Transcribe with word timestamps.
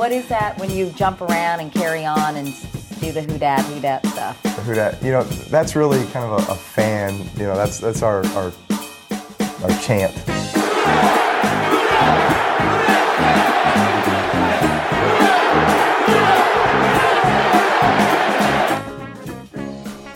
What 0.00 0.12
is 0.12 0.26
that 0.28 0.58
when 0.58 0.70
you 0.70 0.88
jump 0.96 1.20
around 1.20 1.60
and 1.60 1.70
carry 1.70 2.06
on 2.06 2.36
and 2.36 2.46
do 3.00 3.12
the 3.12 3.20
who 3.20 3.36
dat 3.36 3.62
who 3.66 3.82
dat 3.82 4.06
stuff? 4.06 4.42
The 4.42 4.48
who 4.48 4.74
dat, 4.74 5.02
you 5.02 5.10
know, 5.10 5.24
that's 5.24 5.76
really 5.76 6.02
kind 6.06 6.24
of 6.24 6.48
a, 6.48 6.52
a 6.52 6.54
fan. 6.54 7.18
You 7.36 7.42
know, 7.42 7.54
that's 7.54 7.80
that's 7.80 8.02
our 8.02 8.24
our 8.28 8.50
our 9.62 9.70
chant. 9.82 10.16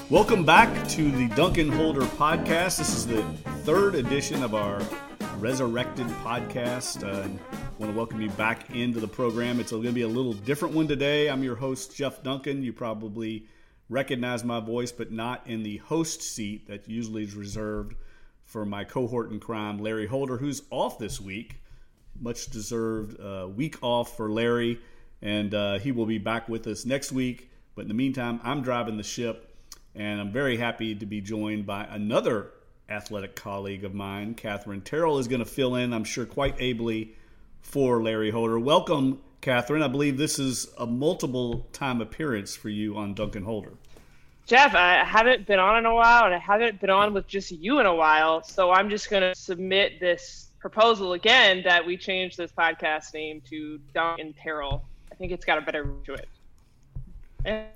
Welcome 0.09 0.47
back 0.47 0.89
to 0.89 1.11
the 1.11 1.29
Duncan 1.37 1.71
Holder 1.71 2.07
podcast. 2.17 2.79
This 2.79 2.97
is 2.97 3.07
the 3.07 3.23
third 3.65 3.97
edition 3.97 4.43
of 4.43 4.55
our 4.55 4.81
resurrected 5.39 6.07
podcast. 6.25 7.05
Uh, 7.07 7.29
I 7.53 7.64
want 7.79 7.91
to 7.91 7.97
welcome 7.97 8.21
you 8.21 8.31
back 8.31 8.71
into 8.71 9.01
the 9.01 9.09
program. 9.09 9.59
It's 9.59 9.73
going 9.73 9.83
to 9.83 9.91
be 9.91 10.03
a 10.03 10.09
little 10.09 10.33
different 10.33 10.77
one 10.77 10.87
today. 10.87 11.29
I'm 11.29 11.43
your 11.43 11.57
host, 11.57 11.97
Jeff 11.97 12.23
Duncan. 12.23 12.63
You 12.63 12.73
probably 12.73 13.47
recognize 13.89 14.45
my 14.45 14.61
voice, 14.61 14.93
but 14.93 15.11
not 15.11 15.45
in 15.49 15.65
the 15.65 15.79
host 15.79 16.23
seat 16.23 16.69
that 16.69 16.89
usually 16.89 17.25
is 17.25 17.35
reserved 17.35 17.97
for 18.45 18.65
my 18.65 18.85
cohort 18.85 19.33
in 19.33 19.41
crime, 19.41 19.79
Larry 19.79 20.07
Holder, 20.07 20.37
who's 20.37 20.63
off 20.71 21.01
this 21.01 21.21
week. 21.21 21.57
Much 22.21 22.47
deserved 22.47 23.19
uh, 23.21 23.49
week 23.49 23.77
off 23.83 24.17
for 24.17 24.31
Larry, 24.31 24.79
and 25.21 25.53
uh, 25.53 25.81
he 25.81 25.91
will 25.91 26.07
be 26.07 26.19
back 26.19 26.49
with 26.49 26.69
us 26.69 26.85
next 26.85 27.11
week. 27.11 27.51
But 27.75 27.83
in 27.83 27.89
the 27.89 27.95
meantime, 27.95 28.39
I'm 28.45 28.63
driving 28.63 28.99
the 28.99 29.03
ship, 29.03 29.53
and 29.97 30.21
I'm 30.21 30.31
very 30.31 30.57
happy 30.57 30.95
to 30.95 31.07
be 31.07 31.21
joined 31.21 31.67
by 31.67 31.85
another 31.91 32.53
athletic 32.89 33.35
colleague 33.35 33.83
of 33.83 33.95
mine. 33.95 34.35
Katherine 34.35 34.83
Terrell 34.83 35.19
is 35.19 35.27
going 35.27 35.41
to 35.41 35.45
fill 35.45 35.75
in, 35.75 35.93
I'm 35.93 36.05
sure, 36.05 36.25
quite 36.25 36.61
ably 36.61 37.17
for 37.65 38.01
Larry 38.01 38.31
Holder. 38.31 38.59
Welcome, 38.59 39.21
Catherine. 39.41 39.83
I 39.83 39.89
believe 39.89 40.17
this 40.17 40.39
is 40.39 40.69
a 40.79 40.87
multiple 40.87 41.67
time 41.73 42.01
appearance 42.01 42.55
for 42.55 42.69
you 42.69 42.97
on 42.97 43.15
Duncan 43.15 43.43
Holder. 43.43 43.73
Jeff, 44.47 44.75
I 44.75 45.03
haven't 45.03 45.47
been 45.47 45.59
on 45.59 45.79
in 45.79 45.87
a 45.87 45.95
while, 45.95 46.27
and 46.27 46.35
I 46.35 46.39
haven't 46.39 46.81
been 46.81 46.91
on 46.91 47.15
with 47.15 47.27
just 47.27 47.51
you 47.51 47.81
in 47.81 47.87
a 47.87 47.95
while. 47.95 48.45
So 48.45 48.71
I'm 48.71 48.91
just 48.91 49.11
going 49.11 49.23
to 49.23 49.35
submit 49.35 49.99
this 49.99 50.51
proposal 50.61 51.15
again 51.15 51.63
that 51.65 51.85
we 51.85 51.97
change 51.97 52.37
this 52.37 52.53
podcast 52.53 53.13
name 53.15 53.43
to 53.49 53.81
Duncan 53.93 54.35
Terrell. 54.35 54.85
I 55.11 55.15
think 55.15 55.33
it's 55.33 55.45
got 55.45 55.59
a 55.59 55.63
better 55.63 55.91
to 56.05 56.15
it. 56.15 56.29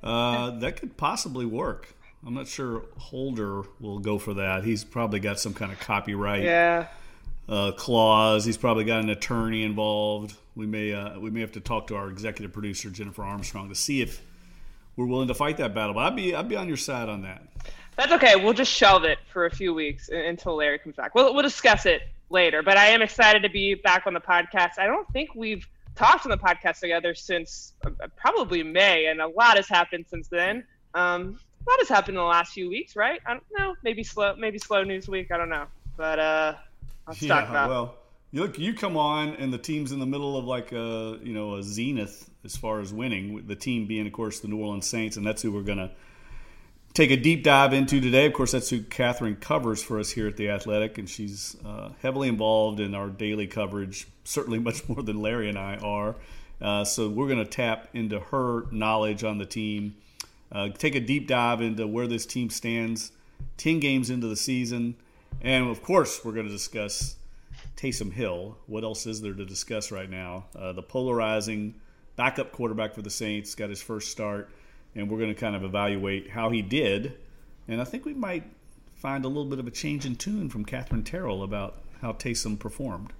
Uh, 0.02 0.50
that 0.58 0.76
could 0.76 0.96
possibly 0.96 1.46
work. 1.46 1.94
I'm 2.26 2.34
not 2.34 2.48
sure 2.48 2.84
Holder 2.98 3.62
will 3.80 3.98
go 3.98 4.18
for 4.18 4.34
that. 4.34 4.64
He's 4.64 4.84
probably 4.84 5.20
got 5.20 5.40
some 5.40 5.54
kind 5.54 5.72
of 5.72 5.80
copyright 5.80 6.42
yeah. 6.42 6.88
Uh, 7.48 7.72
clause. 7.72 8.44
He's 8.44 8.56
probably 8.56 8.84
got 8.84 9.02
an 9.02 9.10
attorney 9.10 9.62
involved. 9.64 10.34
We 10.54 10.66
may 10.66 10.92
uh, 10.92 11.18
we 11.18 11.30
may 11.30 11.40
have 11.40 11.52
to 11.52 11.60
talk 11.60 11.86
to 11.88 11.96
our 11.96 12.08
executive 12.08 12.52
producer 12.52 12.90
Jennifer 12.90 13.22
Armstrong 13.22 13.68
to 13.68 13.74
see 13.74 14.02
if 14.02 14.22
we're 14.96 15.06
willing 15.06 15.28
to 15.28 15.34
fight 15.34 15.56
that 15.58 15.74
battle. 15.74 15.94
But 15.94 16.00
I'd 16.12 16.16
be 16.16 16.34
I'd 16.34 16.48
be 16.48 16.56
on 16.56 16.68
your 16.68 16.76
side 16.76 17.08
on 17.08 17.22
that. 17.22 17.42
That's 17.96 18.12
okay. 18.12 18.36
We'll 18.36 18.52
just 18.52 18.72
shelve 18.72 19.04
it 19.04 19.18
for 19.32 19.46
a 19.46 19.50
few 19.50 19.74
weeks 19.74 20.08
until 20.08 20.56
Larry 20.56 20.78
comes 20.78 20.96
back. 20.96 21.14
We'll 21.14 21.32
we'll 21.34 21.42
discuss 21.42 21.86
it 21.86 22.02
later. 22.30 22.62
But 22.62 22.76
I 22.76 22.86
am 22.88 23.02
excited 23.02 23.42
to 23.42 23.48
be 23.48 23.74
back 23.74 24.06
on 24.06 24.14
the 24.14 24.20
podcast. 24.20 24.78
I 24.78 24.86
don't 24.86 25.08
think 25.12 25.34
we've 25.34 25.66
talked 25.94 26.26
on 26.26 26.30
the 26.30 26.38
podcast 26.38 26.80
together 26.80 27.14
since 27.14 27.74
uh, 27.84 27.90
probably 28.16 28.62
May, 28.62 29.06
and 29.06 29.20
a 29.20 29.26
lot 29.26 29.56
has 29.56 29.68
happened 29.68 30.06
since 30.08 30.28
then. 30.28 30.64
Um, 30.94 31.40
a 31.66 31.70
lot 31.70 31.78
has 31.80 31.88
happened 31.88 32.16
in 32.16 32.22
the 32.22 32.28
last 32.28 32.52
few 32.52 32.68
weeks, 32.68 32.94
right? 32.94 33.20
I 33.26 33.32
don't 33.32 33.44
know. 33.58 33.74
Maybe 33.82 34.04
slow, 34.04 34.34
maybe 34.36 34.58
slow 34.58 34.84
news 34.84 35.08
week. 35.08 35.32
I 35.32 35.36
don't 35.36 35.50
know. 35.50 35.66
But 35.96 36.18
uh, 36.18 36.54
yeah. 37.20 37.66
Well, 37.68 37.94
you 38.30 38.42
look, 38.42 38.58
you 38.58 38.74
come 38.74 38.96
on, 38.96 39.30
and 39.34 39.52
the 39.52 39.58
team's 39.58 39.92
in 39.92 39.98
the 39.98 40.06
middle 40.06 40.36
of 40.36 40.44
like 40.44 40.72
a 40.72 41.18
you 41.22 41.32
know 41.32 41.56
a 41.56 41.62
zenith 41.62 42.30
as 42.44 42.56
far 42.56 42.80
as 42.80 42.92
winning. 42.92 43.46
The 43.46 43.56
team 43.56 43.86
being, 43.86 44.06
of 44.06 44.12
course, 44.12 44.40
the 44.40 44.48
New 44.48 44.58
Orleans 44.58 44.86
Saints, 44.86 45.16
and 45.16 45.26
that's 45.26 45.42
who 45.42 45.52
we're 45.52 45.62
gonna 45.62 45.90
take 46.94 47.10
a 47.10 47.16
deep 47.16 47.44
dive 47.44 47.72
into 47.72 48.00
today. 48.00 48.26
Of 48.26 48.32
course, 48.32 48.52
that's 48.52 48.70
who 48.70 48.82
Catherine 48.82 49.36
covers 49.36 49.82
for 49.82 49.98
us 49.98 50.10
here 50.10 50.26
at 50.28 50.36
the 50.36 50.50
Athletic, 50.50 50.98
and 50.98 51.08
she's 51.08 51.56
uh, 51.64 51.90
heavily 52.02 52.28
involved 52.28 52.80
in 52.80 52.94
our 52.94 53.08
daily 53.08 53.46
coverage. 53.46 54.06
Certainly, 54.24 54.60
much 54.60 54.88
more 54.88 55.02
than 55.02 55.20
Larry 55.20 55.48
and 55.48 55.58
I 55.58 55.76
are. 55.76 56.16
Uh, 56.60 56.84
so 56.84 57.08
we're 57.08 57.28
going 57.28 57.38
to 57.38 57.44
tap 57.44 57.88
into 57.94 58.18
her 58.18 58.64
knowledge 58.72 59.22
on 59.22 59.38
the 59.38 59.46
team 59.46 59.94
uh, 60.50 60.68
take 60.70 60.94
a 60.94 61.00
deep 61.00 61.26
dive 61.28 61.60
into 61.60 61.86
where 61.86 62.06
this 62.06 62.24
team 62.24 62.50
stands 62.50 63.12
10 63.58 63.80
games 63.80 64.10
into 64.10 64.26
the 64.26 64.36
season. 64.36 64.96
And 65.40 65.68
of 65.68 65.82
course, 65.82 66.24
we're 66.24 66.32
going 66.32 66.46
to 66.46 66.52
discuss 66.52 67.16
Taysom 67.76 68.12
Hill. 68.12 68.56
What 68.66 68.84
else 68.84 69.06
is 69.06 69.20
there 69.20 69.34
to 69.34 69.44
discuss 69.44 69.92
right 69.92 70.10
now? 70.10 70.46
Uh, 70.56 70.72
the 70.72 70.82
polarizing 70.82 71.74
backup 72.16 72.52
quarterback 72.52 72.94
for 72.94 73.02
the 73.02 73.10
Saints 73.10 73.54
got 73.54 73.70
his 73.70 73.80
first 73.80 74.10
start, 74.10 74.50
and 74.94 75.08
we're 75.08 75.18
going 75.18 75.32
to 75.32 75.40
kind 75.40 75.54
of 75.54 75.62
evaluate 75.62 76.30
how 76.30 76.50
he 76.50 76.62
did. 76.62 77.16
And 77.68 77.80
I 77.80 77.84
think 77.84 78.04
we 78.04 78.14
might 78.14 78.44
find 78.96 79.24
a 79.24 79.28
little 79.28 79.44
bit 79.44 79.60
of 79.60 79.66
a 79.66 79.70
change 79.70 80.06
in 80.06 80.16
tune 80.16 80.48
from 80.48 80.64
Katherine 80.64 81.04
Terrell 81.04 81.44
about 81.44 81.78
how 82.02 82.12
Taysom 82.12 82.58
performed. 82.58 83.12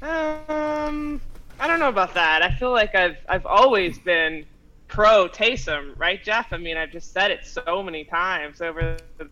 Um, 0.00 1.20
I 1.60 1.66
don't 1.66 1.80
know 1.80 1.88
about 1.88 2.14
that. 2.14 2.42
I 2.42 2.54
feel 2.54 2.70
like 2.70 2.94
I've 2.94 3.16
I've 3.28 3.44
always 3.44 3.98
been 3.98 4.46
pro 4.86 5.28
Taysom, 5.28 5.98
right, 5.98 6.22
Jeff? 6.22 6.52
I 6.52 6.56
mean, 6.56 6.76
I've 6.76 6.92
just 6.92 7.12
said 7.12 7.30
it 7.30 7.44
so 7.44 7.82
many 7.82 8.04
times 8.04 8.60
over. 8.60 8.96
The... 9.18 9.28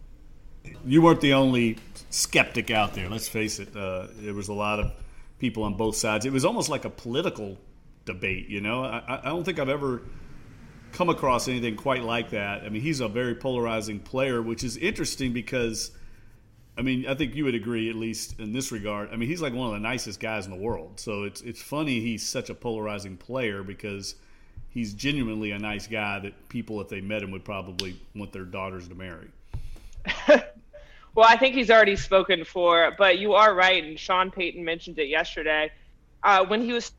You 0.85 1.03
weren't 1.03 1.21
the 1.21 1.35
only 1.35 1.79
skeptic 2.11 2.71
out 2.71 2.95
there. 2.95 3.09
Let's 3.09 3.29
face 3.29 3.59
it. 3.59 3.77
Uh, 3.77 4.07
there 4.17 4.35
was 4.35 4.49
a 4.49 4.53
lot 4.55 4.81
of 4.81 4.93
people 5.39 5.65
on 5.65 5.75
both 5.75 5.97
sides. 5.97 6.25
It 6.25 6.33
was 6.33 6.45
almost 6.45 6.69
like 6.69 6.85
a 6.85 6.91
political 6.91 7.59
debate. 8.05 8.49
You 8.49 8.61
know, 8.61 8.83
I, 8.83 9.21
I 9.23 9.29
don't 9.29 9.45
think 9.45 9.59
I've 9.59 9.69
ever 9.69 10.03
come 10.93 11.09
across 11.09 11.49
anything 11.49 11.77
quite 11.77 12.03
like 12.03 12.31
that. 12.31 12.63
I 12.63 12.69
mean, 12.69 12.83
he's 12.83 13.01
a 13.01 13.09
very 13.09 13.35
polarizing 13.35 14.01
player, 14.01 14.43
which 14.43 14.65
is 14.65 14.77
interesting 14.77 15.33
because. 15.33 15.91
I 16.79 16.83
mean, 16.83 17.07
I 17.07 17.15
think 17.15 17.35
you 17.35 17.45
would 17.47 17.55
agree, 17.55 17.89
at 17.89 17.97
least 17.97 18.39
in 18.39 18.53
this 18.53 18.71
regard. 18.71 19.09
I 19.11 19.17
mean, 19.17 19.31
he's 19.31 19.41
like 19.41 19.55
one 19.55 19.69
of 19.69 19.73
the 19.73 19.81
nicest 19.81 20.21
guys 20.21 20.45
in 20.45 20.53
the 20.53 20.59
world. 20.59 21.01
So 21.01 21.23
it's 21.23 21.41
it's 21.41 21.63
funny 21.63 22.01
he's 22.01 22.23
such 22.23 22.51
a 22.51 22.55
polarizing 22.55 23.17
player 23.17 23.63
because 23.63 24.15
he's 24.69 24.93
genuinely 24.93 25.53
a 25.53 25.59
nice 25.59 25.87
guy 25.87 26.19
that 26.19 26.51
people, 26.51 26.83
if 26.83 26.91
they 26.91 27.01
met 27.01 27.23
him, 27.23 27.31
would 27.31 27.47
probably 27.47 27.99
want 28.15 28.31
their 28.33 28.45
daughters 28.45 28.89
to 28.89 28.95
marry. 28.95 29.29
well, 31.17 31.27
I 31.27 31.39
think 31.39 31.55
he's 31.55 31.71
already 31.71 31.97
spoken 31.97 32.45
for, 32.45 32.95
but 32.99 33.19
you 33.19 33.33
are 33.33 33.55
right, 33.55 33.83
and 33.83 33.99
Sean 33.99 34.31
Payton 34.31 34.63
mentioned 34.63 34.99
it 34.99 35.09
yesterday 35.09 35.73
uh, 36.23 36.45
when 36.45 36.61
he 36.63 36.75
was 36.75 36.93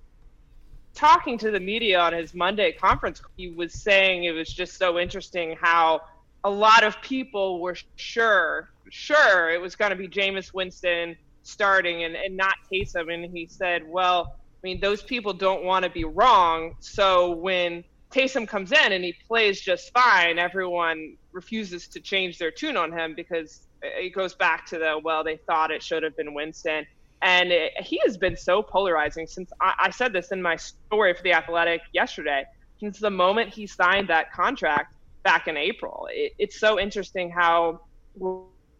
talking 0.95 1.37
to 1.37 1.51
the 1.51 1.59
media 1.59 1.99
on 1.99 2.13
his 2.13 2.33
Monday 2.33 2.71
conference. 2.71 3.21
He 3.37 3.51
was 3.51 3.73
saying 3.73 4.23
it 4.23 4.31
was 4.31 4.51
just 4.51 4.77
so 4.77 4.97
interesting 4.97 5.55
how 5.61 6.01
a 6.43 6.49
lot 6.49 6.83
of 6.83 6.99
people 7.03 7.61
were 7.61 7.77
sure, 7.95 8.71
sure 8.89 9.51
it 9.51 9.61
was 9.61 9.75
going 9.75 9.91
to 9.91 9.95
be 9.95 10.07
Jameis 10.07 10.51
Winston 10.51 11.15
starting 11.43 12.03
and, 12.03 12.15
and 12.15 12.35
not 12.35 12.55
Taysom, 12.73 13.13
and 13.13 13.31
he 13.31 13.45
said, 13.45 13.83
well 13.87 14.35
I 14.57 14.67
mean, 14.67 14.79
those 14.79 15.03
people 15.03 15.33
don't 15.33 15.63
want 15.63 15.85
to 15.85 15.91
be 15.91 16.03
wrong. 16.03 16.75
So 16.79 17.35
when 17.35 17.83
Taysom 18.09 18.47
comes 18.47 18.71
in 18.71 18.91
and 18.91 19.03
he 19.03 19.13
plays 19.27 19.61
just 19.61 19.93
fine, 19.93 20.39
everyone 20.39 21.17
refuses 21.31 21.87
to 21.89 21.99
change 21.99 22.39
their 22.39 22.49
tune 22.49 22.75
on 22.75 22.91
him 22.91 23.13
because 23.15 23.66
it 23.81 24.13
goes 24.13 24.35
back 24.35 24.65
to 24.67 24.77
the 24.77 24.99
well, 25.03 25.23
they 25.23 25.37
thought 25.37 25.71
it 25.71 25.83
should 25.83 26.03
have 26.03 26.15
been 26.15 26.33
Winston. 26.33 26.85
And 27.21 27.51
it, 27.51 27.73
he 27.79 27.99
has 28.05 28.17
been 28.17 28.37
so 28.37 28.61
polarizing 28.61 29.25
since 29.25 29.51
I, 29.59 29.73
I, 29.79 29.89
said 29.89 30.13
this 30.13 30.31
in 30.31 30.39
my 30.41 30.55
story 30.55 31.15
for 31.15 31.23
The 31.23 31.33
Athletic 31.33 31.81
yesterday. 31.91 32.45
Since 32.79 32.99
the 32.99 33.09
moment 33.09 33.51
he 33.51 33.65
signed 33.65 34.07
that 34.09 34.31
contract 34.31 34.93
back 35.23 35.47
in 35.47 35.57
April, 35.57 36.07
it, 36.11 36.33
it's 36.37 36.59
so 36.59 36.79
interesting 36.79 37.31
how 37.31 37.81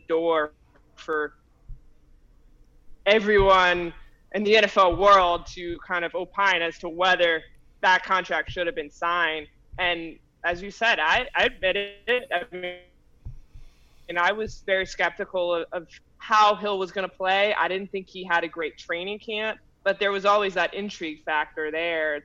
door 0.08 0.54
for 0.96 1.34
everyone 3.08 3.92
in 4.34 4.44
the 4.44 4.54
NFL 4.56 4.98
world 4.98 5.48
to 5.48 5.78
kind 5.88 6.06
of 6.06 6.14
opine 6.14 6.62
as 6.62 6.78
to 6.80 6.90
whether 6.90 7.42
that 7.82 8.04
contract 8.04 8.52
should 8.52 8.68
have 8.68 8.76
been 8.76 8.92
signed. 8.92 9.48
And 9.80 10.18
as 10.44 10.62
you 10.62 10.72
said, 10.72 11.00
I, 11.00 11.28
I 11.36 11.46
admit 11.46 11.76
it. 11.76 12.30
I 12.32 12.56
mean, 12.56 12.76
and 14.10 14.18
I 14.18 14.32
was 14.32 14.64
very 14.66 14.86
skeptical 14.86 15.54
of, 15.54 15.66
of 15.72 15.88
how 16.18 16.56
Hill 16.56 16.80
was 16.80 16.92
going 16.92 17.08
to 17.08 17.16
play. 17.16 17.54
I 17.54 17.68
didn't 17.68 17.92
think 17.92 18.08
he 18.08 18.24
had 18.24 18.44
a 18.44 18.48
great 18.48 18.78
training 18.78 19.20
camp, 19.20 19.60
but 19.84 20.00
there 20.00 20.12
was 20.12 20.26
always 20.26 20.54
that 20.56 20.74
intrigue 20.74 21.24
factor 21.24 21.72
there. 21.72 22.24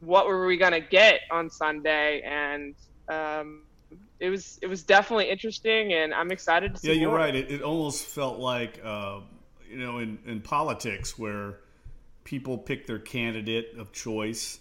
What 0.00 0.26
were 0.26 0.46
we 0.46 0.56
going 0.56 0.72
to 0.72 0.80
get 0.80 1.20
on 1.30 1.50
Sunday? 1.50 2.22
And 2.22 2.74
um, 3.08 3.62
it 4.18 4.30
was 4.30 4.58
it 4.62 4.66
was 4.66 4.82
definitely 4.82 5.30
interesting, 5.30 5.92
and 5.92 6.14
I'm 6.14 6.30
excited 6.30 6.74
to 6.74 6.80
see. 6.80 6.88
Yeah, 6.88 6.94
you're 6.94 7.10
more. 7.10 7.18
right. 7.18 7.34
It, 7.34 7.50
it 7.50 7.62
almost 7.62 8.04
felt 8.04 8.38
like. 8.38 8.80
Uh 8.84 9.20
you 9.70 9.78
know, 9.78 9.98
in, 9.98 10.18
in 10.26 10.40
politics 10.40 11.16
where 11.16 11.60
people 12.24 12.58
pick 12.58 12.86
their 12.86 12.98
candidate 12.98 13.74
of 13.78 13.92
choice 13.92 14.58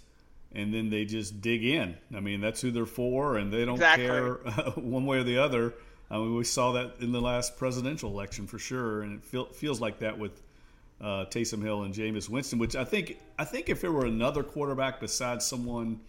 and 0.53 0.74
then 0.74 0.89
they 0.89 1.06
just 1.06 1.42
dig 1.42 1.65
in. 1.65 1.97
I 2.15 2.19
mean, 2.19 2.42
that's 2.42 2.62
who 2.62 2.71
they're 2.71 2.85
for, 2.85 3.38
and 3.38 3.51
they 3.51 3.65
don't 3.65 3.75
exactly. 3.75 4.06
care 4.06 4.47
uh, 4.47 4.71
one 4.75 5.06
way 5.06 5.18
or 5.18 5.24
the 5.24 5.39
other. 5.39 5.75
I 6.11 6.17
mean, 6.17 6.35
we 6.35 6.44
saw 6.44 6.71
that 6.73 6.95
in 7.01 7.11
the 7.11 7.21
last 7.21 7.57
presidential 7.57 8.09
election 8.09 8.47
for 8.47 8.57
sure, 8.57 9.03
and 9.03 9.17
it 9.17 9.23
feel, 9.23 9.45
feels 9.45 9.79
like 9.79 10.00
that 10.00 10.17
with 10.17 10.41
uh, 11.01 11.25
Taysom 11.25 11.61
Hill 11.61 11.83
and 11.83 11.94
Jameis 11.94 12.29
Winston. 12.29 12.59
Which 12.59 12.75
I 12.75 12.83
think 12.83 13.19
I 13.38 13.45
think 13.45 13.69
if 13.69 13.83
it 13.83 13.89
were 13.89 14.06
another 14.06 14.44
quarterback 14.44 15.00
besides 15.00 15.45
someone 15.45 16.00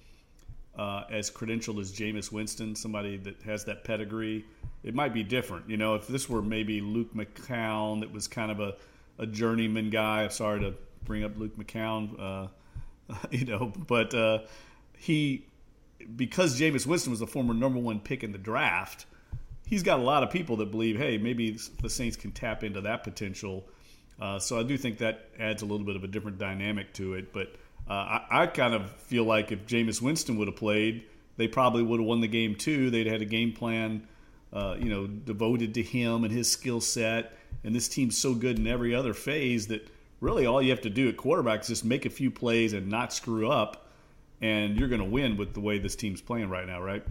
uh, 0.76 1.04
as 1.10 1.30
credentialed 1.30 1.80
as 1.80 1.92
Jameis 1.92 2.32
Winston, 2.32 2.74
somebody 2.74 3.16
that 3.18 3.42
has 3.42 3.64
that 3.64 3.84
pedigree, 3.84 4.44
it 4.82 4.94
might 4.94 5.12
be 5.12 5.22
different. 5.22 5.68
You 5.68 5.76
know, 5.76 5.94
if 5.94 6.06
this 6.08 6.28
were 6.28 6.42
maybe 6.42 6.80
Luke 6.80 7.14
McCown, 7.14 8.00
that 8.00 8.10
was 8.10 8.26
kind 8.26 8.50
of 8.50 8.60
a, 8.60 8.76
a 9.18 9.26
journeyman 9.26 9.90
guy. 9.90 10.24
I'm 10.24 10.30
sorry 10.30 10.60
to 10.60 10.74
bring 11.04 11.24
up 11.24 11.36
Luke 11.36 11.56
McCown, 11.56 12.18
uh, 12.18 13.14
you 13.30 13.44
know, 13.44 13.72
but 13.86 14.14
uh, 14.14 14.40
he 14.96 15.44
because 16.16 16.58
Jameis 16.58 16.86
Winston 16.86 17.10
was 17.10 17.20
the 17.20 17.26
former 17.26 17.52
number 17.52 17.78
one 17.78 18.00
pick 18.00 18.24
in 18.24 18.32
the 18.32 18.38
draft, 18.38 19.04
he's 19.70 19.82
got 19.82 20.00
a 20.00 20.02
lot 20.02 20.22
of 20.22 20.30
people 20.30 20.56
that 20.56 20.70
believe, 20.70 20.98
hey, 20.98 21.16
maybe 21.16 21.56
the 21.80 21.88
Saints 21.88 22.16
can 22.16 22.32
tap 22.32 22.62
into 22.62 22.82
that 22.82 23.04
potential. 23.04 23.64
Uh, 24.20 24.38
so 24.38 24.58
I 24.58 24.64
do 24.64 24.76
think 24.76 24.98
that 24.98 25.28
adds 25.38 25.62
a 25.62 25.64
little 25.64 25.86
bit 25.86 25.96
of 25.96 26.04
a 26.04 26.08
different 26.08 26.36
dynamic 26.36 26.92
to 26.94 27.14
it. 27.14 27.32
But 27.32 27.54
uh, 27.88 27.92
I, 27.92 28.42
I, 28.42 28.46
kind 28.48 28.74
of 28.74 28.90
feel 29.02 29.24
like 29.24 29.50
if 29.52 29.66
Jameis 29.66 30.02
Winston 30.02 30.36
would 30.36 30.48
have 30.48 30.56
played, 30.56 31.04
they 31.38 31.48
probably 31.48 31.82
would 31.82 32.00
have 32.00 32.06
won 32.06 32.20
the 32.20 32.28
game 32.28 32.56
too. 32.56 32.90
They'd 32.90 33.06
had 33.06 33.22
a 33.22 33.26
game 33.26 33.52
plan, 33.52 34.06
uh, 34.52 34.76
you 34.78 34.90
know, 34.90 35.06
devoted 35.06 35.72
to 35.74 35.82
him 35.82 36.24
and 36.24 36.32
his 36.32 36.50
skill 36.50 36.82
set. 36.82 37.32
And 37.64 37.74
this 37.74 37.88
team's 37.88 38.18
so 38.18 38.34
good 38.34 38.58
in 38.58 38.66
every 38.66 38.94
other 38.94 39.14
phase 39.14 39.68
that 39.68 39.88
really 40.20 40.44
all 40.44 40.60
you 40.60 40.70
have 40.70 40.82
to 40.82 40.90
do 40.90 41.08
at 41.08 41.16
quarterback 41.16 41.62
is 41.62 41.68
just 41.68 41.84
make 41.84 42.04
a 42.04 42.10
few 42.10 42.30
plays 42.30 42.74
and 42.74 42.88
not 42.88 43.12
screw 43.12 43.50
up 43.50 43.86
and 44.40 44.78
you're 44.78 44.88
going 44.88 45.00
to 45.00 45.08
win 45.08 45.36
with 45.36 45.54
the 45.54 45.60
way 45.60 45.78
this 45.78 45.96
team's 45.96 46.20
playing 46.20 46.48
right 46.48 46.66
now, 46.66 46.82
right? 46.82 47.04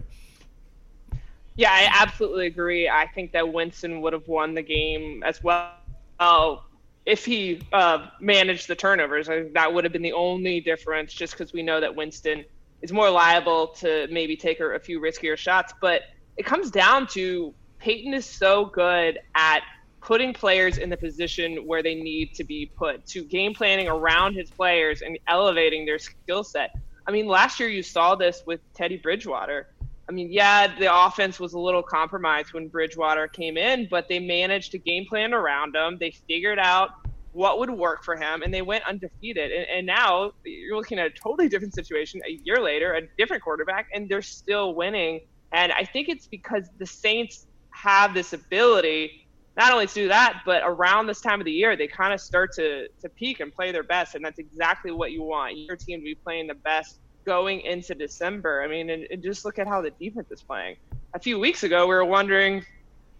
Yeah, 1.60 1.72
I 1.72 1.90
absolutely 2.00 2.46
agree. 2.46 2.88
I 2.88 3.06
think 3.14 3.32
that 3.32 3.52
Winston 3.52 4.00
would 4.00 4.14
have 4.14 4.26
won 4.26 4.54
the 4.54 4.62
game 4.62 5.22
as 5.26 5.44
well 5.44 6.64
if 7.04 7.26
he 7.26 7.60
uh, 7.70 8.06
managed 8.18 8.66
the 8.66 8.74
turnovers. 8.74 9.28
I, 9.28 9.44
That 9.52 9.74
would 9.74 9.84
have 9.84 9.92
been 9.92 10.00
the 10.00 10.14
only 10.14 10.62
difference, 10.62 11.12
just 11.12 11.34
because 11.34 11.52
we 11.52 11.62
know 11.62 11.78
that 11.78 11.94
Winston 11.94 12.46
is 12.80 12.92
more 12.92 13.10
liable 13.10 13.74
to 13.80 14.08
maybe 14.10 14.38
take 14.38 14.60
a 14.60 14.80
few 14.80 15.02
riskier 15.02 15.36
shots. 15.36 15.74
But 15.82 16.00
it 16.38 16.46
comes 16.46 16.70
down 16.70 17.06
to 17.08 17.52
Payton 17.78 18.14
is 18.14 18.24
so 18.24 18.64
good 18.64 19.18
at 19.34 19.60
putting 20.00 20.32
players 20.32 20.78
in 20.78 20.88
the 20.88 20.96
position 20.96 21.66
where 21.66 21.82
they 21.82 21.94
need 21.94 22.32
to 22.36 22.44
be 22.44 22.72
put, 22.74 23.04
to 23.08 23.22
game 23.22 23.52
planning 23.52 23.86
around 23.86 24.32
his 24.32 24.48
players 24.48 25.02
and 25.02 25.18
elevating 25.28 25.84
their 25.84 25.98
skill 25.98 26.42
set. 26.42 26.74
I 27.06 27.10
mean, 27.10 27.26
last 27.26 27.60
year 27.60 27.68
you 27.68 27.82
saw 27.82 28.14
this 28.14 28.44
with 28.46 28.60
Teddy 28.72 28.96
Bridgewater. 28.96 29.68
I 30.10 30.12
mean, 30.12 30.32
yeah, 30.32 30.76
the 30.76 30.92
offense 30.92 31.38
was 31.38 31.52
a 31.52 31.58
little 31.58 31.84
compromised 31.84 32.52
when 32.52 32.66
Bridgewater 32.66 33.28
came 33.28 33.56
in, 33.56 33.86
but 33.88 34.08
they 34.08 34.18
managed 34.18 34.72
to 34.72 34.78
game 34.78 35.06
plan 35.06 35.32
around 35.32 35.76
him. 35.76 35.98
They 36.00 36.10
figured 36.26 36.58
out 36.58 36.90
what 37.30 37.60
would 37.60 37.70
work 37.70 38.02
for 38.02 38.16
him, 38.16 38.42
and 38.42 38.52
they 38.52 38.60
went 38.60 38.82
undefeated. 38.88 39.52
And, 39.52 39.66
and 39.68 39.86
now 39.86 40.32
you're 40.44 40.76
looking 40.76 40.98
at 40.98 41.06
a 41.06 41.10
totally 41.10 41.48
different 41.48 41.74
situation 41.74 42.20
a 42.26 42.40
year 42.42 42.60
later, 42.60 42.94
a 42.94 43.02
different 43.18 43.44
quarterback, 43.44 43.86
and 43.94 44.08
they're 44.08 44.20
still 44.20 44.74
winning. 44.74 45.20
And 45.52 45.70
I 45.70 45.84
think 45.84 46.08
it's 46.08 46.26
because 46.26 46.68
the 46.80 46.86
Saints 46.86 47.46
have 47.70 48.12
this 48.12 48.32
ability 48.32 49.28
not 49.56 49.72
only 49.72 49.86
to 49.86 49.94
do 49.94 50.08
that, 50.08 50.42
but 50.44 50.62
around 50.64 51.06
this 51.06 51.20
time 51.20 51.40
of 51.40 51.44
the 51.44 51.52
year, 51.52 51.76
they 51.76 51.86
kind 51.86 52.12
of 52.12 52.20
start 52.20 52.52
to 52.54 52.88
to 53.00 53.08
peak 53.10 53.38
and 53.38 53.54
play 53.54 53.70
their 53.70 53.84
best, 53.84 54.16
and 54.16 54.24
that's 54.24 54.40
exactly 54.40 54.90
what 54.90 55.12
you 55.12 55.22
want 55.22 55.56
your 55.56 55.76
team 55.76 56.00
to 56.00 56.04
be 56.04 56.16
playing 56.16 56.48
the 56.48 56.54
best 56.54 56.98
going 57.24 57.60
into 57.60 57.94
December. 57.94 58.62
I 58.62 58.68
mean, 58.68 58.90
and, 58.90 59.06
and 59.10 59.22
just 59.22 59.44
look 59.44 59.58
at 59.58 59.66
how 59.66 59.80
the 59.80 59.90
defense 59.90 60.30
is 60.30 60.42
playing. 60.42 60.76
A 61.14 61.18
few 61.18 61.38
weeks 61.38 61.62
ago, 61.62 61.86
we 61.86 61.94
were 61.94 62.04
wondering 62.04 62.64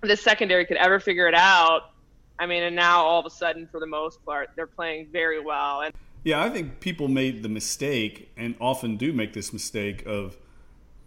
if 0.03 0.09
the 0.09 0.17
secondary 0.17 0.65
could 0.67 0.77
ever 0.77 1.01
figure 1.01 1.29
it 1.29 1.35
out. 1.35 1.91
I 2.39 2.47
mean, 2.47 2.63
and 2.63 2.75
now 2.75 3.05
all 3.05 3.21
of 3.21 3.27
a 3.27 3.31
sudden, 3.31 3.69
for 3.71 3.81
the 3.81 3.87
most 3.87 4.25
part, 4.25 4.51
they're 4.57 4.67
playing 4.67 5.09
very 5.13 5.41
well. 5.41 5.83
And 5.83 5.95
yeah, 6.25 6.43
I 6.43 6.51
think 6.51 6.81
people 6.81 7.09
made 7.09 7.43
the 7.43 7.49
mistake, 7.49 8.31
and 8.37 8.55
often 8.61 8.97
do 8.97 9.13
make 9.13 9.33
this 9.33 9.53
mistake 9.53 10.05
of 10.07 10.37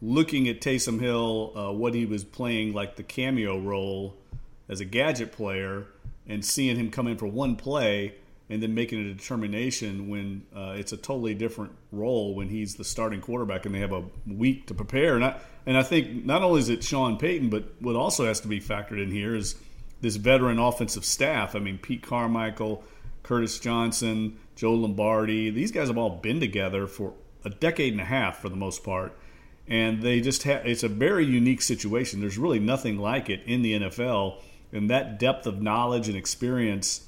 looking 0.01 0.47
at 0.47 0.59
Taysom 0.59 0.99
Hill, 0.99 1.53
uh, 1.55 1.71
what 1.71 1.93
he 1.93 2.05
was 2.05 2.23
playing 2.23 2.73
like 2.73 2.97
the 2.97 3.03
cameo 3.03 3.57
role 3.59 4.15
as 4.67 4.79
a 4.79 4.85
gadget 4.85 5.31
player 5.31 5.87
and 6.27 6.43
seeing 6.43 6.75
him 6.75 6.89
come 6.89 7.07
in 7.07 7.17
for 7.17 7.27
one 7.27 7.55
play 7.55 8.15
and 8.49 8.61
then 8.61 8.73
making 8.75 8.99
a 8.99 9.13
determination 9.13 10.09
when 10.09 10.43
uh, 10.55 10.75
it's 10.77 10.91
a 10.91 10.97
totally 10.97 11.33
different 11.33 11.71
role 11.91 12.35
when 12.35 12.49
he's 12.49 12.75
the 12.75 12.83
starting 12.83 13.21
quarterback 13.21 13.65
and 13.65 13.73
they 13.73 13.79
have 13.79 13.93
a 13.93 14.03
week 14.27 14.67
to 14.67 14.73
prepare. 14.73 15.15
And 15.15 15.23
I, 15.23 15.39
and 15.65 15.77
I 15.77 15.83
think 15.83 16.25
not 16.25 16.43
only 16.43 16.59
is 16.59 16.69
it 16.69 16.83
Sean 16.83 17.17
Payton, 17.17 17.49
but 17.49 17.63
what 17.79 17.95
also 17.95 18.25
has 18.25 18.41
to 18.41 18.47
be 18.47 18.59
factored 18.59 19.01
in 19.01 19.11
here 19.11 19.35
is 19.35 19.55
this 20.01 20.17
veteran 20.17 20.59
offensive 20.59 21.05
staff. 21.05 21.55
I 21.55 21.59
mean, 21.59 21.77
Pete 21.77 22.03
Carmichael, 22.03 22.83
Curtis 23.23 23.57
Johnson, 23.59 24.37
Joe 24.55 24.73
Lombardi, 24.73 25.49
these 25.49 25.71
guys 25.71 25.87
have 25.87 25.97
all 25.97 26.17
been 26.17 26.39
together 26.39 26.87
for 26.87 27.13
a 27.45 27.49
decade 27.49 27.93
and 27.93 28.01
a 28.01 28.05
half 28.05 28.39
for 28.39 28.49
the 28.49 28.55
most 28.55 28.83
part. 28.83 29.17
And 29.65 30.01
they 30.01 30.19
just 30.19 30.43
have, 30.43 30.65
it's 30.67 30.83
a 30.83 30.89
very 30.89 31.25
unique 31.25 31.61
situation. 31.61 32.19
There's 32.19 32.37
really 32.37 32.59
nothing 32.59 32.97
like 32.97 33.29
it 33.29 33.41
in 33.45 33.61
the 33.61 33.79
NFL 33.79 34.41
and 34.73 34.89
that 34.89 35.19
depth 35.19 35.47
of 35.47 35.61
knowledge 35.61 36.09
and 36.09 36.17
experience, 36.17 37.07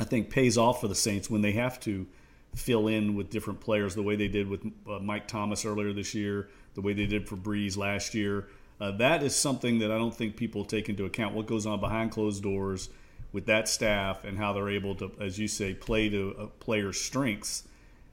I 0.00 0.04
think, 0.04 0.30
pays 0.30 0.58
off 0.58 0.80
for 0.80 0.88
the 0.88 0.94
Saints 0.94 1.30
when 1.30 1.42
they 1.42 1.52
have 1.52 1.78
to 1.80 2.06
fill 2.54 2.88
in 2.88 3.14
with 3.14 3.30
different 3.30 3.60
players 3.60 3.94
the 3.94 4.02
way 4.02 4.16
they 4.16 4.28
did 4.28 4.48
with 4.48 4.64
uh, 4.88 4.98
Mike 5.00 5.26
Thomas 5.26 5.64
earlier 5.64 5.92
this 5.92 6.14
year, 6.14 6.48
the 6.74 6.80
way 6.80 6.92
they 6.92 7.06
did 7.06 7.28
for 7.28 7.36
Brees 7.36 7.76
last 7.76 8.14
year. 8.14 8.48
Uh, 8.80 8.90
that 8.92 9.22
is 9.22 9.34
something 9.34 9.78
that 9.78 9.90
I 9.90 9.98
don't 9.98 10.14
think 10.14 10.36
people 10.36 10.64
take 10.64 10.88
into 10.88 11.04
account 11.04 11.34
what 11.34 11.46
goes 11.46 11.66
on 11.66 11.80
behind 11.80 12.10
closed 12.10 12.42
doors 12.42 12.88
with 13.32 13.46
that 13.46 13.68
staff 13.68 14.24
and 14.24 14.38
how 14.38 14.52
they're 14.52 14.70
able 14.70 14.94
to, 14.96 15.12
as 15.20 15.38
you 15.38 15.48
say, 15.48 15.74
play 15.74 16.08
to 16.08 16.34
a 16.38 16.46
player's 16.46 17.00
strengths. 17.00 17.64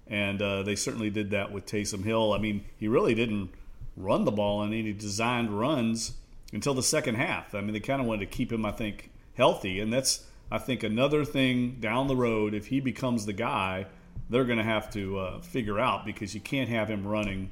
And 0.08 0.42
uh, 0.42 0.64
they 0.64 0.76
certainly 0.76 1.10
did 1.10 1.32
that 1.32 1.52
with 1.52 1.66
Taysom 1.66 2.04
Hill. 2.04 2.34
I 2.34 2.38
mean, 2.38 2.66
he 2.78 2.88
really 2.88 3.16
didn't 3.16 3.52
run 3.96 4.26
the 4.26 4.32
ball 4.32 4.60
on 4.60 4.74
any 4.74 4.94
designed 4.94 5.58
runs 5.58 6.14
until 6.54 6.74
the 6.74 6.84
second 6.84 7.16
half. 7.16 7.56
I 7.56 7.62
mean, 7.62 7.74
they 7.74 7.80
kind 7.80 8.02
of 8.02 8.08
wanted 8.08 8.22
to 8.22 8.38
keep 8.38 8.52
him, 8.52 8.66
I 8.66 8.72
think, 8.72 9.12
healthy, 9.36 9.80
and 9.80 9.92
that's 9.94 10.26
I 10.52 10.58
think 10.58 10.84
another 10.84 11.24
thing 11.24 11.78
down 11.80 12.08
the 12.08 12.16
road. 12.16 12.54
If 12.54 12.68
he 12.68 12.82
becomes 12.82 13.26
the 13.26 13.34
guy, 13.34 13.86
they're 14.30 14.46
going 14.46 14.58
to 14.58 14.64
have 14.64 14.92
to 14.94 15.20
uh, 15.20 15.42
figure 15.42 15.80
out 15.80 16.06
because 16.06 16.36
you 16.36 16.42
can't 16.42 16.70
have 16.70 16.90
him 16.90 17.08
running 17.08 17.52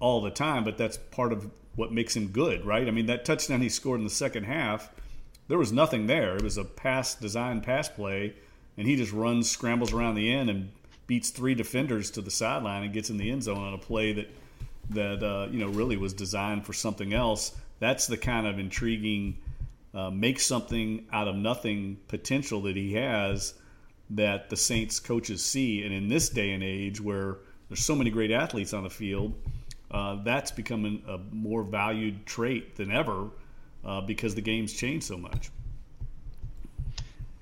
all 0.00 0.20
the 0.20 0.30
time. 0.30 0.64
But 0.64 0.76
that's 0.76 0.96
part 0.96 1.32
of 1.32 1.50
what 1.76 1.92
makes 1.92 2.16
him 2.16 2.28
good, 2.28 2.66
right? 2.66 2.86
I 2.86 2.90
mean, 2.90 3.06
that 3.06 3.24
touchdown 3.24 3.60
he 3.60 3.68
scored 3.68 4.00
in 4.00 4.04
the 4.04 4.10
second 4.10 4.44
half, 4.44 4.90
there 5.48 5.58
was 5.58 5.72
nothing 5.72 6.06
there. 6.06 6.36
It 6.36 6.42
was 6.42 6.58
a 6.58 6.64
pass 6.64 7.14
design 7.14 7.60
pass 7.60 7.88
play, 7.88 8.34
and 8.76 8.86
he 8.86 8.96
just 8.96 9.12
runs, 9.12 9.48
scrambles 9.48 9.92
around 9.92 10.16
the 10.16 10.32
end, 10.32 10.50
and 10.50 10.70
beats 11.06 11.30
three 11.30 11.54
defenders 11.54 12.10
to 12.12 12.20
the 12.20 12.30
sideline 12.30 12.82
and 12.82 12.92
gets 12.92 13.10
in 13.10 13.18
the 13.18 13.30
end 13.30 13.44
zone 13.44 13.58
on 13.58 13.74
a 13.74 13.78
play 13.78 14.12
that 14.12 14.30
that 14.90 15.22
uh, 15.22 15.48
you 15.50 15.58
know 15.58 15.68
really 15.68 15.96
was 15.96 16.12
designed 16.12 16.66
for 16.66 16.72
something 16.72 17.12
else 17.12 17.54
that's 17.82 18.06
the 18.06 18.16
kind 18.16 18.46
of 18.46 18.60
intriguing 18.60 19.36
uh, 19.94 20.10
make 20.10 20.40
something 20.40 21.06
out 21.12 21.28
of 21.28 21.36
nothing 21.36 21.98
potential 22.08 22.62
that 22.62 22.76
he 22.76 22.94
has 22.94 23.54
that 24.10 24.50
the 24.50 24.56
Saints 24.56 25.00
coaches 25.00 25.44
see. 25.44 25.84
And 25.84 25.92
in 25.92 26.08
this 26.08 26.28
day 26.28 26.52
and 26.52 26.62
age 26.62 27.00
where 27.00 27.38
there's 27.68 27.84
so 27.84 27.94
many 27.94 28.10
great 28.10 28.30
athletes 28.30 28.72
on 28.72 28.84
the 28.84 28.90
field, 28.90 29.34
uh, 29.90 30.22
that's 30.22 30.50
becoming 30.50 31.02
a 31.06 31.18
more 31.30 31.62
valued 31.62 32.24
trait 32.26 32.76
than 32.76 32.90
ever 32.90 33.28
uh, 33.84 34.00
because 34.00 34.34
the 34.34 34.40
game's 34.40 34.72
changed 34.72 35.06
so 35.06 35.18
much. 35.18 35.50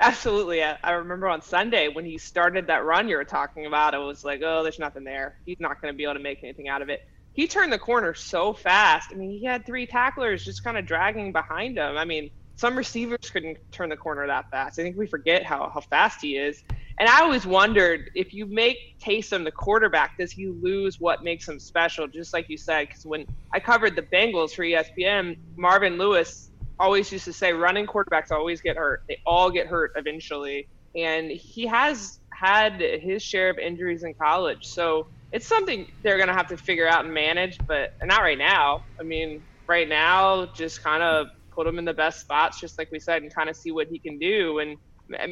Absolutely. 0.00 0.62
I 0.62 0.92
remember 0.92 1.28
on 1.28 1.42
Sunday 1.42 1.88
when 1.88 2.07
he 2.07 2.16
started 2.16 2.66
that 2.69 2.87
run 2.87 3.07
you 3.07 3.16
were 3.16 3.25
talking 3.25 3.66
about, 3.66 3.92
it 3.92 3.99
was 3.99 4.25
like, 4.25 4.40
oh, 4.42 4.62
there's 4.62 4.78
nothing 4.78 5.04
there. 5.04 5.37
He's 5.45 5.61
not 5.61 5.80
going 5.83 5.92
to 5.92 5.97
be 5.97 6.04
able 6.04 6.14
to 6.14 6.21
make 6.21 6.42
anything 6.42 6.69
out 6.69 6.80
of 6.80 6.88
it 6.88 7.07
he 7.33 7.47
turned 7.47 7.73
the 7.73 7.78
corner 7.78 8.14
so 8.14 8.52
fast. 8.52 9.11
I 9.12 9.14
mean, 9.14 9.30
he 9.30 9.45
had 9.45 9.64
three 9.64 9.87
tacklers 9.87 10.45
just 10.45 10.64
kind 10.64 10.76
of 10.76 10.87
dragging 10.87 11.33
behind 11.33 11.78
him. 11.78 11.97
I 11.97 12.04
mean, 12.04 12.30
some 12.61 12.76
receivers 12.76 13.31
couldn't 13.31 13.57
turn 13.73 13.88
the 13.88 13.97
corner 13.97 14.26
that 14.26 14.50
fast. 14.50 14.79
I 14.79 14.83
think 14.83 14.99
we 14.99 15.07
forget 15.07 15.47
how, 15.47 15.71
how 15.73 15.81
fast 15.81 16.21
he 16.21 16.37
is. 16.37 16.62
And 16.99 17.09
I 17.09 17.23
always 17.23 17.47
wondered 17.47 18.11
if 18.14 18.35
you 18.35 18.45
make 18.45 18.99
Taysom 19.00 19.45
the 19.45 19.50
quarterback, 19.50 20.19
does 20.19 20.31
he 20.31 20.49
lose 20.49 21.00
what 21.00 21.25
makes 21.25 21.49
him 21.49 21.59
special? 21.59 22.07
Just 22.07 22.35
like 22.35 22.50
you 22.50 22.59
said, 22.59 22.88
because 22.88 23.07
when 23.07 23.26
I 23.55 23.61
covered 23.61 23.97
the 23.97 24.02
Bengals 24.02 24.50
for 24.50 24.62
ESPN, 24.62 25.38
Marvin 25.57 25.97
Lewis 25.97 26.50
always 26.79 27.11
used 27.11 27.25
to 27.25 27.33
say 27.33 27.55
running 27.55 27.87
quarterbacks 27.87 28.31
always 28.31 28.61
get 28.61 28.76
hurt. 28.76 29.05
They 29.09 29.23
all 29.25 29.50
get 29.50 29.67
hurt 29.67 29.93
eventually. 29.97 30.69
And 30.95 31.31
he 31.31 31.67
has 31.67 32.21
had 32.29 32.79
his 32.83 33.23
share 33.23 33.49
of 33.49 33.59
injuries 33.59 34.02
in 34.02 34.12
college. 34.12 34.67
So 34.67 35.07
it's 35.33 35.47
something 35.47 35.90
they're 36.02 36.19
going 36.19 36.29
to 36.29 36.35
have 36.35 36.49
to 36.49 36.59
figure 36.59 36.87
out 36.87 37.07
and 37.07 37.14
manage, 37.14 37.57
but 37.67 37.95
not 38.05 38.21
right 38.21 38.37
now. 38.37 38.85
I 38.99 39.02
mean, 39.02 39.43
right 39.67 39.88
now, 39.88 40.45
just 40.45 40.83
kind 40.83 41.02
of 41.02 41.29
put 41.61 41.67
him 41.67 41.79
in 41.79 41.85
the 41.85 41.93
best 41.93 42.21
spots, 42.21 42.59
just 42.59 42.79
like 42.79 42.90
we 42.90 42.99
said, 42.99 43.21
and 43.21 43.35
kind 43.35 43.50
of 43.50 43.55
see 43.55 43.71
what 43.71 43.87
he 43.87 43.99
can 43.99 44.19
do. 44.19 44.61
And 44.61 44.79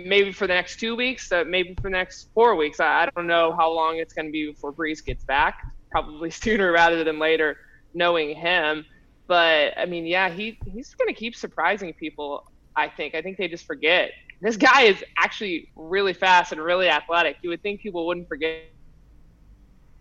maybe 0.07 0.31
for 0.31 0.47
the 0.47 0.53
next 0.53 0.79
two 0.79 0.95
weeks, 0.95 1.33
uh, 1.33 1.45
maybe 1.47 1.75
for 1.75 1.85
the 1.85 1.91
next 1.91 2.29
four 2.35 2.55
weeks. 2.55 2.81
I, 2.81 3.05
I 3.05 3.09
don't 3.15 3.27
know 3.27 3.57
how 3.57 3.73
long 3.73 3.97
it's 3.97 4.13
going 4.13 4.27
to 4.27 4.33
be 4.33 4.51
before 4.51 4.75
Brees 4.75 5.03
gets 5.03 5.25
back. 5.25 5.65
Probably 5.91 6.31
sooner 6.45 6.71
rather 6.71 7.03
than 7.03 7.19
later, 7.19 7.57
knowing 7.95 8.37
him. 8.37 8.85
But 9.27 9.79
I 9.79 9.87
mean, 9.87 10.05
yeah, 10.05 10.29
he 10.29 10.59
he's 10.67 10.95
going 10.95 11.09
to 11.09 11.19
keep 11.19 11.35
surprising 11.35 11.95
people. 11.95 12.51
I 12.77 12.89
think. 12.89 13.15
I 13.15 13.23
think 13.23 13.39
they 13.39 13.49
just 13.49 13.67
forget 13.67 14.13
This 14.43 14.57
guy 14.59 14.83
is 14.83 15.03
actually 15.17 15.71
really 15.75 16.13
fast 16.13 16.53
and 16.53 16.61
really 16.61 16.91
athletic. 16.91 17.39
You 17.43 17.49
would 17.51 17.63
think 17.63 17.81
people 17.81 18.07
wouldn't 18.07 18.29
forget 18.29 18.65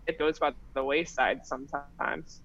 it 0.06 0.18
goes 0.18 0.38
by 0.38 0.52
the 0.74 0.84
wayside 0.84 1.46
sometimes. 1.46 2.40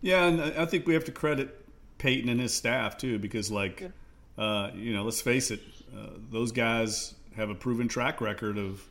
Yeah, 0.00 0.26
and 0.26 0.40
I 0.40 0.64
think 0.64 0.86
we 0.86 0.94
have 0.94 1.04
to 1.04 1.12
credit 1.12 1.59
Payton 2.00 2.30
and 2.30 2.40
his 2.40 2.54
staff 2.54 2.96
too, 2.96 3.18
because 3.18 3.50
like, 3.50 3.82
yeah. 3.82 4.44
uh, 4.44 4.70
you 4.74 4.94
know, 4.94 5.04
let's 5.04 5.20
face 5.20 5.50
it, 5.50 5.60
uh, 5.94 6.08
those 6.32 6.50
guys 6.50 7.14
have 7.36 7.50
a 7.50 7.54
proven 7.54 7.88
track 7.88 8.20
record 8.20 8.58
of 8.58 8.82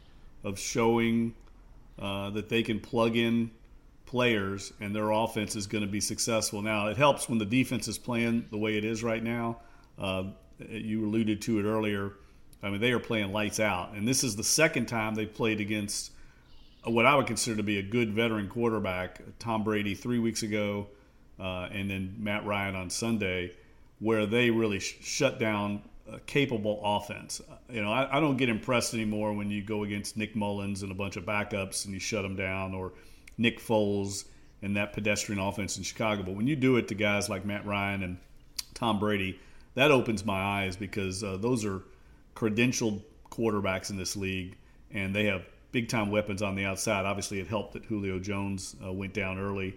of 0.44 0.58
showing 0.58 1.34
uh, 1.98 2.30
that 2.30 2.48
they 2.48 2.64
can 2.64 2.80
plug 2.80 3.18
in 3.18 3.52
players 4.06 4.72
and 4.80 4.96
their 4.96 5.12
offense 5.12 5.56
is 5.56 5.68
going 5.68 5.84
to 5.84 5.90
be 5.90 6.00
successful. 6.00 6.62
Now, 6.62 6.88
it 6.88 6.98
helps 6.98 7.28
when 7.28 7.40
the 7.40 7.46
defense 7.46 7.88
is 7.88 7.98
playing 7.98 8.46
the 8.52 8.58
way 8.58 8.78
it 8.78 8.86
is 8.86 9.04
right 9.04 9.22
now. 9.22 9.58
Uh, 9.98 10.26
you 10.70 11.06
alluded 11.06 11.42
to 11.42 11.60
it 11.60 11.64
earlier. 11.64 12.14
I 12.62 12.70
mean, 12.70 12.80
they 12.80 12.92
are 12.92 13.00
playing 13.00 13.34
lights 13.34 13.60
out, 13.60 13.94
and 13.94 14.08
this 14.08 14.24
is 14.24 14.36
the 14.36 14.44
second 14.44 14.86
time 14.88 15.16
they've 15.16 15.34
played 15.34 15.60
against 15.60 16.12
what 16.86 17.06
I 17.06 17.16
would 17.16 17.28
consider 17.28 17.58
to 17.58 17.64
be 17.64 17.80
a 17.80 17.84
good 17.84 18.14
veteran 18.14 18.48
quarterback, 18.48 19.22
Tom 19.40 19.64
Brady, 19.64 19.96
three 19.96 20.20
weeks 20.20 20.44
ago, 20.44 20.88
uh, 21.40 21.70
and 21.72 21.90
then 21.90 22.16
Matt 22.18 22.46
Ryan 22.46 22.76
on 22.76 22.90
Sunday, 22.90 23.54
where 24.00 24.26
they 24.26 24.50
really 24.50 24.80
sh- 24.80 24.98
shut 25.02 25.40
down 25.40 25.82
a 26.12 26.20
capable 26.20 26.82
offense. 26.84 27.42
You 27.70 27.82
know, 27.82 27.92
I, 27.92 28.18
I, 28.18 28.20
don't 28.20 28.38
get 28.38 28.50
impressed 28.50 28.94
anymore 28.94 29.34
when 29.34 29.52
you 29.52 29.62
go 29.62 29.84
against 29.84 30.18
Nick 30.18 30.36
Mullens 30.36 30.82
and 30.82 30.92
a 30.92 30.96
bunch 30.96 31.18
of 31.18 31.26
backups 31.26 31.86
and 31.86 31.94
you 31.94 32.00
shut 32.00 32.24
them 32.24 32.36
down, 32.36 32.74
or 32.74 32.94
Nick 33.38 33.60
Foles 33.60 34.26
and 34.62 34.76
that 34.76 34.94
pedestrian 34.94 35.40
offense 35.40 35.78
in 35.78 35.84
Chicago. 35.84 36.24
But 36.24 36.36
when 36.36 36.48
you 36.48 36.56
do 36.56 36.78
it 36.78 36.88
to 36.90 36.96
guys 36.96 37.30
like 37.30 37.46
Matt 37.46 37.66
Ryan 37.66 38.04
and 38.04 38.18
Tom 38.74 39.00
Brady, 39.00 39.40
that 39.76 39.92
opens 39.92 40.26
my 40.26 40.40
eyes 40.40 40.76
because 40.76 41.24
uh, 41.24 41.38
those 41.38 41.64
are 41.64 41.84
credentialed 42.36 43.02
quarterbacks 43.32 43.90
in 43.90 43.98
this 43.98 44.16
league, 44.16 44.58
and 44.92 45.16
they 45.16 45.26
have 45.26 45.44
big 45.72 45.88
time 45.88 46.12
weapons 46.12 46.42
on 46.42 46.56
the 46.56 46.66
outside. 46.66 47.06
Obviously, 47.06 47.40
it 47.40 47.48
helped 47.48 47.74
that 47.74 47.86
Julio 47.86 48.20
Jones 48.20 48.76
uh, 48.86 48.92
went 48.92 49.14
down 49.14 49.40
early, 49.40 49.76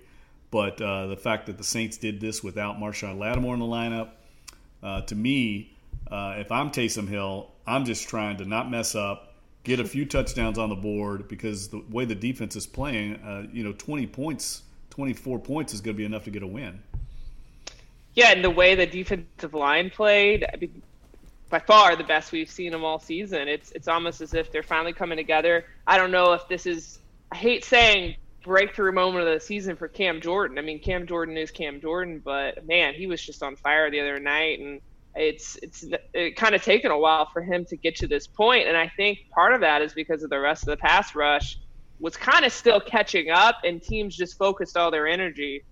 but 0.52 0.80
uh, 0.82 1.06
the 1.06 1.16
fact 1.16 1.46
that 1.46 1.56
the 1.56 1.64
Saints 1.64 1.96
did 1.96 2.20
this 2.20 2.44
without 2.44 2.76
Marshon 2.76 3.18
Lattimore 3.18 3.54
in 3.54 3.60
the 3.60 3.66
lineup, 3.66 4.10
uh, 4.82 5.00
to 5.00 5.14
me, 5.14 5.72
uh, 6.10 6.34
if 6.36 6.52
I'm 6.52 6.70
Taysom 6.70 7.08
Hill, 7.08 7.50
I'm 7.66 7.86
just 7.86 8.06
trying 8.06 8.36
to 8.36 8.44
not 8.44 8.70
mess 8.70 8.94
up, 8.94 9.32
get 9.64 9.80
a 9.80 9.84
few 9.84 10.04
touchdowns 10.06 10.58
on 10.58 10.68
the 10.68 10.76
board 10.76 11.26
because 11.26 11.68
the 11.68 11.82
way 11.90 12.04
the 12.04 12.14
defense 12.14 12.54
is 12.54 12.66
playing, 12.66 13.16
uh, 13.16 13.46
you 13.50 13.64
know, 13.64 13.72
20 13.72 14.06
points, 14.08 14.62
24 14.90 15.38
points 15.38 15.72
is 15.72 15.80
going 15.80 15.96
to 15.96 15.98
be 15.98 16.04
enough 16.04 16.24
to 16.24 16.30
get 16.30 16.42
a 16.42 16.46
win. 16.46 16.82
Yeah, 18.14 18.32
and 18.32 18.44
the 18.44 18.50
way 18.50 18.74
the 18.74 18.86
defensive 18.86 19.54
line 19.54 19.88
played, 19.88 20.44
I 20.52 20.58
mean, 20.58 20.82
by 21.48 21.60
far 21.60 21.96
the 21.96 22.04
best 22.04 22.30
we've 22.30 22.50
seen 22.50 22.72
them 22.72 22.84
all 22.84 22.98
season. 22.98 23.48
It's 23.48 23.72
it's 23.72 23.88
almost 23.88 24.20
as 24.20 24.34
if 24.34 24.52
they're 24.52 24.62
finally 24.62 24.92
coming 24.92 25.16
together. 25.16 25.64
I 25.86 25.96
don't 25.96 26.10
know 26.10 26.34
if 26.34 26.46
this 26.48 26.66
is 26.66 26.98
I 27.30 27.36
hate 27.36 27.64
saying 27.64 28.16
breakthrough 28.44 28.92
moment 28.92 29.26
of 29.26 29.32
the 29.32 29.40
season 29.40 29.76
for 29.76 29.88
Cam 29.88 30.20
Jordan. 30.20 30.58
I 30.58 30.62
mean, 30.62 30.80
Cam 30.80 31.06
Jordan 31.06 31.36
is 31.36 31.50
Cam 31.50 31.80
Jordan, 31.80 32.20
but 32.24 32.66
man, 32.66 32.94
he 32.94 33.06
was 33.06 33.22
just 33.22 33.42
on 33.42 33.56
fire 33.56 33.90
the 33.90 34.00
other 34.00 34.18
night 34.18 34.60
and 34.60 34.80
it's 35.14 35.58
it's 35.62 35.84
it 36.14 36.36
kind 36.36 36.54
of 36.54 36.62
taken 36.62 36.90
a 36.90 36.98
while 36.98 37.28
for 37.34 37.42
him 37.42 37.66
to 37.66 37.76
get 37.76 37.94
to 37.96 38.06
this 38.06 38.26
point 38.26 38.66
and 38.66 38.78
I 38.78 38.90
think 38.96 39.18
part 39.30 39.52
of 39.52 39.60
that 39.60 39.82
is 39.82 39.92
because 39.92 40.22
of 40.22 40.30
the 40.30 40.40
rest 40.40 40.62
of 40.62 40.68
the 40.68 40.78
pass 40.78 41.14
rush 41.14 41.58
was 42.00 42.16
kind 42.16 42.46
of 42.46 42.52
still 42.52 42.80
catching 42.80 43.28
up 43.28 43.56
and 43.62 43.82
teams 43.82 44.16
just 44.16 44.38
focused 44.38 44.74
all 44.74 44.90
their 44.90 45.06
energy 45.06 45.64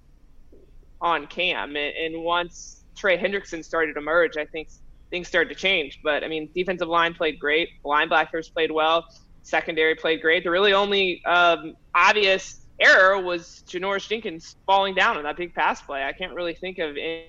on 1.00 1.26
Cam 1.26 1.74
and, 1.74 1.96
and 1.96 2.22
once 2.22 2.80
Trey 3.00 3.16
Hendrickson 3.16 3.64
started 3.64 3.94
to 3.94 4.00
emerge, 4.00 4.36
I 4.36 4.44
think 4.44 4.68
things 5.10 5.26
started 5.26 5.48
to 5.48 5.54
change. 5.54 6.00
But 6.02 6.22
I 6.22 6.28
mean, 6.28 6.50
defensive 6.54 6.88
line 6.88 7.14
played 7.14 7.38
great, 7.38 7.68
linebackers 7.84 8.52
played 8.52 8.70
well, 8.70 9.06
secondary 9.42 9.94
played 9.94 10.20
great. 10.20 10.44
The 10.44 10.50
really 10.50 10.72
only 10.72 11.22
um, 11.24 11.74
obvious 11.94 12.59
error 12.80 13.20
was 13.20 13.62
Janoris 13.68 14.08
Jenkins 14.08 14.56
falling 14.66 14.94
down 14.94 15.16
on 15.16 15.22
that 15.24 15.36
big 15.36 15.54
pass 15.54 15.80
play. 15.80 16.04
I 16.04 16.12
can't 16.12 16.34
really 16.34 16.54
think 16.54 16.78
of 16.78 16.96
any, 16.96 17.26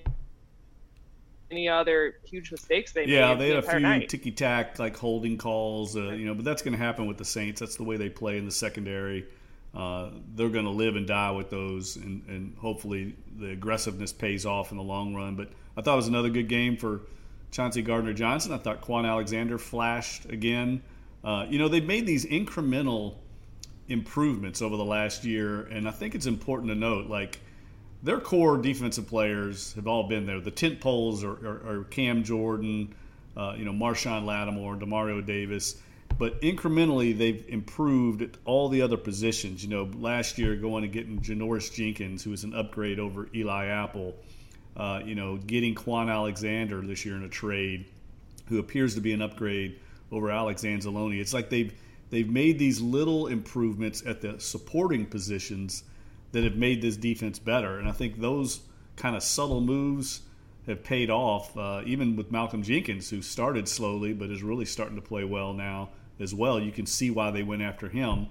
any 1.50 1.68
other 1.68 2.16
huge 2.24 2.50
mistakes 2.50 2.92
they 2.92 3.06
yeah, 3.06 3.06
made. 3.06 3.30
Yeah, 3.30 3.34
they 3.34 3.48
had 3.48 3.64
a 3.64 3.98
few 3.98 4.06
ticky 4.08 4.32
tack 4.32 4.78
like 4.78 4.96
holding 4.96 5.36
calls, 5.36 5.96
uh, 5.96 6.10
you 6.10 6.26
know, 6.26 6.34
but 6.34 6.44
that's 6.44 6.62
going 6.62 6.72
to 6.72 6.78
happen 6.78 7.06
with 7.06 7.18
the 7.18 7.24
Saints. 7.24 7.60
That's 7.60 7.76
the 7.76 7.84
way 7.84 7.96
they 7.96 8.08
play 8.08 8.38
in 8.38 8.44
the 8.46 8.52
secondary. 8.52 9.26
Uh, 9.74 10.10
they're 10.34 10.50
going 10.50 10.66
to 10.66 10.70
live 10.70 10.96
and 10.96 11.06
die 11.06 11.30
with 11.30 11.48
those, 11.48 11.96
and, 11.96 12.22
and 12.28 12.56
hopefully 12.58 13.14
the 13.38 13.50
aggressiveness 13.50 14.12
pays 14.12 14.44
off 14.44 14.70
in 14.70 14.76
the 14.76 14.82
long 14.82 15.14
run. 15.14 15.34
But 15.34 15.48
I 15.76 15.82
thought 15.82 15.94
it 15.94 15.96
was 15.96 16.08
another 16.08 16.28
good 16.28 16.48
game 16.48 16.76
for 16.76 17.00
Chauncey 17.50 17.80
Gardner 17.80 18.12
Johnson. 18.12 18.52
I 18.52 18.58
thought 18.58 18.82
Kwon 18.82 19.06
Alexander 19.06 19.58
flashed 19.58 20.26
again. 20.26 20.82
Uh, 21.24 21.46
you 21.48 21.58
know, 21.58 21.68
they've 21.68 21.84
made 21.84 22.06
these 22.06 22.26
incremental 22.26 23.14
improvements 23.88 24.62
over 24.62 24.76
the 24.76 24.84
last 24.84 25.24
year, 25.24 25.62
and 25.62 25.88
I 25.88 25.90
think 25.90 26.14
it's 26.14 26.26
important 26.26 26.70
to 26.70 26.74
note, 26.74 27.08
like, 27.08 27.40
their 28.02 28.18
core 28.18 28.56
defensive 28.56 29.06
players 29.06 29.74
have 29.74 29.86
all 29.86 30.08
been 30.08 30.26
there. 30.26 30.40
The 30.40 30.50
tent 30.50 30.80
poles 30.80 31.22
are, 31.22 31.32
are, 31.46 31.80
are 31.80 31.84
Cam 31.84 32.24
Jordan, 32.24 32.94
uh, 33.36 33.54
you 33.56 33.64
know, 33.64 33.72
Marshon 33.72 34.24
Lattimore, 34.24 34.76
Demario 34.76 35.24
Davis. 35.24 35.80
But 36.18 36.40
incrementally, 36.42 37.16
they've 37.16 37.44
improved 37.48 38.22
at 38.22 38.30
all 38.44 38.68
the 38.68 38.82
other 38.82 38.96
positions. 38.96 39.62
You 39.62 39.70
know, 39.70 39.90
last 39.94 40.36
year 40.36 40.56
going 40.56 40.84
and 40.84 40.92
getting 40.92 41.20
Janoris 41.20 41.72
Jenkins, 41.72 42.24
who 42.24 42.30
was 42.30 42.44
an 42.44 42.54
upgrade 42.54 42.98
over 42.98 43.28
Eli 43.34 43.66
Apple 43.66 44.14
uh, 44.76 45.00
you 45.04 45.14
know, 45.14 45.36
getting 45.36 45.74
Kwon 45.74 46.10
Alexander 46.10 46.80
this 46.80 47.04
year 47.04 47.16
in 47.16 47.24
a 47.24 47.28
trade, 47.28 47.84
who 48.46 48.58
appears 48.58 48.94
to 48.94 49.00
be 49.00 49.12
an 49.12 49.22
upgrade 49.22 49.78
over 50.10 50.30
Alex 50.30 50.62
Anzalone. 50.62 51.20
It's 51.20 51.34
like 51.34 51.50
they've 51.50 51.72
they've 52.12 52.28
made 52.30 52.58
these 52.58 52.80
little 52.80 53.26
improvements 53.26 54.02
at 54.06 54.20
the 54.20 54.38
supporting 54.38 55.06
positions 55.06 55.82
that 56.32 56.44
have 56.44 56.56
made 56.56 56.82
this 56.82 56.96
defense 56.96 57.38
better, 57.38 57.78
and 57.78 57.88
I 57.88 57.92
think 57.92 58.20
those 58.20 58.60
kind 58.96 59.16
of 59.16 59.22
subtle 59.22 59.62
moves 59.62 60.20
have 60.66 60.84
paid 60.84 61.10
off. 61.10 61.56
Uh, 61.56 61.82
even 61.86 62.14
with 62.14 62.30
Malcolm 62.30 62.62
Jenkins, 62.62 63.10
who 63.10 63.22
started 63.22 63.66
slowly 63.66 64.12
but 64.12 64.30
is 64.30 64.42
really 64.42 64.66
starting 64.66 64.96
to 64.96 65.02
play 65.02 65.24
well 65.24 65.54
now 65.54 65.88
as 66.20 66.34
well. 66.34 66.60
You 66.60 66.70
can 66.70 66.86
see 66.86 67.10
why 67.10 67.30
they 67.30 67.42
went 67.42 67.62
after 67.62 67.88
him. 67.88 68.28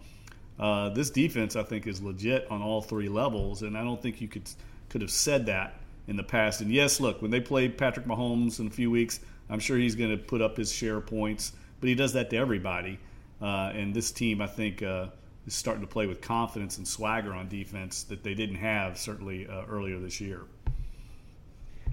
Uh, 0.60 0.90
this 0.90 1.10
defense, 1.10 1.56
I 1.56 1.64
think, 1.64 1.88
is 1.88 2.02
legit 2.04 2.50
on 2.52 2.62
all 2.62 2.82
three 2.82 3.10
levels, 3.10 3.64
and 3.64 3.76
I 3.76 3.84
don't 3.84 4.02
think 4.02 4.22
you 4.22 4.28
could 4.28 4.50
could 4.90 5.02
have 5.02 5.12
said 5.12 5.48
that 5.48 5.80
in 6.08 6.18
the 6.18 6.24
past. 6.24 6.62
And 6.62 6.72
yes, 6.72 7.00
look, 7.00 7.22
when 7.22 7.32
they 7.32 7.42
play 7.42 7.68
Patrick 7.68 8.06
Mahomes 8.06 8.60
in 8.60 8.68
a 8.68 8.70
few 8.70 8.92
weeks, 8.92 9.22
I'm 9.50 9.60
sure 9.60 9.78
he's 9.78 9.96
going 9.96 10.12
to 10.12 10.18
put 10.18 10.42
up 10.42 10.58
his 10.58 10.72
share 10.72 10.98
of 10.98 11.08
points, 11.08 11.54
but 11.80 11.90
he 11.90 11.96
does 11.96 12.14
that 12.14 12.30
to 12.30 12.38
everybody. 12.38 13.00
Uh, 13.42 13.72
and 13.74 13.94
this 13.94 14.12
team, 14.12 14.42
I 14.42 14.48
think, 14.48 14.84
uh, 14.84 15.08
is 15.48 15.54
starting 15.54 15.82
to 15.82 15.88
play 15.88 16.06
with 16.06 16.22
confidence 16.22 16.78
and 16.78 16.88
swagger 16.88 17.34
on 17.34 17.50
defense 17.50 18.04
that 18.04 18.24
they 18.24 18.34
didn't 18.34 18.58
have 18.58 18.98
certainly 18.98 19.48
uh, 19.48 19.64
earlier 19.68 20.00
this 20.00 20.22
year. 20.22 20.42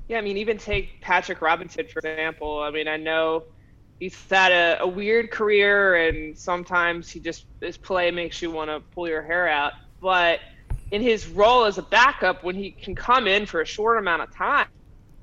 Yeah, 0.08 0.18
I 0.18 0.20
mean, 0.20 0.36
even 0.36 0.58
take 0.58 1.00
Patrick 1.00 1.40
Robinson 1.42 1.86
for 1.86 1.98
example. 2.00 2.60
I 2.60 2.70
mean, 2.70 2.88
I 2.88 2.96
know 2.96 3.44
he's 4.00 4.16
had 4.30 4.52
a, 4.52 4.82
a 4.82 4.86
weird 4.86 5.30
career, 5.30 6.08
and 6.08 6.36
sometimes 6.36 7.10
he 7.10 7.20
just 7.20 7.46
his 7.60 7.76
play 7.76 8.10
makes 8.10 8.40
you 8.40 8.50
want 8.50 8.70
to 8.70 8.80
pull 8.94 9.08
your 9.08 9.22
hair 9.22 9.48
out, 9.48 9.72
but 10.00 10.40
in 10.90 11.02
his 11.02 11.28
role 11.28 11.64
as 11.64 11.76
a 11.76 11.82
backup 11.82 12.42
when 12.42 12.54
he 12.54 12.70
can 12.70 12.94
come 12.94 13.26
in 13.26 13.44
for 13.44 13.60
a 13.60 13.66
short 13.66 13.98
amount 13.98 14.22
of 14.22 14.34
time, 14.34 14.68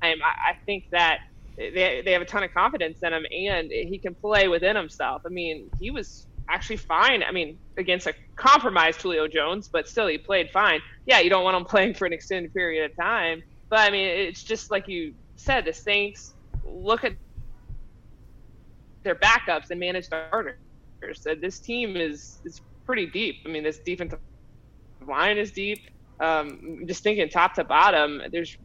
I, 0.02 0.14
I 0.24 0.58
think 0.66 0.90
that 0.92 1.22
they, 1.58 2.02
they 2.04 2.12
have 2.12 2.22
a 2.22 2.26
ton 2.26 2.44
of 2.44 2.54
confidence 2.54 3.00
in 3.02 3.14
him 3.14 3.26
and 3.32 3.72
he 3.72 3.98
can 3.98 4.14
play 4.16 4.48
within 4.48 4.76
himself. 4.76 5.22
I 5.26 5.30
mean, 5.30 5.70
he 5.80 5.92
was 5.92 6.28
actually 6.50 6.78
fine. 6.78 7.24
I 7.24 7.32
mean, 7.32 7.58
against 7.78 8.08
a 8.08 8.14
compromised 8.36 9.02
Julio 9.02 9.28
Jones, 9.28 9.68
but 9.68 9.88
still 9.88 10.08
he 10.08 10.18
played 10.18 10.52
fine. 10.52 10.82
Yeah, 11.06 11.20
you 11.20 11.30
don't 11.30 11.44
want 11.44 11.58
him 11.58 11.66
playing 11.74 11.94
for 11.94 12.06
an 12.06 12.14
extended 12.14 12.54
period 12.54 12.90
of 12.90 12.98
time, 12.98 13.44
but 13.70 13.80
I 13.80 13.92
mean, 13.92 14.08
it's 14.08 14.44
just 14.44 14.72
like 14.72 14.88
you 14.88 15.14
said, 15.36 15.66
the 15.66 15.74
Saints 15.74 16.34
look 16.66 17.04
at 17.04 17.14
their 19.04 19.16
backups 19.16 19.70
and 19.70 19.80
manage 19.80 20.10
their 20.10 20.28
starters. 20.28 20.58
This 21.40 21.60
team 21.60 21.96
is 21.96 22.40
is 22.46 22.62
pretty 22.86 23.08
deep. 23.08 23.38
I 23.46 23.50
mean, 23.50 23.64
this 23.64 23.80
defensive 23.80 24.20
line 25.08 25.38
is 25.38 25.52
deep. 25.52 25.80
Um, 26.20 26.84
just 26.86 27.04
thinking 27.04 27.30
top 27.30 27.54
to 27.56 27.64
bottom, 27.64 28.22
there's 28.32 28.58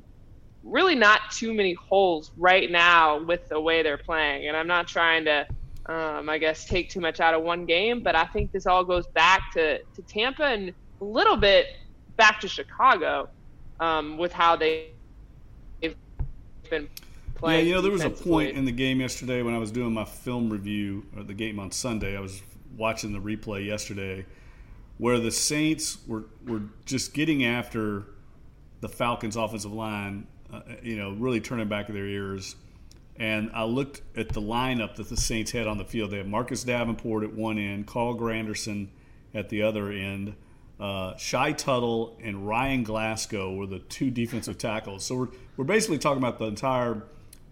really 0.63 0.95
not 0.95 1.31
too 1.31 1.55
many 1.55 1.75
holes 1.75 2.33
right 2.37 2.71
now 2.71 3.23
with 3.23 3.49
the 3.49 3.61
way 3.61 3.83
they're 3.83 3.99
playing. 3.99 4.49
And 4.49 4.57
I'm 4.57 4.67
not 4.67 4.87
trying 4.87 5.25
to, 5.25 5.47
um, 5.87 6.29
I 6.29 6.39
guess, 6.39 6.65
take 6.65 6.91
too 6.91 7.01
much 7.01 7.21
out 7.21 7.35
of 7.35 7.43
one 7.43 7.65
game, 7.67 8.03
but 8.03 8.15
I 8.15 8.25
think 8.25 8.53
this 8.53 8.67
all 8.67 8.85
goes 8.85 9.07
back 9.09 9.53
to, 9.55 9.79
to 9.79 10.03
Tampa 10.07 10.45
and 10.45 10.73
a 11.01 11.05
little 11.05 11.37
bit 11.37 11.67
back 12.17 12.41
to 12.41 12.49
Chicago 12.49 13.29
um, 13.81 14.19
with 14.19 14.33
how 14.33 14.57
they, 14.57 14.91
they've 15.81 15.97
been 16.69 16.89
playing. 17.35 17.61
Yeah, 17.61 17.69
you 17.69 17.75
know, 17.75 17.81
there 17.81 17.93
was 17.93 18.05
a 18.05 18.11
point 18.11 18.57
in 18.57 18.65
the 18.65 18.73
game 18.73 19.01
yesterday 19.01 19.43
when 19.43 19.55
I 19.55 19.59
was 19.59 19.71
doing 19.71 19.93
my 19.93 20.05
film 20.05 20.51
review 20.51 21.07
of 21.17 21.27
the 21.27 21.35
game 21.35 21.59
on 21.59 21.71
Sunday. 21.71 22.17
I 22.17 22.21
was 22.21 22.43
watching 22.77 23.13
the 23.13 23.19
replay 23.19 23.67
yesterday 23.67 24.27
where 24.99 25.19
the 25.19 25.31
Saints 25.31 25.99
were 26.07 26.25
were 26.47 26.63
just 26.85 27.15
getting 27.15 27.45
after 27.45 28.07
the 28.81 28.89
Falcons' 28.89 29.37
offensive 29.37 29.73
line, 29.73 30.27
uh, 30.53 30.61
you 30.83 30.97
know, 30.97 31.13
really 31.13 31.41
turning 31.41 31.69
back 31.69 31.89
of 31.89 31.95
their 31.95 32.07
ears. 32.07 32.57
and 33.17 33.51
I 33.53 33.65
looked 33.65 34.03
at 34.17 34.31
the 34.31 34.41
lineup 34.41 34.97
that 34.97 35.09
the 35.09 35.17
Saints 35.17 35.51
had 35.51 35.67
on 35.67 35.79
the 35.79 35.85
field. 35.85 36.11
They 36.11 36.19
had 36.19 36.29
Marcus 36.29 36.65
Davenport 36.65 37.25
at 37.25 37.35
one 37.35 37.59
end, 37.59 37.87
Carl 37.87 38.17
Granderson 38.17 38.89
at 39.35 39.49
the 39.49 39.63
other 39.63 39.91
end. 39.91 40.35
Uh, 40.79 41.15
Shy 41.17 41.53
Tuttle 41.53 42.17
and 42.23 42.49
Ryan 42.49 42.83
Glasgow 42.83 43.55
were 43.55 43.67
the 43.67 43.81
two 43.81 44.11
defensive 44.11 44.57
tackles. 44.57 45.05
So 45.05 45.15
we're, 45.15 45.29
we're 45.59 45.65
basically 45.65 45.99
talking 45.99 46.19
about 46.19 46.39
the 46.39 46.47
entire 46.47 47.03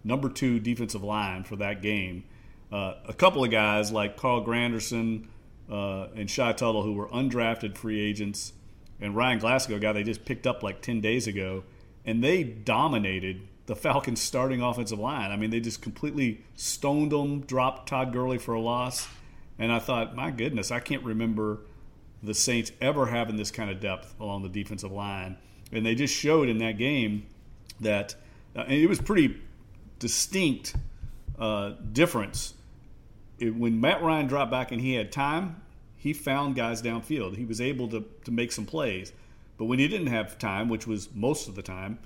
number 0.03 0.31
two 0.31 0.59
defensive 0.59 1.03
line 1.03 1.45
for 1.45 1.57
that 1.57 1.83
game. 1.83 2.25
Uh, 2.73 2.95
a 3.07 3.13
couple 3.13 3.45
of 3.45 3.51
guys 3.51 3.93
like 3.93 4.17
Carl 4.17 4.45
Granderson 4.45 5.27
uh, 5.71 6.07
and 6.17 6.31
Shy 6.31 6.53
Tuttle, 6.53 6.83
who 6.83 6.95
were 6.95 7.09
undrafted 7.09 7.77
free 7.77 8.01
agents, 8.01 8.55
and 9.01 9.15
Ryan 9.15 9.39
Glasgow, 9.39 9.79
guy 9.79 9.93
they 9.93 10.03
just 10.03 10.25
picked 10.25 10.47
up 10.47 10.63
like 10.63 10.81
10 10.81 11.01
days 11.01 11.27
ago, 11.27 11.65
and 12.09 12.25
they 12.25 12.43
dominated 12.43 13.43
the 13.67 13.77
Falcons' 13.77 14.23
starting 14.23 14.63
offensive 14.63 14.99
line. 14.99 15.31
I 15.31 15.37
mean, 15.37 15.51
they 15.51 15.61
just 15.61 15.83
completely 15.83 16.43
stoned 16.57 17.13
them, 17.13 17.41
dropped 17.43 17.87
Todd 17.87 18.15
Gurley 18.15 18.39
for 18.39 18.55
a 18.55 18.61
loss. 18.61 19.07
And 19.59 19.71
I 19.71 19.79
thought, 19.79 20.17
my 20.17 20.31
goodness, 20.31 20.71
I 20.71 20.81
can't 20.81 21.05
remember 21.05 21.59
the 22.23 22.33
Saints 22.33 22.73
ever 22.81 23.05
having 23.05 23.37
this 23.37 23.51
kind 23.51 23.71
of 23.71 23.79
depth 23.79 24.15
along 24.19 24.43
the 24.43 24.49
defensive 24.49 24.91
line. 24.91 25.37
And 25.71 25.85
they 25.85 25.95
just 25.95 26.15
showed 26.15 26.49
in 26.49 26.57
that 26.59 26.79
game 26.79 27.27
that 27.81 28.15
uh, 28.57 28.65
it 28.69 28.89
was 28.89 29.03
pretty 29.03 29.39
distinct 29.99 30.75
uh, 31.39 31.73
difference. 31.93 32.55
It, 33.39 33.55
when 33.55 33.83
Matt 33.83 34.03
Ryan 34.03 34.29
dropped 34.29 34.51
back 34.51 34.73
and 34.73 34.81
he 34.81 34.95
had 34.95 35.13
time, 35.13 35.61
he 35.99 36.15
found 36.15 36.57
guys 36.57 36.81
downfield. 36.81 37.37
He 37.37 37.45
was 37.45 37.61
able 37.61 37.87
to, 37.89 38.07
to 38.25 38.31
make 38.31 38.51
some 38.51 38.65
plays. 38.65 39.13
But 39.59 39.67
when 39.67 39.79
he 39.79 39.89
didn't 39.89 40.07
have 40.07 40.39
time, 40.39 40.69
which 40.69 40.87
was 40.87 41.09
most 41.15 41.49
of 41.49 41.55
the 41.55 41.63
time, 41.63 41.99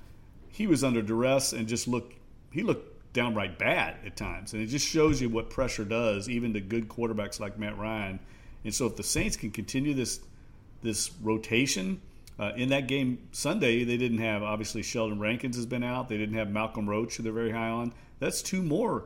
he 0.49 0.67
was 0.67 0.83
under 0.83 1.01
duress 1.01 1.53
and 1.53 1.67
just 1.67 1.87
looked 1.87 2.15
he 2.51 2.61
looked 2.61 3.13
downright 3.13 3.57
bad 3.57 3.95
at 4.05 4.15
times. 4.15 4.53
And 4.53 4.61
it 4.61 4.67
just 4.67 4.87
shows 4.87 5.21
you 5.21 5.29
what 5.29 5.49
pressure 5.49 5.85
does, 5.85 6.27
even 6.29 6.53
to 6.53 6.61
good 6.61 6.89
quarterbacks 6.89 7.39
like 7.39 7.57
Matt 7.57 7.77
Ryan. 7.77 8.19
And 8.63 8.73
so 8.73 8.85
if 8.85 8.95
the 8.95 9.03
Saints 9.03 9.37
can 9.37 9.51
continue 9.51 9.93
this 9.93 10.19
this 10.81 11.11
rotation– 11.21 12.01
uh, 12.39 12.51
in 12.55 12.69
that 12.69 12.87
game 12.87 13.19
Sunday, 13.31 13.83
they 13.83 13.97
didn't 13.97 14.17
have 14.17 14.41
obviously 14.41 14.81
Sheldon 14.81 15.19
Rankins 15.19 15.55
has 15.55 15.65
been 15.65 15.83
out. 15.83 16.09
They 16.09 16.17
didn't 16.17 16.35
have 16.35 16.49
Malcolm 16.49 16.89
Roach, 16.89 17.17
who 17.17 17.23
they're 17.23 17.31
very 17.31 17.51
high 17.51 17.69
on. 17.69 17.93
That's 18.19 18.41
two 18.41 18.63
more 18.63 19.05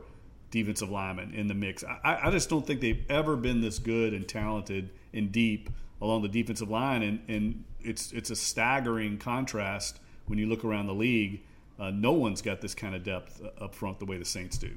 defensive 0.50 0.88
linemen 0.88 1.34
in 1.34 1.46
the 1.46 1.54
mix. 1.54 1.84
I, 1.84 2.20
I 2.22 2.30
just 2.30 2.48
don't 2.48 2.66
think 2.66 2.80
they've 2.80 3.04
ever 3.10 3.36
been 3.36 3.60
this 3.60 3.78
good 3.78 4.14
and 4.14 4.26
talented 4.26 4.90
and 5.12 5.30
deep 5.30 5.68
along 6.00 6.22
the 6.22 6.28
defensive 6.28 6.70
line, 6.70 7.02
and, 7.02 7.20
and 7.28 7.64
it's 7.80 8.12
it's 8.12 8.30
a 8.30 8.36
staggering 8.36 9.18
contrast 9.18 10.00
when 10.26 10.38
you 10.38 10.46
look 10.46 10.64
around 10.64 10.86
the 10.86 10.94
league. 10.94 11.42
Uh, 11.78 11.90
no 11.90 12.12
one's 12.12 12.42
got 12.42 12.60
this 12.60 12.74
kind 12.74 12.94
of 12.94 13.04
depth 13.04 13.40
up 13.60 13.74
front 13.74 13.98
the 13.98 14.04
way 14.04 14.18
the 14.18 14.24
Saints 14.24 14.58
do. 14.58 14.70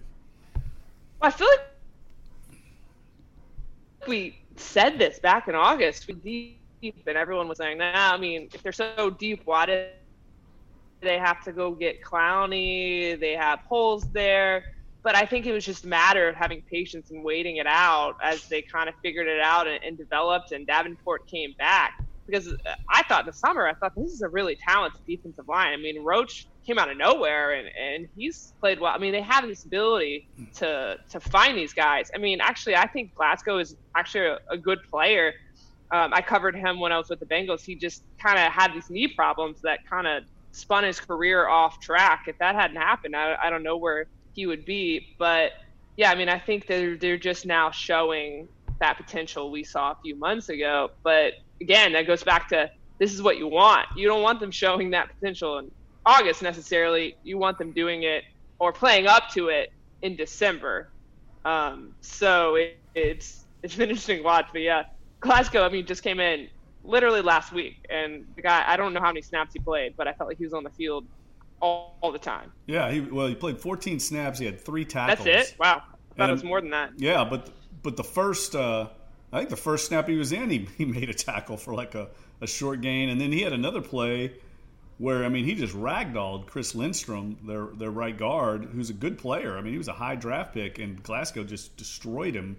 I 1.21 1.31
feel 1.31 1.47
like 1.47 1.61
we 4.07 4.37
said 4.55 4.99
this 4.99 5.19
back 5.19 5.47
in 5.47 5.55
August. 5.55 6.07
We 6.07 6.57
deep, 6.81 7.03
and 7.05 7.17
everyone 7.17 7.47
was 7.47 7.57
saying, 7.57 7.77
"Nah, 7.77 8.13
I 8.13 8.17
mean, 8.17 8.49
if 8.53 8.63
they're 8.63 8.71
so 8.71 9.09
deep, 9.09 9.41
why 9.45 9.65
did 9.65 9.89
they 11.01 11.17
have 11.17 11.43
to 11.43 11.51
go 11.51 11.71
get 11.71 12.01
Clowney? 12.03 13.19
They 13.19 13.33
have 13.33 13.59
holes 13.61 14.07
there." 14.11 14.75
But 15.03 15.15
I 15.15 15.25
think 15.25 15.46
it 15.46 15.51
was 15.51 15.65
just 15.65 15.84
a 15.84 15.88
matter 15.88 16.29
of 16.29 16.36
having 16.36 16.62
patience 16.70 17.10
and 17.12 17.24
waiting 17.24 17.58
it 17.58 17.67
out 17.67 18.15
as 18.22 18.48
they 18.48 18.62
kind 18.62 18.88
of 18.88 18.96
figured 19.01 19.27
it 19.27 19.41
out 19.41 19.67
and, 19.67 19.84
and 19.84 19.98
developed. 19.98 20.51
And 20.51 20.67
Davenport 20.67 21.27
came 21.27 21.53
back 21.58 22.03
because 22.27 22.53
I 22.88 23.03
thought 23.03 23.22
in 23.22 23.25
the 23.25 23.34
summer, 23.34 23.67
I 23.67 23.74
thought 23.74 23.93
this 23.96 24.12
is 24.12 24.22
a 24.22 24.29
really 24.29 24.58
talented 24.67 25.01
defensive 25.08 25.48
line. 25.48 25.74
I 25.74 25.77
mean, 25.77 26.03
Roach 26.03 26.48
came 26.65 26.77
out 26.77 26.91
of 26.91 26.98
nowhere 26.98 27.53
and, 27.53 27.67
and 27.67 28.08
he's 28.15 28.53
played 28.60 28.79
well. 28.79 28.93
I 28.93 29.00
mean, 29.00 29.12
they 29.12 29.22
have 29.22 29.48
this 29.48 29.65
ability 29.65 30.27
to 30.58 30.98
to 31.10 31.20
find 31.20 31.58
these 31.58 31.74
guys. 31.74 32.12
I 32.13 32.20
mean, 32.20 32.39
actually, 32.39 32.75
I 32.75 32.86
think 32.88 33.15
Glasgow 33.15 33.58
is 33.58 33.75
actually 33.96 34.27
a, 34.27 34.38
a 34.51 34.58
good 34.58 34.79
player 34.89 35.34
um, 35.91 36.13
I 36.13 36.22
covered 36.22 36.55
him 36.55 36.79
when 36.79 36.91
I 36.91 36.98
was 36.98 37.10
with 37.10 37.20
the 37.20 37.25
Bengals. 37.25 37.63
He 37.63 37.75
just 37.75 38.03
kind 38.17 38.39
of 38.39 38.51
had 38.51 38.74
these 38.74 38.89
knee 38.89 39.10
problems 39.10 39.62
that 39.62 39.79
kind 39.89 40.08
of 40.08 40.24
spun 40.53 40.86
his 40.86 40.99
career 40.99 41.47
off 41.47 41.82
track. 41.82 42.23
If 42.28 42.38
that 42.39 42.56
hadn't 42.56 42.78
happened, 42.78 43.15
I, 43.15 43.36
I 43.43 43.49
don't 43.49 43.63
know 43.63 43.78
where 43.78 44.08
he 44.34 44.46
would 44.46 44.65
be. 44.65 45.15
But 45.17 45.52
yeah, 45.98 46.12
I 46.12 46.15
mean, 46.15 46.30
I 46.30 46.39
think 46.39 46.67
they're 46.67 46.98
they're 46.98 47.17
just 47.17 47.46
now 47.46 47.72
showing 47.72 48.48
that 48.80 48.98
potential 48.98 49.52
we 49.52 49.63
saw 49.63 49.91
a 49.91 49.98
few 50.02 50.15
months 50.15 50.50
ago. 50.50 50.89
But 51.04 51.34
again, 51.62 51.94
that 51.94 52.08
goes 52.08 52.24
back 52.24 52.50
to 52.50 52.70
this 53.00 53.13
is 53.13 53.22
what 53.22 53.38
you 53.38 53.48
want. 53.48 53.88
You 53.96 54.08
don't 54.08 54.22
want 54.22 54.39
them 54.39 54.52
showing 54.52 54.91
that 54.91 55.10
potential 55.13 55.60
in 55.60 55.72
August 56.06 56.41
necessarily. 56.41 57.15
You 57.24 57.38
want 57.38 57.58
them 57.58 57.72
doing 57.72 58.04
it 58.04 58.24
or 58.60 58.72
playing 58.72 59.08
up 59.08 59.30
to 59.34 59.50
it 59.50 59.72
in 60.02 60.15
December. 60.15 60.89
Um, 61.46 61.94
so 62.02 62.56
it, 62.56 62.78
it's 62.96 63.46
it's 63.63 63.76
been 63.76 63.89
interesting 63.89 64.24
watch. 64.24 64.48
But 64.52 64.62
yeah, 64.62 64.84
Glasgow, 65.20 65.63
I 65.63 65.70
mean, 65.70 65.86
just 65.86 66.04
came 66.04 66.20
in 66.20 66.48
literally 66.84 67.22
last 67.22 67.52
week, 67.52 67.86
and 67.89 68.26
the 68.36 68.41
guy, 68.41 68.63
I 68.65 68.78
don't 68.78 68.94
know 68.94 69.02
how 69.02 69.08
many 69.08 69.22
snaps 69.22 69.52
he 69.54 69.60
played, 69.60 69.96
but 69.98 70.08
I 70.08 70.13
felt 70.13 70.30
like 70.30 70.38
he 70.38 70.44
was 70.44 70.54
on 70.54 70.63
the 70.63 70.70
field 70.72 71.06
all, 71.62 71.97
all 72.02 72.12
the 72.12 72.19
time. 72.19 72.52
Yeah, 72.65 72.91
he 72.91 73.02
well, 73.02 73.28
he 73.28 73.36
played 73.36 73.60
14 73.60 74.00
snaps. 74.00 74.39
He 74.39 74.45
had 74.45 74.60
three 74.60 74.86
tackles. 74.86 75.26
That's 75.26 75.52
it. 75.52 75.60
Wow, 75.60 75.67
I 75.67 75.80
thought 75.80 75.89
and, 76.17 76.30
it 76.30 76.34
was 76.34 76.43
more 76.43 76.62
than 76.62 76.71
that. 76.71 76.91
Yeah, 76.97 77.24
but 77.24 77.50
but 77.84 77.97
the 77.97 78.04
first, 78.04 78.56
uh, 78.56 78.88
I 79.32 79.38
think 79.38 79.50
the 79.50 79.56
first 79.56 79.88
snap 79.88 80.08
he 80.08 80.17
was 80.17 80.32
in, 80.32 80.50
he, 80.50 80.67
he 80.78 80.86
made 80.86 81.10
a 81.10 81.13
tackle 81.13 81.58
for 81.58 81.74
like 81.74 81.95
a, 81.95 82.10
a 82.41 82.47
short 82.47 82.82
gain, 82.82 83.10
and 83.10 83.19
then 83.19 83.32
he 83.32 83.41
had 83.41 83.54
another 83.54 83.82
play 83.82 84.34
where 84.97 85.26
I 85.26 85.30
mean 85.30 85.45
he 85.45 85.56
just 85.56 85.76
ragdolled 85.76 86.47
Chris 86.47 86.76
Lindstrom, 86.76 87.38
their 87.47 87.67
their 87.74 87.91
right 87.91 88.17
guard, 88.17 88.65
who's 88.65 88.89
a 88.89 88.93
good 88.93 89.17
player. 89.17 89.58
I 89.58 89.62
mean 89.62 89.74
he 89.74 89.78
was 89.78 89.88
a 89.88 89.93
high 89.93 90.15
draft 90.15 90.54
pick, 90.54 90.80
and 90.80 91.02
Glasgow 91.02 91.43
just 91.43 91.76
destroyed 91.78 92.36
him 92.36 92.58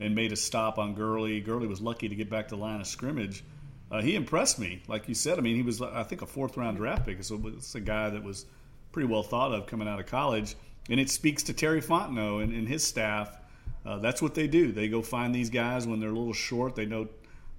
and 0.00 0.14
made 0.14 0.32
a 0.32 0.36
stop 0.36 0.78
on 0.78 0.94
Gurley. 0.94 1.40
Gurley 1.40 1.66
was 1.66 1.80
lucky 1.80 2.08
to 2.08 2.14
get 2.14 2.30
back 2.30 2.48
to 2.48 2.56
the 2.56 2.60
line 2.60 2.80
of 2.80 2.86
scrimmage. 2.86 3.42
Uh, 3.90 4.02
he 4.02 4.14
impressed 4.14 4.58
me, 4.58 4.82
like 4.86 5.08
you 5.08 5.14
said. 5.14 5.38
I 5.38 5.40
mean, 5.40 5.56
he 5.56 5.62
was, 5.62 5.80
I 5.80 6.02
think, 6.02 6.22
a 6.22 6.26
fourth 6.26 6.56
round 6.56 6.76
draft 6.76 7.06
pick. 7.06 7.22
So 7.22 7.40
it's 7.46 7.74
a 7.74 7.80
guy 7.80 8.10
that 8.10 8.22
was 8.22 8.46
pretty 8.92 9.08
well 9.08 9.22
thought 9.22 9.52
of 9.52 9.66
coming 9.66 9.88
out 9.88 9.98
of 9.98 10.06
college. 10.06 10.56
And 10.90 11.00
it 11.00 11.10
speaks 11.10 11.42
to 11.44 11.52
Terry 11.52 11.80
Fontenot 11.80 12.44
and, 12.44 12.52
and 12.52 12.68
his 12.68 12.84
staff. 12.84 13.36
Uh, 13.84 13.98
that's 13.98 14.20
what 14.20 14.34
they 14.34 14.46
do. 14.46 14.72
They 14.72 14.88
go 14.88 15.02
find 15.02 15.34
these 15.34 15.50
guys 15.50 15.86
when 15.86 16.00
they're 16.00 16.10
a 16.10 16.18
little 16.18 16.32
short. 16.32 16.74
They 16.74 16.86
know, 16.86 17.08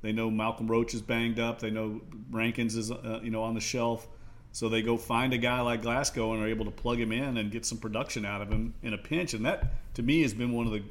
they 0.01 0.11
know 0.11 0.29
Malcolm 0.29 0.67
Roach 0.67 0.93
is 0.93 1.01
banged 1.01 1.39
up. 1.39 1.59
They 1.59 1.71
know 1.71 2.01
Rankins 2.29 2.75
is, 2.75 2.91
uh, 2.91 3.19
you 3.23 3.31
know, 3.31 3.43
on 3.43 3.55
the 3.55 3.61
shelf. 3.61 4.07
So 4.51 4.69
they 4.69 4.81
go 4.81 4.97
find 4.97 5.33
a 5.33 5.37
guy 5.37 5.61
like 5.61 5.81
Glasgow 5.81 6.33
and 6.33 6.43
are 6.43 6.47
able 6.47 6.65
to 6.65 6.71
plug 6.71 6.99
him 6.99 7.11
in 7.11 7.37
and 7.37 7.51
get 7.51 7.65
some 7.65 7.77
production 7.77 8.25
out 8.25 8.41
of 8.41 8.49
him 8.49 8.73
in 8.81 8.93
a 8.93 8.97
pinch. 8.97 9.33
And 9.33 9.45
that, 9.45 9.73
to 9.95 10.03
me, 10.03 10.21
has 10.23 10.33
been 10.33 10.51
one 10.51 10.65
of 10.65 10.73
the 10.73 10.83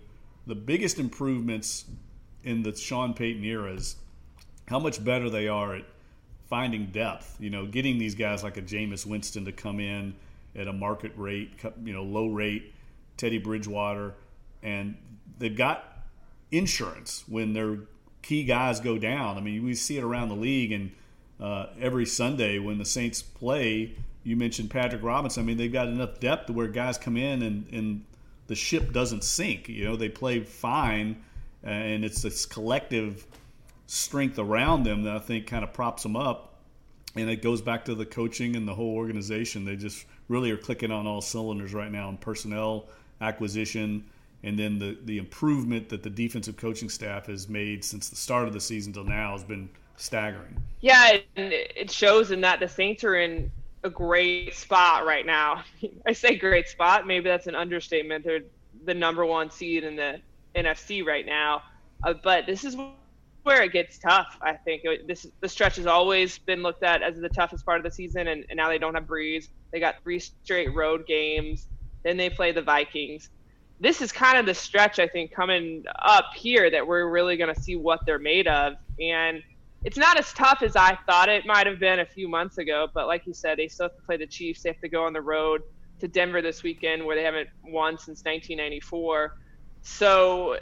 the 0.49 0.55
biggest 0.55 0.99
improvements 0.99 1.85
in 2.43 2.63
the 2.63 2.75
Sean 2.75 3.13
Payton 3.13 3.45
era 3.45 3.75
is 3.75 3.97
how 4.69 4.79
much 4.79 5.03
better 5.03 5.31
they 5.31 5.49
are 5.49 5.75
at 5.75 5.85
finding 6.49 6.87
depth. 6.87 7.37
You 7.41 7.51
know, 7.51 7.67
getting 7.67 7.99
these 7.99 8.15
guys 8.15 8.43
like 8.43 8.57
a 8.57 8.63
Jameis 8.63 9.07
Winston 9.07 9.45
to 9.45 9.53
come 9.53 9.81
in 9.81 10.15
at 10.57 10.69
a 10.69 10.73
market 10.73 11.13
rate, 11.17 11.53
you 11.85 11.93
know, 11.93 12.03
low 12.03 12.29
rate, 12.29 12.75
Teddy 13.17 13.39
Bridgewater, 13.39 14.15
and 14.63 14.97
they've 15.39 15.57
got 15.57 16.03
insurance 16.51 17.25
when 17.29 17.53
their 17.53 17.79
key 18.23 18.45
guys 18.45 18.81
go 18.81 18.99
down. 18.99 19.37
I 19.37 19.41
mean, 19.41 19.65
we 19.65 19.75
see 19.75 19.99
it 19.99 20.05
around 20.05 20.29
the 20.29 20.37
league, 20.37 20.73
and 20.73 20.91
uh, 21.41 21.67
every 21.81 22.07
Sunday 22.07 22.59
when 22.59 22.79
the 22.79 22.85
Saints 22.85 23.23
play, 23.23 23.95
you 24.25 24.37
mentioned 24.37 24.71
Patrick 24.71 25.03
Robinson. 25.03 25.43
I 25.43 25.47
mean, 25.47 25.57
they've 25.57 25.73
got 25.73 25.89
enough 25.89 26.19
depth 26.21 26.47
to 26.47 26.53
where 26.53 26.67
guys 26.67 26.99
come 26.99 27.17
in 27.17 27.43
and, 27.43 27.67
and 27.73 28.05
the 28.49 28.55
ship 28.55 28.93
doesn't 28.93 29.25
sink. 29.25 29.69
You 29.69 29.85
know, 29.85 29.97
they 29.97 30.09
play 30.09 30.41
fine, 30.41 31.23
and 31.63 32.05
it's 32.05 32.23
this 32.23 32.45
collective 32.47 33.27
strength 33.89 34.39
around 34.39 34.85
them 34.85 35.03
that 35.03 35.17
I 35.17 35.19
think 35.19 35.47
kind 35.47 35.65
of 35.65 35.73
props 35.73 36.05
them 36.05 36.15
up. 36.15 36.55
And 37.17 37.29
it 37.29 37.43
goes 37.43 37.63
back 37.63 37.87
to 37.87 37.95
the 37.95 38.07
coaching 38.07 38.55
and 38.55 38.69
the 38.69 38.75
whole 38.75 38.95
organization. 38.95 39.65
They 39.65 39.77
just 39.77 40.05
really 40.29 40.51
are 40.51 40.59
clicking 40.59 40.93
on 40.93 41.07
all 41.07 41.23
cylinders 41.23 41.75
right 41.75 41.91
now 41.91 42.11
in 42.11 42.19
personnel 42.19 42.87
acquisition, 43.21 44.05
and 44.45 44.57
then 44.59 44.79
the 44.79 44.97
the 45.05 45.19
improvement 45.19 45.89
that 45.89 46.03
the 46.03 46.11
defensive 46.11 46.57
coaching 46.57 46.89
staff 46.89 47.27
has 47.27 47.49
made 47.49 47.83
since 47.83 48.11
the 48.11 48.15
start 48.15 48.47
of 48.47 48.53
the 48.53 48.61
season 48.61 48.93
till 48.93 49.05
now 49.05 49.33
has 49.33 49.43
been 49.43 49.69
staggering. 49.97 50.63
Yeah, 50.81 51.17
and 51.35 51.53
it 51.53 51.91
shows 51.91 52.31
in 52.31 52.43
that 52.43 52.61
the 52.61 52.69
Saints 52.69 53.03
are 53.03 53.17
in 53.17 53.51
a 53.83 53.91
great 53.91 54.55
spot 54.55 55.07
right 55.07 55.27
now. 55.27 55.65
I 56.07 56.13
say 56.13 56.37
great 56.37 56.69
spot. 56.69 57.07
Maybe 57.07 57.29
that's 57.29 57.47
an 57.47 57.57
understatement. 57.57 58.25
They're 58.25 58.43
the 58.85 58.95
number 58.95 59.25
one 59.25 59.51
seed 59.51 59.83
in 59.83 59.97
the 59.97 60.21
NFC 60.55 61.05
right 61.05 61.27
now. 61.27 61.63
Uh, 62.05 62.15
but 62.23 62.47
this 62.47 62.65
is 62.65 62.77
where 63.49 63.63
it 63.63 63.73
gets 63.73 63.99
tough. 63.99 64.37
I 64.43 64.53
think 64.53 64.83
this 65.07 65.27
the 65.41 65.49
stretch 65.49 65.77
has 65.77 65.87
always 65.87 66.39
been 66.39 66.63
looked 66.63 66.83
at 66.83 67.03
as 67.03 67.19
the 67.19 67.31
toughest 67.31 67.65
part 67.65 67.79
of 67.79 67.85
the 67.85 67.91
season, 67.91 68.29
and, 68.29 68.45
and 68.51 68.59
now 68.59 68.69
they 68.69 68.77
don't 68.77 68.95
have 68.95 69.05
Brees. 69.05 69.49
They 69.73 69.81
got 69.81 70.03
three 70.03 70.19
straight 70.19 70.75
road 70.75 71.07
games. 71.07 71.67
Then 72.05 72.19
they 72.19 72.29
play 72.29 72.53
the 72.53 72.61
Vikings. 72.61 73.31
This 73.81 74.03
is 74.03 74.13
kind 74.13 74.37
of 74.37 74.45
the 74.45 74.53
stretch 74.53 74.99
I 74.99 75.09
think 75.09 75.33
coming 75.33 75.85
up 76.03 76.27
here 76.37 76.71
that 76.71 76.87
we're 76.87 77.09
really 77.09 77.39
going 77.39 77.55
to 77.55 77.59
see 77.59 77.75
what 77.75 78.01
they're 78.05 78.19
made 78.19 78.47
of. 78.47 78.75
And 79.01 79.43
it's 79.83 79.97
not 79.97 80.19
as 80.19 80.31
tough 80.35 80.61
as 80.61 80.77
I 80.77 80.99
thought 81.07 81.31
it 81.31 81.47
might 81.47 81.67
have 81.67 81.81
been 81.81 82.01
a 82.01 82.07
few 82.07 82.29
months 82.29 82.59
ago. 82.59 82.89
But 82.93 83.07
like 83.07 83.27
you 83.27 83.33
said, 83.33 83.57
they 83.57 83.69
still 83.69 83.85
have 83.89 83.97
to 83.97 84.03
play 84.03 84.19
the 84.19 84.27
Chiefs. 84.27 84.63
They 84.63 84.69
have 84.69 84.81
to 84.81 84.91
go 84.91 85.05
on 85.05 85.15
the 85.15 85.23
road. 85.23 85.63
to 86.01 86.07
Denver 86.07 86.43
this 86.43 86.63
weekend, 86.63 87.03
where 87.07 87.17
they 87.17 87.25
haven't 87.25 87.49
won 87.65 87.97
since 87.97 88.25
1994. 88.25 89.39
So, 89.81 90.59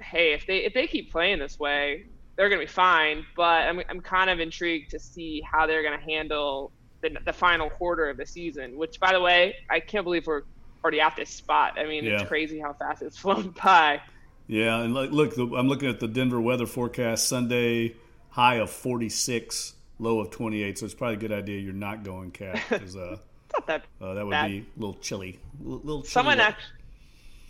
hey, 0.00 0.34
if 0.34 0.46
they 0.46 0.58
if 0.58 0.74
they 0.74 0.86
keep 0.86 1.10
playing 1.10 1.38
this 1.38 1.58
way, 1.58 2.04
they're 2.36 2.48
going 2.48 2.60
to 2.60 2.66
be 2.66 2.72
fine. 2.72 3.24
But 3.36 3.68
I'm 3.68 3.80
I'm 3.88 4.00
kind 4.00 4.30
of 4.30 4.40
intrigued 4.40 4.90
to 4.92 4.98
see 4.98 5.42
how 5.42 5.66
they're 5.66 5.82
going 5.82 5.98
to 5.98 6.04
handle 6.04 6.72
the, 7.02 7.16
the 7.24 7.32
final 7.32 7.70
quarter 7.70 8.08
of 8.10 8.16
the 8.16 8.26
season. 8.26 8.76
Which, 8.76 9.00
by 9.00 9.12
the 9.12 9.20
way, 9.20 9.56
I 9.70 9.80
can't 9.80 10.04
believe 10.04 10.26
we're 10.26 10.42
already 10.82 11.00
at 11.00 11.16
this 11.16 11.30
spot. 11.30 11.78
I 11.78 11.84
mean, 11.86 12.04
Yeah. 12.04 12.20
it's 12.20 12.28
crazy 12.28 12.58
how 12.60 12.72
fast 12.74 13.02
it's 13.02 13.18
flown 13.24 13.54
by. 13.62 14.00
Yeah, 14.48 14.80
and 14.82 14.94
look, 14.94 15.10
look, 15.10 15.34
the, 15.34 15.44
I'm 15.56 15.66
looking 15.68 15.88
at 15.88 15.98
the 15.98 16.06
Denver 16.06 16.40
weather 16.40 16.66
forecast. 16.66 17.26
Sunday 17.28 17.96
high 18.30 18.56
of 18.56 18.70
46, 18.70 19.74
low 19.98 20.20
of 20.20 20.30
28. 20.30 20.78
So 20.78 20.84
it's 20.84 20.94
probably 20.94 21.16
a 21.16 21.18
good 21.18 21.32
idea 21.32 21.58
you're 21.58 21.72
not 21.72 22.04
going 22.04 22.30
cat 22.30 22.62
because 22.68 22.94
uh, 22.96 23.16
that 23.66 23.84
uh, 24.00 24.14
that 24.14 24.24
would 24.24 24.30
bad. 24.30 24.50
be 24.50 24.58
a 24.58 24.64
little 24.78 24.94
chilly. 25.00 25.40
A 25.64 25.68
little 25.68 26.02
chilly 26.02 26.08
Someone 26.10 26.38
actually, 26.38 26.64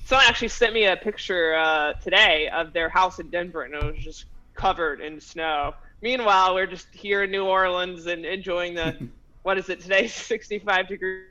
someone 0.06 0.24
actually 0.26 0.48
sent 0.48 0.72
me 0.72 0.86
a 0.86 0.96
picture 0.96 1.54
uh, 1.56 1.92
today 1.94 2.48
of 2.48 2.72
their 2.72 2.88
house 2.88 3.18
in 3.18 3.28
Denver, 3.28 3.62
and 3.64 3.74
it 3.74 3.84
was 3.84 4.02
just 4.02 4.24
covered 4.56 5.00
in 5.00 5.20
snow. 5.20 5.74
Meanwhile, 6.02 6.54
we're 6.54 6.66
just 6.66 6.88
here 6.92 7.22
in 7.22 7.30
New 7.30 7.44
Orleans 7.44 8.06
and 8.06 8.24
enjoying 8.24 8.74
the 8.74 9.08
what 9.42 9.58
is 9.58 9.68
it 9.68 9.80
today? 9.80 10.08
65 10.08 10.88
degrees. 10.88 11.26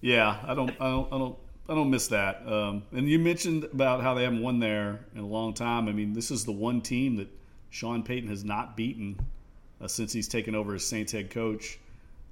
Yeah, 0.00 0.38
I 0.46 0.54
don't, 0.54 0.70
I 0.80 0.90
don't, 0.90 1.12
I 1.12 1.18
don't, 1.18 1.38
I 1.68 1.74
don't 1.74 1.90
miss 1.90 2.06
that. 2.08 2.46
Um, 2.46 2.84
and 2.92 3.08
you 3.08 3.18
mentioned 3.18 3.64
about 3.64 4.02
how 4.02 4.14
they 4.14 4.22
haven't 4.22 4.42
won 4.42 4.60
there 4.60 5.00
in 5.14 5.20
a 5.22 5.26
long 5.26 5.52
time. 5.52 5.88
I 5.88 5.92
mean, 5.92 6.12
this 6.12 6.30
is 6.30 6.44
the 6.44 6.52
one 6.52 6.80
team 6.80 7.16
that 7.16 7.28
Sean 7.70 8.02
Payton 8.02 8.28
has 8.28 8.44
not 8.44 8.76
beaten 8.76 9.18
uh, 9.80 9.88
since 9.88 10.12
he's 10.12 10.28
taken 10.28 10.54
over 10.54 10.74
as 10.74 10.86
Saints 10.86 11.12
head 11.12 11.30
coach. 11.30 11.78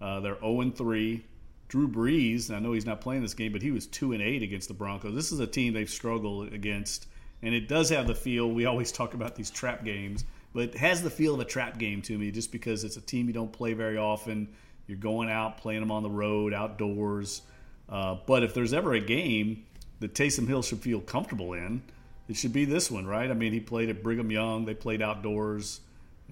Uh, 0.01 0.21
they're 0.21 0.39
0 0.41 0.61
and 0.61 0.77
3. 0.77 1.25
Drew 1.69 1.89
Brees, 1.89 2.55
I 2.55 2.61
know 2.61 2.73
he's 2.73 2.87
not 2.87 3.01
playing 3.01 3.23
this 3.23 3.35
game, 3.35 3.51
but 3.51 3.63
he 3.63 3.71
was 3.71 3.87
2 3.87 4.13
and 4.13 4.23
8 4.23 4.43
against 4.43 4.69
the 4.69 4.75
Broncos. 4.75 5.15
This 5.15 5.33
is 5.33 5.41
a 5.41 5.47
team 5.47 5.73
they've 5.73 5.91
struggled 5.91 6.53
against, 6.53 7.09
and 7.45 7.55
it 7.55 7.69
does 7.69 7.91
have 7.91 8.07
the 8.07 8.15
feel. 8.15 8.51
We 8.51 8.65
always 8.65 8.91
talk 8.91 9.15
about 9.15 9.37
these 9.37 9.51
trap 9.51 9.85
games, 9.85 10.25
but 10.53 10.65
it 10.65 10.75
has 10.77 11.03
the 11.03 11.11
feel 11.11 11.35
of 11.35 11.41
a 11.41 11.45
trap 11.45 11.79
game 11.79 12.01
to 12.03 12.19
me 12.19 12.31
just 12.31 12.51
because 12.51 12.85
it's 12.85 12.97
a 12.97 13.01
team 13.01 13.27
you 13.27 13.33
don't 13.33 13.53
play 13.53 13.75
very 13.75 13.99
often. 13.99 14.49
You're 14.87 14.99
going 14.99 15.31
out, 15.31 15.59
playing 15.59 15.81
them 15.81 15.91
on 15.91 16.03
the 16.03 16.11
road, 16.11 16.55
outdoors. 16.55 17.43
Uh, 17.89 18.17
but 18.27 18.43
if 18.43 18.55
there's 18.55 18.73
ever 18.73 18.95
a 18.95 19.01
game 19.01 19.65
that 20.01 20.15
Taysom 20.15 20.49
Hill 20.49 20.63
should 20.63 20.81
feel 20.81 21.01
comfortable 21.01 21.53
in, 21.53 21.83
it 22.29 22.37
should 22.37 22.53
be 22.53 22.65
this 22.65 22.91
one, 22.91 23.07
right? 23.07 23.31
I 23.31 23.35
mean, 23.35 23.53
he 23.53 23.61
played 23.61 23.91
at 23.91 24.03
Brigham 24.03 24.31
Young. 24.31 24.65
They 24.65 24.75
played 24.75 25.03
outdoors, 25.03 25.81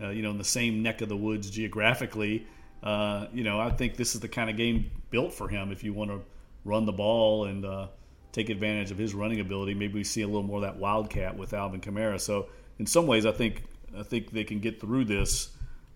uh, 0.01 0.09
you 0.09 0.23
know, 0.23 0.31
in 0.31 0.39
the 0.39 0.45
same 0.45 0.83
neck 0.83 1.03
of 1.03 1.09
the 1.09 1.17
woods 1.17 1.51
geographically. 1.51 2.47
Uh, 2.83 3.27
you 3.33 3.45
know, 3.45 3.61
I 3.61 3.71
think 3.71 3.97
this 3.97 4.15
is 4.15 4.21
the 4.21 4.29
kind 4.29 4.49
of 4.49 4.57
game 4.57 4.91
built 5.11 5.35
for 5.35 5.49
him 5.49 5.71
if 5.71 5.85
you 5.85 5.93
want 5.93 6.11
to 6.11 6.21
run 6.65 6.87
the 6.87 6.93
ball 6.93 7.45
and 7.45 7.65
uh, 7.65 7.89
take 8.33 8.49
advantage 8.49 8.91
of 8.91 8.99
his 8.99 9.15
running 9.15 9.41
ability. 9.41 9.75
Maybe 9.75 9.95
we 9.95 10.05
see 10.05 10.23
a 10.23 10.27
little 10.27 10.43
more 10.43 10.57
of 10.57 10.63
that 10.63 10.77
wildcat 10.77 11.37
with 11.37 11.53
Alvin 11.53 11.81
Kamara. 11.81 12.21
So, 12.21 12.49
in 12.79 12.87
some 12.87 13.07
ways, 13.07 13.27
I 13.27 13.33
think 13.33 13.63
I 13.97 14.03
think 14.03 14.31
they 14.31 14.45
can 14.45 14.59
get 14.61 14.81
through 14.81 15.05
this 15.05 15.51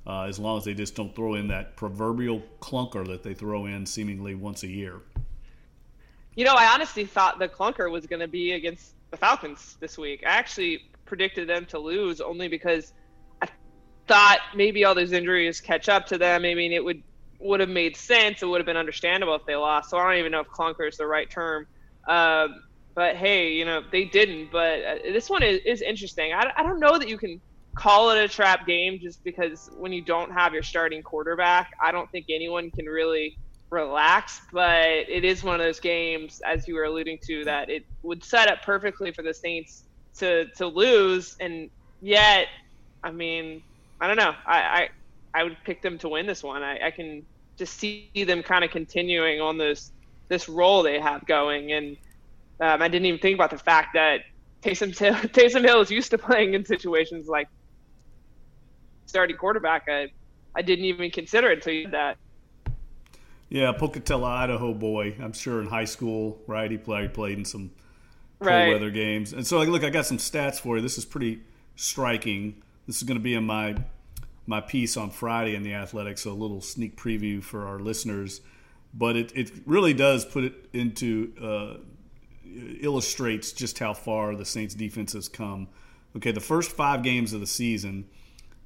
uh, 0.07 0.22
as 0.22 0.38
long 0.38 0.59
as 0.59 0.64
they 0.64 0.75
just 0.75 0.94
don't 0.94 1.14
throw 1.14 1.35
in 1.35 1.49
that 1.49 1.77
proverbial 1.77 2.42
clunker 2.61 3.07
that 3.09 3.22
they 3.22 3.35
throw 3.35 3.66
in 3.66 3.87
seemingly 3.87 4.35
once 4.35 4.62
a 4.62 4.68
year. 4.68 5.01
You 6.35 6.44
know, 6.44 6.55
I 6.55 6.66
honestly 6.66 7.07
thought 7.07 7.38
the 7.38 7.49
clunker 7.49 7.90
was 7.90 8.07
going 8.07 8.20
to 8.20 8.29
be 8.29 8.53
against 8.53 8.92
the 9.11 9.16
Falcons 9.16 9.77
this 9.81 9.96
week. 9.96 10.22
I 10.27 10.31
actually 10.31 10.83
predicted 11.07 11.49
them 11.49 11.64
to 11.66 11.79
lose 11.79 12.20
only 12.20 12.49
because 12.49 12.92
I 13.40 13.49
thought 14.07 14.38
maybe 14.55 14.85
all 14.85 14.94
those 14.94 15.12
injuries 15.12 15.61
catch 15.61 15.88
up 15.88 16.07
to 16.07 16.18
them. 16.18 16.44
I 16.44 16.55
mean, 16.55 16.72
it 16.72 16.85
would 16.85 17.03
would 17.38 17.61
have 17.61 17.68
made 17.68 17.96
sense. 17.96 18.42
It 18.42 18.46
would 18.46 18.61
have 18.61 18.66
been 18.66 18.77
understandable 18.77 19.35
if 19.35 19.44
they 19.46 19.57
lost. 19.57 19.90
So 19.90 19.99
I 19.99 20.11
don't 20.11 20.18
even 20.18 20.33
know 20.33 20.40
if 20.40 20.49
clunker 20.49 20.88
is 20.88 20.96
the 20.96 21.07
right 21.07 21.29
term. 21.29 21.66
Um, 22.07 22.62
but 22.95 23.16
hey, 23.16 23.53
you 23.53 23.64
know, 23.64 23.83
they 23.92 24.05
didn't. 24.05 24.51
But 24.51 24.85
uh, 24.85 24.95
this 25.05 25.29
one 25.29 25.42
is, 25.42 25.61
is 25.66 25.83
interesting. 25.83 26.33
I, 26.33 26.51
I 26.57 26.62
don't 26.62 26.81
know 26.81 26.99
that 26.99 27.09
you 27.09 27.19
can 27.19 27.40
call 27.75 28.11
it 28.11 28.19
a 28.19 28.29
trap 28.29 28.66
game 28.66 28.99
just 29.01 29.23
because 29.23 29.71
when 29.77 29.92
you 29.92 30.03
don't 30.03 30.33
have 30.33 30.55
your 30.55 30.62
starting 30.62 31.03
quarterback, 31.03 31.71
I 31.83 31.92
don't 31.92 32.11
think 32.11 32.27
anyone 32.31 32.71
can 32.71 32.87
really 32.87 33.37
relax. 33.71 34.40
But 34.53 34.87
it 34.87 35.25
is 35.25 35.45
one 35.45 35.61
of 35.61 35.66
those 35.66 35.81
games, 35.81 36.40
as 36.45 36.66
you 36.66 36.75
were 36.75 36.85
alluding 36.85 37.19
to, 37.27 37.45
that 37.45 37.69
it 37.69 37.85
would 38.03 38.25
set 38.25 38.49
up 38.49 38.62
perfectly 38.62 39.12
for 39.12 39.23
the 39.23 39.35
Saints 39.35 39.85
to 40.19 40.47
to 40.57 40.66
lose, 40.66 41.37
and 41.40 41.69
yet, 42.01 42.49
I 43.05 43.11
mean, 43.11 43.62
I 44.01 44.07
don't 44.07 44.16
know. 44.16 44.35
I 44.47 44.59
I, 44.59 44.88
I 45.35 45.42
would 45.45 45.59
pick 45.64 45.83
them 45.83 45.99
to 45.99 46.09
win 46.09 46.27
this 46.27 46.42
one. 46.42 46.62
I, 46.62 46.87
I 46.87 46.90
can 46.90 47.27
just 47.59 47.75
see 47.75 48.11
them 48.14 48.42
kind 48.42 48.64
of 48.64 48.71
continuing 48.71 49.40
on 49.40 49.59
this 49.59 49.92
this 50.29 50.49
role 50.49 50.83
they 50.83 51.01
have 51.01 51.25
going, 51.27 51.73
and 51.73 51.97
um, 52.61 52.83
I 52.83 52.89
didn't 52.89 53.07
even 53.07 53.21
think 53.21 53.35
about 53.35 53.51
the 53.51 53.59
fact 53.59 53.91
that 53.95 54.21
Taysom 54.62 54.97
Hill, 54.97 55.15
Taysom 55.33 55.65
Hill 55.65 55.81
is 55.81 55.91
used 55.91 56.11
to 56.12 56.19
playing 56.19 56.55
in 56.55 56.65
situations 56.65 57.29
like 57.29 57.49
starting 59.07 59.37
quarterback. 59.37 59.83
I 59.89 60.09
I 60.57 60.62
didn't 60.62 60.87
even 60.87 61.11
consider 61.11 61.51
it 61.51 61.59
until 61.59 61.75
you 61.75 61.85
did 61.85 61.93
that. 61.95 62.17
Yeah, 63.49 63.73
Pocatello, 63.73 64.27
Idaho 64.27 64.75
boy. 64.75 65.17
I'm 65.21 65.33
sure 65.33 65.61
in 65.61 65.69
high 65.69 65.85
school, 65.85 66.43
right? 66.47 66.71
He 66.71 66.79
played 66.79 67.15
played 67.15 67.39
in 67.39 67.45
some 67.45 67.71
cold 68.43 68.49
Right. 68.49 68.69
weather 68.69 68.91
games. 68.91 69.33
And 69.33 69.47
so, 69.47 69.59
like, 69.59 69.69
look, 69.69 69.85
I 69.85 69.91
got 69.91 70.07
some 70.07 70.19
stats 70.19 70.61
for 70.61 70.77
you. 70.77 70.83
This 70.83 70.99
is 70.99 71.05
pretty 71.05 71.41
striking. 71.77 72.62
This 72.87 72.97
is 72.99 73.03
going 73.05 73.19
to 73.19 73.23
be 73.23 73.35
in 73.35 73.45
my 73.45 73.77
my 74.47 74.61
piece 74.61 74.97
on 74.97 75.11
Friday 75.11 75.55
in 75.57 75.62
the 75.65 75.75
Athletics, 75.75 76.23
so 76.23 76.31
a 76.31 76.35
little 76.35 76.61
sneak 76.61 76.97
preview 76.97 77.43
for 77.43 77.67
our 77.67 77.81
listeners. 77.81 78.41
But 78.98 79.16
it, 79.16 79.32
it 79.37 79.50
really 79.66 79.92
does 79.92 80.24
put 80.24 80.44
it 80.44 80.54
into 80.72 81.32
uh, 81.42 81.76
illustrates 82.80 83.52
just 83.52 83.78
how 83.78 83.92
far 83.92 84.35
the 84.35 84.44
Saints 84.44 84.74
defense 84.74 85.12
has 85.12 85.28
come. 85.28 85.68
Okay, 86.16 86.32
the 86.32 86.40
first 86.40 86.72
five 86.72 87.02
games 87.02 87.32
of 87.32 87.40
the 87.40 87.46
season, 87.46 88.06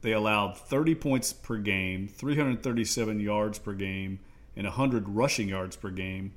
they 0.02 0.12
allowed 0.12 0.56
30 0.56 0.94
points 0.94 1.32
per 1.32 1.56
game, 1.56 2.06
337 2.06 3.18
yards 3.18 3.58
per 3.58 3.72
game, 3.72 4.20
and 4.56 4.66
100 4.66 5.08
rushing 5.08 5.48
yards 5.48 5.74
per 5.74 5.90
game 5.90 6.32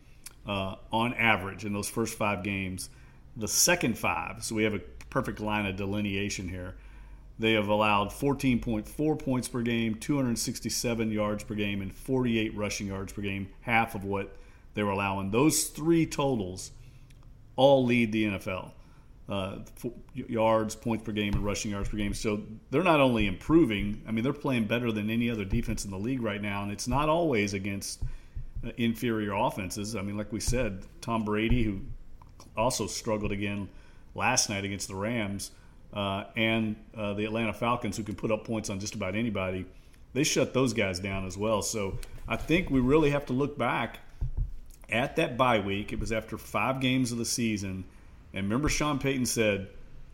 uh, 0.47 0.75
on 0.91 1.13
average 1.13 1.65
in 1.65 1.73
those 1.73 1.89
first 1.89 2.17
five 2.17 2.43
games. 2.43 2.89
The 3.37 3.47
second 3.47 3.97
five, 3.97 4.43
so 4.43 4.55
we 4.55 4.63
have 4.63 4.73
a 4.73 4.81
perfect 5.09 5.39
line 5.39 5.65
of 5.65 5.75
delineation 5.75 6.47
here. 6.47 6.75
They 7.39 7.53
have 7.53 7.67
allowed 7.67 8.09
14.4 8.09 9.19
points 9.19 9.47
per 9.47 9.61
game, 9.61 9.95
267 9.95 11.11
yards 11.11 11.43
per 11.43 11.55
game, 11.55 11.81
and 11.81 11.93
48 11.93 12.55
rushing 12.55 12.87
yards 12.87 13.11
per 13.11 13.21
game, 13.21 13.49
half 13.61 13.95
of 13.95 14.03
what 14.03 14.35
they 14.75 14.83
were 14.83 14.91
allowing. 14.91 15.31
Those 15.31 15.65
three 15.65 16.05
totals 16.05 16.71
all 17.55 17.85
lead 17.85 18.11
the 18.11 18.25
NFL. 18.25 18.71
Uh, 19.29 19.59
yards, 20.13 20.75
points 20.75 21.03
per 21.05 21.11
game, 21.11 21.33
and 21.33 21.43
rushing 21.43 21.71
yards 21.71 21.89
per 21.89 21.97
game. 21.97 22.13
So 22.13 22.43
they're 22.69 22.83
not 22.83 22.99
only 22.99 23.25
improving, 23.25 24.01
I 24.07 24.11
mean, 24.11 24.23
they're 24.23 24.33
playing 24.33 24.65
better 24.65 24.91
than 24.91 25.09
any 25.09 25.29
other 25.29 25.45
defense 25.45 25.85
in 25.85 25.91
the 25.91 25.97
league 25.97 26.21
right 26.21 26.41
now, 26.41 26.61
and 26.61 26.71
it's 26.71 26.87
not 26.87 27.09
always 27.09 27.53
against 27.53 28.03
uh, 28.65 28.71
inferior 28.77 29.33
offenses. 29.33 29.95
I 29.95 30.01
mean, 30.01 30.17
like 30.17 30.31
we 30.31 30.39
said, 30.39 30.83
Tom 31.01 31.23
Brady, 31.23 31.63
who 31.63 31.81
also 32.57 32.85
struggled 32.85 33.31
again 33.31 33.69
last 34.13 34.49
night 34.49 34.65
against 34.65 34.89
the 34.89 34.95
Rams, 34.95 35.51
uh, 35.93 36.25
and 36.35 36.75
uh, 36.97 37.13
the 37.13 37.25
Atlanta 37.25 37.53
Falcons, 37.53 37.97
who 37.97 38.03
can 38.03 38.15
put 38.15 38.31
up 38.31 38.45
points 38.45 38.69
on 38.69 38.79
just 38.79 38.95
about 38.95 39.15
anybody, 39.15 39.65
they 40.13 40.23
shut 40.23 40.53
those 40.53 40.73
guys 40.73 40.99
down 40.99 41.25
as 41.25 41.37
well. 41.37 41.61
So 41.61 41.97
I 42.27 42.35
think 42.35 42.69
we 42.69 42.79
really 42.79 43.11
have 43.11 43.25
to 43.27 43.33
look 43.33 43.57
back 43.57 43.99
at 44.89 45.15
that 45.17 45.37
bye 45.37 45.59
week. 45.59 45.93
It 45.93 45.99
was 45.99 46.11
after 46.11 46.37
five 46.37 46.79
games 46.79 47.11
of 47.11 47.17
the 47.17 47.25
season. 47.25 47.83
And 48.33 48.45
remember, 48.45 48.69
Sean 48.69 48.99
Payton 48.99 49.25
said, 49.25 49.67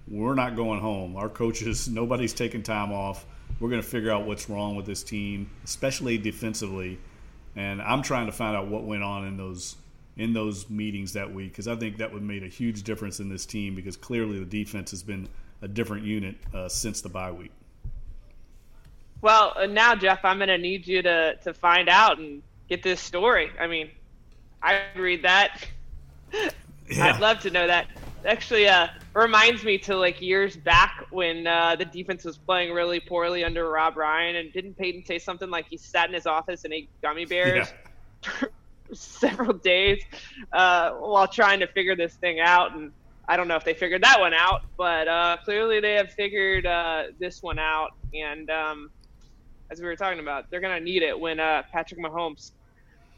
We're 0.07 0.35
not 0.35 0.55
going 0.55 0.79
home. 0.81 1.15
Our 1.15 1.29
coaches, 1.29 1.87
nobody's 1.89 2.33
taking 2.33 2.63
time 2.63 2.91
off. 2.91 3.25
We're 3.59 3.69
going 3.69 3.81
to 3.81 3.87
figure 3.87 4.11
out 4.11 4.25
what's 4.25 4.49
wrong 4.49 4.75
with 4.75 4.85
this 4.85 5.03
team, 5.03 5.49
especially 5.65 6.17
defensively. 6.17 6.97
And 7.55 7.81
I'm 7.81 8.01
trying 8.01 8.27
to 8.27 8.31
find 8.31 8.55
out 8.55 8.67
what 8.67 8.83
went 8.83 9.03
on 9.03 9.25
in 9.27 9.37
those 9.37 9.75
in 10.17 10.33
those 10.33 10.69
meetings 10.69 11.13
that 11.13 11.33
week 11.33 11.51
because 11.51 11.67
I 11.67 11.77
think 11.77 11.97
that 11.97 12.11
would 12.11 12.21
made 12.21 12.43
a 12.43 12.47
huge 12.47 12.83
difference 12.83 13.21
in 13.21 13.29
this 13.29 13.45
team 13.45 13.73
because 13.73 13.95
clearly 13.95 14.37
the 14.37 14.45
defense 14.45 14.91
has 14.91 15.01
been 15.01 15.29
a 15.61 15.67
different 15.67 16.03
unit 16.03 16.35
uh, 16.53 16.69
since 16.69 17.01
the 17.01 17.09
bye 17.09 17.31
week. 17.31 17.51
Well, 19.21 19.53
uh, 19.55 19.65
now 19.65 19.95
Jeff, 19.95 20.23
I'm 20.23 20.37
going 20.37 20.49
to 20.49 20.57
need 20.57 20.87
you 20.87 21.01
to 21.01 21.35
to 21.43 21.53
find 21.53 21.89
out 21.89 22.19
and 22.19 22.41
get 22.69 22.83
this 22.83 23.01
story. 23.01 23.51
I 23.59 23.67
mean, 23.67 23.89
I 24.61 24.81
read 24.95 25.23
that. 25.23 25.65
I'd 26.99 27.19
love 27.19 27.39
to 27.41 27.49
know 27.49 27.67
that. 27.67 27.87
Actually, 28.25 28.67
uh, 28.67 28.87
reminds 29.13 29.63
me 29.63 29.77
to 29.77 29.95
like 29.95 30.21
years 30.21 30.57
back 30.57 31.05
when 31.09 31.47
uh, 31.47 31.75
the 31.75 31.85
defense 31.85 32.25
was 32.25 32.37
playing 32.37 32.73
really 32.73 32.99
poorly 32.99 33.43
under 33.43 33.69
Rob 33.69 33.97
Ryan, 33.97 34.37
and 34.37 34.53
didn't 34.53 34.77
Payton 34.77 35.05
say 35.05 35.19
something 35.19 35.49
like 35.49 35.67
he 35.69 35.77
sat 35.77 36.07
in 36.07 36.13
his 36.13 36.25
office 36.25 36.65
and 36.65 36.73
ate 36.73 36.89
gummy 37.01 37.25
bears 37.25 37.71
for 38.21 38.51
several 38.93 39.53
days 39.53 40.01
uh, 40.51 40.91
while 40.91 41.27
trying 41.27 41.59
to 41.59 41.67
figure 41.67 41.95
this 41.95 42.15
thing 42.15 42.39
out? 42.39 42.75
And 42.75 42.91
I 43.29 43.37
don't 43.37 43.47
know 43.47 43.55
if 43.55 43.63
they 43.63 43.75
figured 43.75 44.01
that 44.03 44.19
one 44.19 44.33
out, 44.33 44.63
but 44.75 45.07
uh, 45.07 45.37
clearly 45.45 45.79
they 45.79 45.93
have 45.93 46.11
figured 46.11 46.65
uh, 46.65 47.03
this 47.19 47.43
one 47.43 47.59
out. 47.59 47.91
And 48.11 48.49
um, 48.49 48.89
as 49.69 49.79
we 49.79 49.85
were 49.85 49.95
talking 49.95 50.19
about, 50.19 50.49
they're 50.49 50.59
gonna 50.59 50.79
need 50.79 51.03
it 51.03 51.17
when 51.17 51.39
uh, 51.39 51.61
Patrick 51.71 52.01
Mahomes 52.01 52.53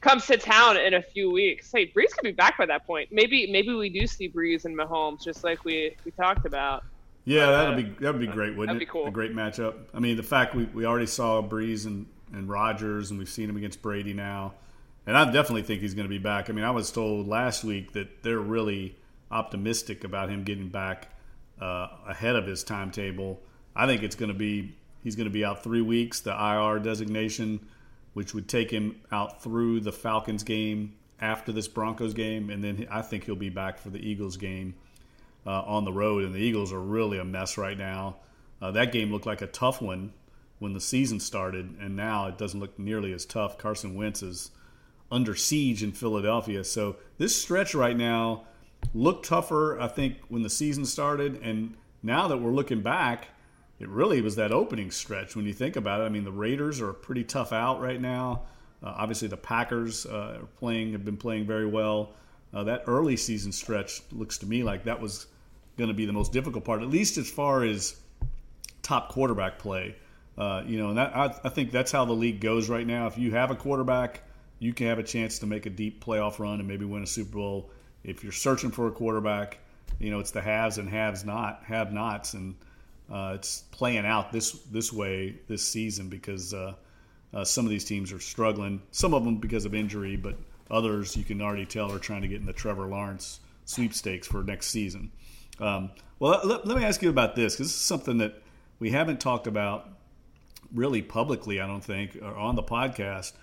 comes 0.01 0.27
to 0.27 0.35
town 0.35 0.75
in 0.75 0.95
a 0.95 1.01
few 1.01 1.31
weeks. 1.31 1.71
Hey, 1.71 1.87
Brees 1.87 2.11
could 2.11 2.23
be 2.23 2.33
back 2.33 2.57
by 2.57 2.65
that 2.65 2.85
point. 2.85 3.07
Maybe 3.09 3.49
maybe 3.49 3.73
we 3.73 3.89
do 3.89 4.05
see 4.05 4.27
Brees 4.27 4.65
and 4.65 4.77
Mahomes 4.77 5.23
just 5.23 5.45
like 5.45 5.63
we 5.63 5.95
we 6.03 6.11
talked 6.11 6.45
about. 6.45 6.83
Yeah, 7.23 7.45
that'd 7.51 7.77
be 7.77 8.03
that'd 8.03 8.19
be 8.19 8.27
great, 8.27 8.57
wouldn't 8.57 8.67
that'd 8.67 8.81
it? 8.81 8.85
Be 8.85 8.91
cool. 8.91 9.07
A 9.07 9.11
great 9.11 9.33
matchup. 9.33 9.75
I 9.93 9.99
mean, 9.99 10.17
the 10.17 10.23
fact 10.23 10.55
we, 10.55 10.65
we 10.65 10.85
already 10.85 11.05
saw 11.05 11.41
Brees 11.41 11.85
and 11.85 12.05
and 12.33 12.49
Rodgers, 12.49 13.11
and 13.11 13.17
we've 13.17 13.29
seen 13.29 13.49
him 13.49 13.55
against 13.55 13.81
Brady 13.81 14.13
now, 14.13 14.55
and 15.07 15.17
I 15.17 15.23
definitely 15.25 15.63
think 15.63 15.79
he's 15.79 15.93
going 15.93 16.05
to 16.05 16.09
be 16.09 16.17
back. 16.17 16.49
I 16.49 16.53
mean, 16.53 16.65
I 16.65 16.71
was 16.71 16.91
told 16.91 17.29
last 17.29 17.63
week 17.63 17.93
that 17.93 18.23
they're 18.23 18.39
really 18.39 18.97
optimistic 19.31 20.03
about 20.03 20.29
him 20.29 20.43
getting 20.43 20.69
back 20.69 21.09
uh, 21.61 21.87
ahead 22.07 22.35
of 22.35 22.45
his 22.45 22.63
timetable. 22.63 23.39
I 23.75 23.87
think 23.87 24.03
it's 24.03 24.15
going 24.15 24.31
to 24.31 24.37
be 24.37 24.75
he's 25.03 25.15
going 25.15 25.25
to 25.25 25.33
be 25.33 25.45
out 25.45 25.63
three 25.63 25.81
weeks. 25.81 26.19
The 26.19 26.31
IR 26.31 26.79
designation, 26.79 27.65
which 28.13 28.33
would 28.33 28.47
take 28.47 28.71
him 28.71 29.01
out 29.11 29.41
through 29.41 29.81
the 29.81 29.91
Falcons 29.91 30.43
game 30.43 30.95
after 31.19 31.51
this 31.51 31.67
Broncos 31.67 32.13
game, 32.13 32.49
and 32.49 32.63
then 32.63 32.87
I 32.89 33.01
think 33.01 33.25
he'll 33.25 33.35
be 33.35 33.49
back 33.49 33.77
for 33.77 33.89
the 33.89 33.99
Eagles 33.99 34.37
game 34.37 34.73
uh, 35.45 35.61
on 35.61 35.85
the 35.85 35.93
road. 35.93 36.23
And 36.23 36.33
the 36.33 36.39
Eagles 36.39 36.73
are 36.73 36.79
really 36.79 37.19
a 37.19 37.25
mess 37.25 37.57
right 37.57 37.77
now. 37.77 38.17
Uh, 38.61 38.71
that 38.71 38.91
game 38.91 39.11
looked 39.11 39.25
like 39.25 39.41
a 39.41 39.47
tough 39.47 39.81
one 39.81 40.13
when 40.59 40.73
the 40.73 40.81
season 40.81 41.19
started, 41.19 41.77
and 41.79 41.95
now 41.95 42.27
it 42.27 42.37
doesn't 42.37 42.59
look 42.59 42.77
nearly 42.77 43.13
as 43.13 43.25
tough. 43.25 43.57
Carson 43.57 43.95
Wentz 43.95 44.21
is 44.21 44.51
under 45.11 45.35
siege 45.35 45.83
in 45.83 45.91
Philadelphia, 45.91 46.63
so 46.63 46.95
this 47.17 47.35
stretch 47.35 47.73
right 47.73 47.97
now 47.97 48.45
looked 48.93 49.25
tougher. 49.25 49.79
I 49.79 49.87
think 49.87 50.17
when 50.29 50.43
the 50.43 50.49
season 50.49 50.85
started, 50.85 51.41
and 51.41 51.75
now 52.03 52.27
that 52.27 52.37
we're 52.37 52.51
looking 52.51 52.81
back, 52.81 53.29
it 53.79 53.89
really 53.89 54.21
was 54.21 54.35
that 54.35 54.51
opening 54.51 54.91
stretch 54.91 55.35
when 55.35 55.45
you 55.45 55.53
think 55.53 55.75
about 55.75 56.01
it. 56.01 56.03
I 56.05 56.09
mean, 56.09 56.23
the 56.23 56.31
Raiders 56.31 56.81
are 56.81 56.93
pretty 56.93 57.23
tough 57.23 57.51
out 57.51 57.81
right 57.81 57.99
now. 57.99 58.43
Uh, 58.83 58.93
obviously, 58.97 59.27
the 59.27 59.37
Packers 59.37 60.05
uh, 60.05 60.39
are 60.41 60.47
playing 60.57 60.93
have 60.93 61.05
been 61.05 61.17
playing 61.17 61.45
very 61.45 61.65
well. 61.65 62.13
Uh, 62.53 62.63
that 62.65 62.83
early 62.87 63.15
season 63.15 63.51
stretch 63.51 64.01
looks 64.11 64.37
to 64.39 64.45
me 64.45 64.63
like 64.63 64.83
that 64.83 64.99
was 64.99 65.27
going 65.77 65.87
to 65.87 65.93
be 65.93 66.05
the 66.05 66.13
most 66.13 66.31
difficult 66.31 66.65
part, 66.65 66.81
at 66.81 66.89
least 66.89 67.17
as 67.17 67.29
far 67.29 67.63
as 67.63 67.95
top 68.81 69.09
quarterback 69.09 69.57
play. 69.57 69.95
Uh, 70.37 70.63
you 70.65 70.77
know, 70.77 70.89
and 70.89 70.97
that, 70.97 71.15
I, 71.15 71.25
I, 71.43 71.49
think 71.49 71.71
that's 71.71 71.91
how 71.91 72.05
the 72.05 72.13
league 72.13 72.39
goes 72.39 72.69
right 72.69 72.85
now. 72.85 73.07
If 73.07 73.17
you 73.17 73.31
have 73.31 73.51
a 73.51 73.55
quarterback, 73.55 74.21
you 74.59 74.73
can 74.73 74.87
have 74.87 74.99
a 74.99 75.03
chance 75.03 75.39
to 75.39 75.45
make 75.45 75.65
a 75.65 75.69
deep 75.69 76.03
playoff 76.03 76.39
run 76.39 76.59
and 76.59 76.67
maybe 76.67 76.85
win 76.85 77.03
a 77.03 77.07
Super 77.07 77.33
Bowl. 77.33 77.69
If 78.03 78.23
you're 78.23 78.31
searching 78.31 78.71
for 78.71 78.87
a 78.87 78.91
quarterback, 78.91 79.59
you 79.99 80.11
know 80.11 80.19
it's 80.19 80.31
the 80.31 80.41
haves 80.41 80.77
and 80.77 80.89
haves 80.89 81.23
not 81.23 81.63
have 81.65 81.93
nots, 81.93 82.33
and 82.33 82.55
uh, 83.11 83.33
it's 83.35 83.61
playing 83.71 84.05
out 84.05 84.31
this 84.31 84.51
this 84.71 84.91
way 84.91 85.35
this 85.47 85.65
season 85.67 86.09
because 86.09 86.53
uh, 86.53 86.73
uh, 87.33 87.43
some 87.43 87.65
of 87.65 87.69
these 87.69 87.85
teams 87.85 88.11
are 88.11 88.19
struggling. 88.19 88.81
Some 88.91 89.13
of 89.13 89.23
them 89.23 89.37
because 89.37 89.65
of 89.65 89.75
injury, 89.75 90.15
but 90.15 90.37
others 90.69 91.15
you 91.15 91.23
can 91.23 91.41
already 91.41 91.65
tell 91.65 91.91
are 91.91 91.99
trying 91.99 92.21
to 92.21 92.27
get 92.27 92.39
in 92.39 92.45
the 92.45 92.53
Trevor 92.53 92.87
Lawrence 92.87 93.39
sweepstakes 93.65 94.27
for 94.27 94.43
next 94.43 94.67
season. 94.67 95.11
Um, 95.59 95.91
well, 96.19 96.41
let, 96.43 96.65
let, 96.65 96.77
me 96.77 96.83
ask 96.83 97.01
you 97.01 97.09
about 97.09 97.35
this 97.35 97.53
because 97.53 97.67
this 97.67 97.75
is 97.75 97.81
something 97.81 98.17
that 98.19 98.41
we 98.79 98.91
haven't 98.91 99.19
talked 99.19 99.47
about 99.47 99.89
really 100.73 101.01
publicly, 101.01 101.59
I 101.59 101.67
don't 101.67 101.83
think, 101.83 102.17
or 102.21 102.35
on 102.35 102.55
the 102.55 102.63
podcast. 102.63 103.33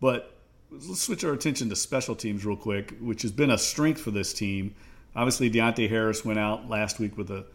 But 0.00 0.37
let's 0.70 1.02
switch 1.02 1.24
our 1.24 1.32
attention 1.32 1.68
to 1.70 1.76
special 1.76 2.14
teams 2.14 2.44
real 2.44 2.56
quick, 2.56 2.94
which 3.00 3.22
has 3.22 3.32
been 3.32 3.50
a 3.50 3.58
strength 3.58 4.00
for 4.00 4.10
this 4.10 4.32
team. 4.32 4.74
Obviously, 5.16 5.50
Deonte 5.50 5.88
Harris 5.88 6.24
went 6.24 6.38
out 6.38 6.68
last 6.68 6.98
week 6.98 7.16
with 7.16 7.30
a 7.30 7.46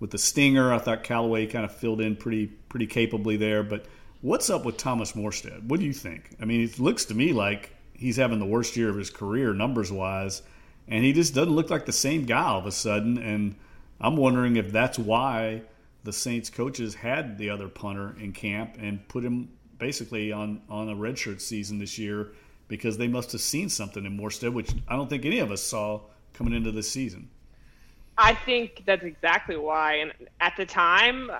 with 0.00 0.10
the 0.10 0.18
stinger. 0.18 0.72
I 0.72 0.78
thought 0.78 1.02
Callaway 1.02 1.46
kind 1.46 1.64
of 1.64 1.74
filled 1.74 2.00
in 2.00 2.16
pretty 2.16 2.46
pretty 2.46 2.86
capably 2.86 3.36
there. 3.36 3.62
But 3.62 3.86
what's 4.20 4.50
up 4.50 4.64
with 4.64 4.76
Thomas 4.76 5.12
Morstead? 5.12 5.64
What 5.64 5.80
do 5.80 5.86
you 5.86 5.92
think? 5.92 6.30
I 6.40 6.44
mean, 6.44 6.60
it 6.62 6.78
looks 6.78 7.04
to 7.06 7.14
me 7.14 7.32
like 7.32 7.74
he's 7.94 8.16
having 8.16 8.38
the 8.38 8.46
worst 8.46 8.76
year 8.76 8.90
of 8.90 8.96
his 8.96 9.10
career 9.10 9.52
numbers 9.52 9.90
wise, 9.90 10.42
and 10.86 11.04
he 11.04 11.12
just 11.12 11.34
doesn't 11.34 11.54
look 11.54 11.70
like 11.70 11.86
the 11.86 11.92
same 11.92 12.24
guy 12.24 12.44
all 12.44 12.58
of 12.58 12.66
a 12.66 12.72
sudden. 12.72 13.18
And 13.18 13.56
I'm 14.00 14.16
wondering 14.16 14.56
if 14.56 14.70
that's 14.70 14.98
why 14.98 15.62
the 16.04 16.12
Saints 16.12 16.50
coaches 16.50 16.94
had 16.94 17.38
the 17.38 17.50
other 17.50 17.68
punter 17.68 18.14
in 18.20 18.32
camp 18.32 18.76
and 18.78 19.06
put 19.08 19.24
him 19.24 19.50
basically 19.78 20.32
on 20.32 20.60
on 20.68 20.88
a 20.88 20.94
redshirt 20.94 21.40
season 21.40 21.78
this 21.78 21.98
year 21.98 22.32
because 22.68 22.98
they 22.98 23.08
must 23.08 23.32
have 23.32 23.40
seen 23.40 23.68
something 23.68 24.04
in 24.04 24.16
Morstead, 24.16 24.52
which 24.52 24.70
I 24.86 24.94
don't 24.94 25.08
think 25.08 25.24
any 25.24 25.38
of 25.38 25.50
us 25.50 25.62
saw 25.62 26.02
coming 26.34 26.52
into 26.52 26.70
this 26.70 26.90
season. 26.90 27.30
I 28.16 28.34
think 28.34 28.82
that's 28.86 29.04
exactly 29.04 29.56
why. 29.56 29.96
And 29.96 30.12
at 30.40 30.54
the 30.56 30.66
time, 30.66 31.30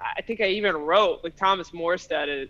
I 0.00 0.22
think 0.22 0.40
I 0.40 0.46
even 0.48 0.76
wrote 0.76 1.20
like 1.24 1.36
Thomas 1.36 1.70
Morstead 1.70 2.28
is, 2.28 2.48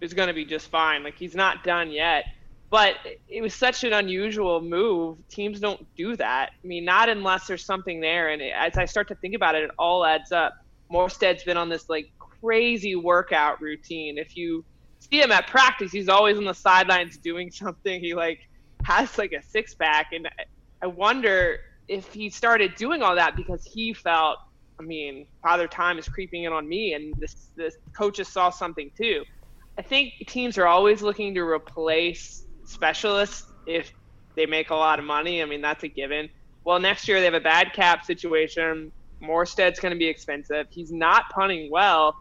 is 0.00 0.14
going 0.14 0.28
to 0.28 0.34
be 0.34 0.44
just 0.44 0.68
fine. 0.68 1.02
Like 1.02 1.16
he's 1.16 1.34
not 1.34 1.62
done 1.64 1.90
yet. 1.90 2.24
But 2.70 2.94
it 3.28 3.42
was 3.42 3.52
such 3.52 3.84
an 3.84 3.92
unusual 3.92 4.62
move. 4.62 5.18
Teams 5.28 5.60
don't 5.60 5.86
do 5.94 6.16
that. 6.16 6.52
I 6.64 6.66
mean, 6.66 6.86
not 6.86 7.10
unless 7.10 7.46
there's 7.46 7.66
something 7.66 8.00
there. 8.00 8.30
And 8.30 8.40
as 8.40 8.78
I 8.78 8.86
start 8.86 9.08
to 9.08 9.14
think 9.16 9.34
about 9.34 9.54
it, 9.54 9.64
it 9.64 9.70
all 9.78 10.06
adds 10.06 10.32
up. 10.32 10.54
Morstead's 10.90 11.44
been 11.44 11.58
on 11.58 11.68
this 11.68 11.90
like 11.90 12.10
crazy 12.18 12.96
workout 12.96 13.60
routine. 13.60 14.16
If 14.16 14.38
you 14.38 14.64
see 15.12 15.20
him 15.20 15.32
at 15.32 15.46
practice, 15.46 15.92
he's 15.92 16.08
always 16.08 16.38
on 16.38 16.44
the 16.44 16.54
sidelines 16.54 17.18
doing 17.18 17.50
something. 17.52 18.00
He 18.00 18.14
like 18.14 18.40
has 18.84 19.18
like 19.18 19.32
a 19.32 19.42
six 19.42 19.74
pack, 19.74 20.08
and 20.12 20.28
I 20.82 20.86
wonder 20.86 21.58
if 21.88 22.12
he 22.12 22.30
started 22.30 22.74
doing 22.76 23.02
all 23.02 23.14
that 23.14 23.36
because 23.36 23.64
he 23.64 23.92
felt, 23.92 24.38
I 24.80 24.82
mean, 24.82 25.26
Father 25.42 25.68
Time 25.68 25.98
is 25.98 26.08
creeping 26.08 26.44
in 26.44 26.52
on 26.52 26.68
me, 26.68 26.94
and 26.94 27.14
this 27.18 27.50
this 27.56 27.76
coaches 27.96 28.28
saw 28.28 28.50
something 28.50 28.90
too. 28.96 29.22
I 29.78 29.82
think 29.82 30.12
teams 30.26 30.58
are 30.58 30.66
always 30.66 31.02
looking 31.02 31.34
to 31.34 31.42
replace 31.42 32.46
specialists 32.64 33.50
if 33.66 33.92
they 34.34 34.46
make 34.46 34.70
a 34.70 34.74
lot 34.74 34.98
of 34.98 35.04
money. 35.04 35.42
I 35.42 35.44
mean, 35.46 35.60
that's 35.60 35.82
a 35.84 35.88
given. 35.88 36.28
Well, 36.64 36.78
next 36.78 37.08
year 37.08 37.18
they 37.18 37.24
have 37.24 37.34
a 37.34 37.40
bad 37.40 37.72
cap 37.72 38.04
situation. 38.04 38.92
Morstead's 39.22 39.80
going 39.80 39.92
to 39.92 39.98
be 39.98 40.06
expensive. 40.06 40.66
He's 40.70 40.92
not 40.92 41.24
punting 41.30 41.70
well. 41.70 42.16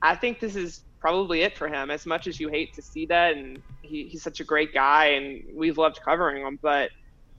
I 0.00 0.14
think 0.14 0.40
this 0.40 0.56
is 0.56 0.83
probably 1.04 1.42
it 1.42 1.54
for 1.54 1.68
him. 1.68 1.90
As 1.90 2.06
much 2.06 2.26
as 2.26 2.40
you 2.40 2.48
hate 2.48 2.72
to 2.72 2.80
see 2.80 3.04
that, 3.04 3.36
and 3.36 3.60
he, 3.82 4.08
he's 4.08 4.22
such 4.22 4.40
a 4.40 4.44
great 4.44 4.72
guy, 4.72 5.08
and 5.08 5.44
we've 5.54 5.76
loved 5.76 6.00
covering 6.02 6.46
him, 6.46 6.58
but 6.62 6.92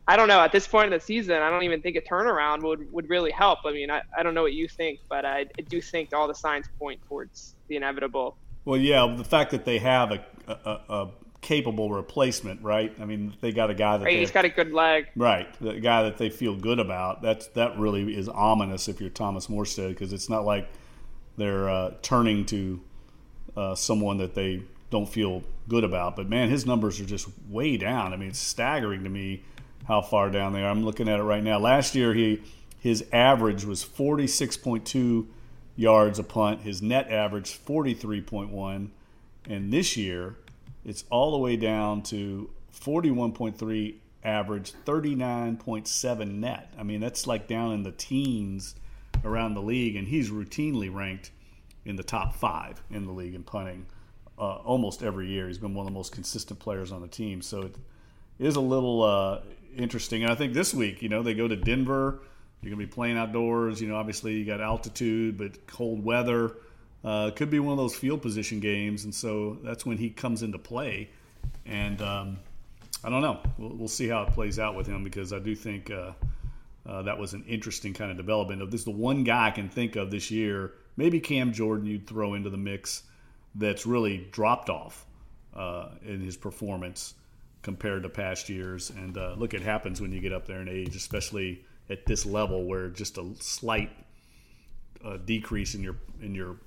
I 0.08 0.15
don't 0.15 0.28
know. 0.28 0.39
At 0.39 0.51
this 0.51 0.67
point 0.67 0.86
in 0.86 0.91
the 0.91 1.04
season, 1.04 1.41
I 1.41 1.49
don't 1.49 1.63
even 1.63 1.82
think 1.82 1.95
a 1.95 2.01
turnaround 2.01 2.62
would, 2.62 2.93
would 2.93 3.10
really 3.10 3.32
help. 3.32 3.58
I 3.65 3.71
mean, 3.71 3.89
I, 3.89 4.04
I 4.15 4.21
don't 4.21 4.36
know 4.36 4.43
what 4.43 4.54
you 4.54 4.67
think, 4.67 4.99
but 5.10 5.25
I, 5.25 5.47
I 5.58 5.62
do 5.67 5.82
think 5.82 6.13
all 6.13 6.28
the 6.28 6.36
signs 6.36 6.67
point 6.78 6.99
towards 7.08 7.56
the 7.67 7.75
inevitable. 7.75 8.38
Well, 8.65 8.78
yeah, 8.80 9.15
the 9.17 9.23
fact 9.23 9.49
that 9.49 9.65
they 9.65 9.80
have 9.80 10.12
a, 10.12 10.23
a, 10.47 10.82
a 10.88 11.12
capable 11.41 11.89
replacement, 11.89 12.62
right? 12.62 12.95
I 13.01 13.06
mean, 13.06 13.34
they 13.41 13.51
got 13.51 13.71
a 13.71 13.73
guy 13.73 13.97
that 13.97 14.06
right, 14.06 14.19
he's 14.19 14.30
got 14.30 14.45
a 14.45 14.49
good 14.49 14.73
leg, 14.73 15.08
right? 15.15 15.51
The 15.60 15.80
guy 15.80 16.04
that 16.04 16.19
they 16.19 16.30
feel 16.30 16.56
good 16.56 16.78
about. 16.78 17.23
That's 17.23 17.47
that 17.47 17.80
really 17.80 18.15
is 18.15 18.30
ominous 18.30 18.88
if 18.88 19.01
you're 19.01 19.10
Thomas 19.10 19.47
Morstead 19.47 19.89
because 19.89 20.13
it's 20.13 20.30
not 20.30 20.45
like 20.45 20.69
they're 21.36 21.67
uh, 21.67 21.95
turning 22.04 22.45
to 22.45 22.80
uh, 23.55 23.75
someone 23.75 24.17
that 24.17 24.33
they 24.33 24.61
don't 24.89 25.07
feel 25.07 25.43
good 25.67 25.83
about. 25.83 26.15
But 26.15 26.29
man, 26.29 26.49
his 26.49 26.65
numbers 26.65 26.99
are 26.99 27.05
just 27.05 27.27
way 27.49 27.77
down. 27.77 28.13
I 28.13 28.17
mean, 28.17 28.29
it's 28.29 28.39
staggering 28.39 29.03
to 29.03 29.09
me 29.09 29.43
how 29.85 30.01
far 30.01 30.29
down 30.29 30.53
they 30.53 30.63
are. 30.63 30.69
I'm 30.69 30.83
looking 30.83 31.07
at 31.07 31.19
it 31.19 31.23
right 31.23 31.43
now. 31.43 31.59
Last 31.59 31.95
year, 31.95 32.13
he 32.13 32.41
his 32.79 33.03
average 33.11 33.65
was 33.65 33.83
46.2 33.83 35.25
yards 35.75 36.19
a 36.19 36.23
punt. 36.23 36.61
His 36.61 36.81
net 36.81 37.09
average 37.11 37.59
43.1, 37.65 38.89
and 39.49 39.73
this 39.73 39.97
year 39.97 40.35
it's 40.85 41.03
all 41.09 41.31
the 41.31 41.37
way 41.39 41.57
down 41.57 42.03
to 42.03 42.49
41.3 42.79 43.95
average, 44.23 44.73
39.7 44.85 46.31
net. 46.35 46.73
I 46.77 46.83
mean, 46.83 46.99
that's 46.99 47.25
like 47.25 47.47
down 47.47 47.73
in 47.73 47.83
the 47.83 47.91
teens 47.91 48.75
around 49.23 49.55
the 49.55 49.61
league, 49.61 49.95
and 49.95 50.07
he's 50.07 50.29
routinely 50.29 50.93
ranked 50.93 51.31
in 51.86 51.95
the 51.95 52.04
top 52.04 52.36
five 52.36 52.82
in 52.91 53.06
the 53.06 53.12
league 53.12 53.36
in 53.36 53.43
punting 53.43 53.86
uh, 54.38 54.56
almost 54.58 55.04
every 55.04 55.28
year. 55.28 55.48
He's 55.48 55.58
been 55.58 55.74
one 55.74 55.86
of 55.86 55.93
the 55.93 55.98
most 55.98 56.12
consistent 56.12 56.60
players 56.60 56.91
on 56.91 57.02
the 57.02 57.08
team. 57.08 57.41
So 57.41 57.63
it 57.63 57.76
is 58.39 58.56
a 58.56 58.62
little 58.62 59.04
uh, 59.04 59.39
interesting. 59.76 60.24
And 60.24 60.32
I 60.32 60.36
think 60.36 60.54
this 60.54 60.74
week, 60.74 61.02
you 61.02 61.10
know, 61.10 61.24
they 61.24 61.34
go 61.34 61.48
to 61.48 61.56
Denver. 61.56 62.19
You're 62.62 62.76
going 62.76 62.82
to 62.82 62.88
be 62.88 62.93
playing 62.93 63.17
outdoors. 63.17 63.82
You 63.82 63.88
know, 63.88 63.95
obviously 63.95 64.34
you 64.34 64.45
got 64.45 64.62
altitude, 64.62 65.38
but 65.38 65.67
cold 65.67 66.04
weather. 66.04 66.54
Uh, 67.04 67.30
could 67.30 67.52
be 67.52 67.60
one 67.60 67.71
of 67.71 67.78
those 67.78 67.95
field 67.95 68.24
position 68.24 68.60
games, 68.60 69.04
and 69.04 69.13
so 69.13 69.60
that's 69.63 69.86
when 69.86 69.95
he 69.95 70.10
comes 70.10 70.41
into 70.41 70.58
play. 70.58 71.08
And 71.67 72.02
um, 72.02 72.39
I 73.04 73.12
don't 73.12 73.21
know. 73.21 73.39
We'll, 73.60 73.76
we'll, 73.76 73.88
see 73.88 74.08
how 74.08 74.24
it 74.24 74.34
plays 74.34 74.58
out 74.58 74.76
with 74.76 74.88
him 74.88 75.04
because 75.04 75.32
I 75.32 75.38
do 75.38 75.56
think 75.56 75.91
uh, 75.91 76.13
uh, 76.88 77.04
that 77.04 77.19
was 77.19 77.34
an 77.34 77.43
interesting 77.48 77.93
kind 77.93 78.10
of 78.10 78.17
development. 78.17 78.60
This, 78.71 78.82
is 78.82 78.86
the 78.86 78.91
one 78.91 79.24
guy 79.24 79.48
I 79.48 79.52
can 79.52 79.69
think 79.69 79.95
of 79.95 80.10
this 80.10 80.32
year. 80.32 80.74
Maybe 80.97 81.19
Cam 81.19 81.53
Jordan 81.53 81.86
you'd 81.86 82.08
throw 82.08 82.34
into 82.34 82.49
the 82.49 82.58
mix 82.58 83.03
that's 83.55 83.86
really 83.86 84.27
dropped 84.31 84.69
off 84.69 85.05
uh, 85.55 85.89
in 86.05 86.21
his 86.21 86.38
performance 86.38 87.13
compared 87.62 88.03
to 88.03 88.10
past 88.10 88.49
years. 88.49 88.89
And 88.89 89.17
uh, 89.17 89.36
look, 89.38 89.53
it 89.53 89.62
happens 89.62 90.01
when 90.01 90.12
you 90.12 90.19
get 90.19 90.34
up 90.34 90.45
there 90.45 90.62
in 90.62 90.69
age, 90.69 90.95
especially 90.95 91.63
at 91.89 92.05
this 92.05 92.25
level 92.25 92.65
where 92.65 92.89
just 92.89 93.17
a 93.17 93.25
slight 93.39 93.91
uh, 95.03 95.17
decrease 95.17 95.75
in 95.75 95.84
your 95.84 95.95
in 96.21 96.34
your 96.34 96.58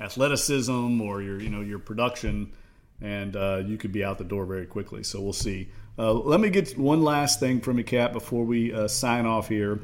athleticism 0.00 1.00
or 1.00 1.22
your 1.22 1.40
you 1.40 1.48
know 1.48 1.60
your 1.60 1.78
production 1.78 2.52
and 3.00 3.36
uh, 3.36 3.62
you 3.64 3.76
could 3.76 3.92
be 3.92 4.02
out 4.04 4.18
the 4.18 4.24
door 4.24 4.46
very 4.46 4.66
quickly. 4.66 5.02
So 5.02 5.20
we'll 5.20 5.32
see. 5.32 5.68
Uh, 5.98 6.12
let 6.12 6.40
me 6.40 6.50
get 6.50 6.76
one 6.78 7.02
last 7.02 7.40
thing 7.40 7.60
from 7.60 7.78
you, 7.78 7.84
Cap, 7.84 8.12
before 8.12 8.44
we 8.44 8.72
uh, 8.72 8.88
sign 8.88 9.26
off 9.26 9.48
here. 9.48 9.80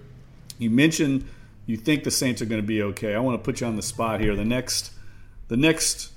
You 0.58 0.70
mentioned 0.70 1.26
you 1.66 1.76
think 1.76 2.04
the 2.04 2.10
Saints 2.10 2.42
are 2.42 2.46
going 2.46 2.60
to 2.60 2.66
be 2.66 2.82
okay. 2.82 3.14
I 3.14 3.20
want 3.20 3.40
to 3.40 3.44
put 3.44 3.60
you 3.60 3.66
on 3.66 3.76
the 3.76 3.82
spot 3.82 4.20
here. 4.20 4.34
The 4.34 4.44
next, 4.44 4.92
the 5.48 5.56
next 5.56 6.12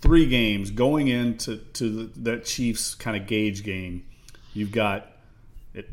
three 0.00 0.26
games 0.26 0.70
going 0.70 1.08
into 1.08 1.56
to 1.56 1.88
the, 1.88 2.20
that 2.20 2.44
Chiefs 2.44 2.94
kind 2.94 3.16
of 3.16 3.26
gauge 3.26 3.62
game, 3.62 4.06
you've 4.54 4.72
got 4.72 5.10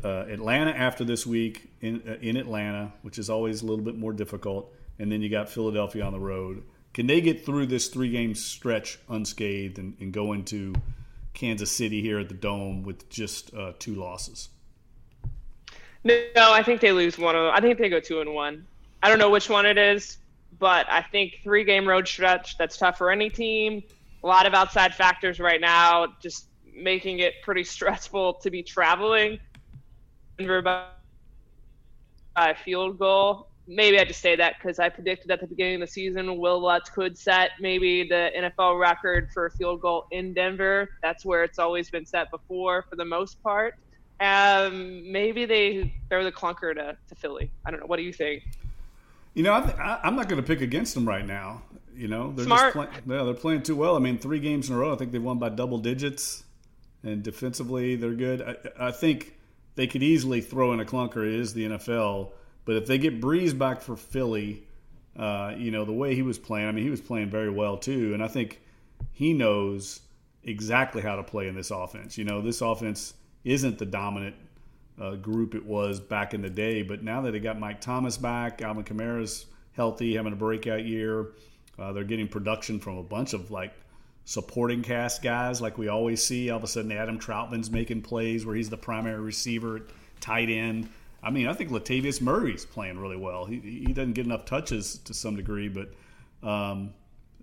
uh, 0.04 0.24
Atlanta 0.28 0.70
after 0.70 1.04
this 1.04 1.26
week 1.26 1.70
in 1.80 2.02
uh, 2.06 2.16
in 2.20 2.36
Atlanta, 2.36 2.92
which 3.02 3.18
is 3.18 3.30
always 3.30 3.62
a 3.62 3.66
little 3.66 3.84
bit 3.84 3.96
more 3.96 4.12
difficult, 4.12 4.72
and 4.98 5.10
then 5.10 5.22
you 5.22 5.28
got 5.28 5.48
Philadelphia 5.48 6.04
on 6.04 6.12
the 6.12 6.20
road. 6.20 6.62
Can 6.94 7.06
they 7.06 7.20
get 7.20 7.44
through 7.44 7.66
this 7.66 7.88
three 7.88 8.10
game 8.10 8.34
stretch 8.34 8.98
unscathed 9.08 9.78
and, 9.78 9.96
and, 10.00 10.12
go 10.12 10.32
into 10.32 10.74
Kansas 11.34 11.70
City 11.70 12.00
here 12.00 12.18
at 12.18 12.28
the 12.28 12.34
Dome 12.34 12.82
with 12.82 13.08
just 13.08 13.54
uh, 13.54 13.72
two 13.78 13.94
losses? 13.94 14.48
No, 16.08 16.52
I 16.52 16.62
think 16.62 16.80
they 16.80 16.92
lose 16.92 17.18
one 17.18 17.36
of 17.36 17.44
them. 17.44 17.52
I 17.54 17.60
think 17.60 17.78
they 17.78 17.90
go 17.90 18.00
two 18.00 18.20
and 18.20 18.32
one. 18.32 18.66
I 19.02 19.10
don't 19.10 19.18
know 19.18 19.28
which 19.28 19.50
one 19.50 19.66
it 19.66 19.76
is, 19.76 20.18
but 20.58 20.86
I 20.88 21.02
think 21.02 21.40
three 21.42 21.64
game 21.64 21.86
road 21.86 22.08
stretch 22.08 22.56
that's 22.56 22.78
tough 22.78 22.96
for 22.96 23.10
any 23.10 23.28
team. 23.28 23.82
A 24.24 24.26
lot 24.26 24.46
of 24.46 24.54
outside 24.54 24.94
factors 24.94 25.38
right 25.38 25.60
now, 25.60 26.14
just 26.22 26.46
making 26.74 27.18
it 27.18 27.34
pretty 27.42 27.64
stressful 27.76 28.34
to 28.42 28.50
be 28.50 28.62
traveling. 28.62 29.38
Denver 30.38 30.62
by 30.62 32.54
field 32.64 32.98
goal. 32.98 33.48
Maybe 33.66 33.98
I 33.98 34.04
just 34.04 34.22
say 34.22 34.34
that 34.36 34.54
because 34.58 34.78
I 34.78 34.88
predicted 34.88 35.30
at 35.30 35.40
the 35.40 35.46
beginning 35.46 35.74
of 35.74 35.80
the 35.82 35.86
season 35.88 36.38
Wil 36.38 36.62
Lutz 36.62 36.88
could 36.88 37.18
set 37.18 37.50
maybe 37.60 38.08
the 38.08 38.30
NFL 38.34 38.80
record 38.80 39.28
for 39.34 39.46
a 39.46 39.50
field 39.50 39.82
goal 39.82 40.06
in 40.10 40.32
Denver. 40.32 40.88
That's 41.02 41.22
where 41.26 41.44
it's 41.44 41.58
always 41.58 41.90
been 41.90 42.06
set 42.06 42.30
before 42.30 42.86
for 42.88 42.96
the 42.96 43.04
most 43.04 43.42
part. 43.42 43.74
Um, 44.20 45.10
maybe 45.10 45.44
they 45.44 45.94
throw 46.08 46.24
the 46.24 46.32
clunker 46.32 46.74
to, 46.74 46.96
to 47.08 47.14
Philly. 47.14 47.50
I 47.64 47.70
don't 47.70 47.80
know. 47.80 47.86
What 47.86 47.96
do 47.96 48.02
you 48.02 48.12
think? 48.12 48.42
You 49.34 49.44
know, 49.44 49.52
I 49.52 50.00
am 50.02 50.16
not 50.16 50.28
going 50.28 50.42
to 50.42 50.46
pick 50.46 50.60
against 50.60 50.94
them 50.94 51.06
right 51.06 51.24
now. 51.24 51.62
You 51.94 52.08
know, 52.08 52.32
they're 52.32 52.46
Smart. 52.46 52.74
just 52.74 52.90
playing. 52.90 53.02
Yeah, 53.06 53.24
they're 53.24 53.34
playing 53.34 53.62
too 53.62 53.76
well. 53.76 53.96
I 53.96 53.98
mean, 53.98 54.18
three 54.18 54.40
games 54.40 54.68
in 54.68 54.74
a 54.74 54.78
row. 54.78 54.92
I 54.92 54.96
think 54.96 55.12
they've 55.12 55.22
won 55.22 55.38
by 55.38 55.48
double 55.48 55.78
digits, 55.78 56.44
and 57.02 57.22
defensively 57.22 57.96
they're 57.96 58.14
good. 58.14 58.42
I, 58.42 58.88
I 58.88 58.90
think 58.92 59.36
they 59.74 59.86
could 59.86 60.02
easily 60.02 60.40
throw 60.40 60.72
in 60.72 60.80
a 60.80 60.84
clunker. 60.84 61.26
It 61.26 61.34
is 61.34 61.54
the 61.54 61.66
NFL, 61.66 62.30
but 62.64 62.76
if 62.76 62.86
they 62.86 62.98
get 62.98 63.20
Brees 63.20 63.56
back 63.56 63.80
for 63.80 63.96
Philly, 63.96 64.64
uh, 65.16 65.54
you 65.56 65.70
know 65.70 65.84
the 65.84 65.92
way 65.92 66.14
he 66.14 66.22
was 66.22 66.38
playing. 66.38 66.68
I 66.68 66.72
mean, 66.72 66.84
he 66.84 66.90
was 66.90 67.00
playing 67.00 67.30
very 67.30 67.50
well 67.50 67.76
too, 67.76 68.14
and 68.14 68.22
I 68.22 68.28
think 68.28 68.60
he 69.12 69.32
knows 69.32 70.00
exactly 70.44 71.02
how 71.02 71.16
to 71.16 71.22
play 71.22 71.48
in 71.48 71.54
this 71.54 71.70
offense. 71.70 72.16
You 72.16 72.24
know, 72.24 72.40
this 72.40 72.60
offense 72.60 73.14
isn't 73.48 73.78
the 73.78 73.86
dominant 73.86 74.36
uh, 75.00 75.14
group 75.16 75.54
it 75.54 75.64
was 75.64 76.00
back 76.00 76.34
in 76.34 76.42
the 76.42 76.50
day, 76.50 76.82
but 76.82 77.02
now 77.02 77.22
that 77.22 77.32
they 77.32 77.40
got 77.40 77.58
Mike 77.58 77.80
Thomas 77.80 78.16
back, 78.16 78.62
Alvin 78.62 78.84
Kamara's 78.84 79.46
healthy, 79.72 80.16
having 80.16 80.32
a 80.32 80.36
breakout 80.36 80.84
year. 80.84 81.28
Uh, 81.78 81.92
they're 81.92 82.04
getting 82.04 82.26
production 82.26 82.80
from 82.80 82.98
a 82.98 83.02
bunch 83.02 83.32
of 83.32 83.50
like 83.50 83.72
supporting 84.24 84.82
cast 84.82 85.22
guys 85.22 85.60
like 85.60 85.78
we 85.78 85.88
always 85.88 86.22
see. 86.22 86.50
All 86.50 86.58
of 86.58 86.64
a 86.64 86.66
sudden, 86.66 86.92
Adam 86.92 87.18
Trautman's 87.18 87.70
making 87.70 88.02
plays 88.02 88.44
where 88.44 88.56
he's 88.56 88.68
the 88.68 88.76
primary 88.76 89.20
receiver, 89.20 89.82
tight 90.20 90.50
end. 90.50 90.88
I 91.22 91.30
mean, 91.30 91.46
I 91.46 91.54
think 91.54 91.70
Latavius 91.70 92.20
Murray's 92.20 92.66
playing 92.66 92.98
really 92.98 93.16
well. 93.16 93.44
He, 93.46 93.58
he 93.60 93.92
doesn't 93.92 94.12
get 94.12 94.26
enough 94.26 94.44
touches 94.44 94.98
to 94.98 95.14
some 95.14 95.36
degree, 95.36 95.68
but 95.68 95.92
um, 96.46 96.92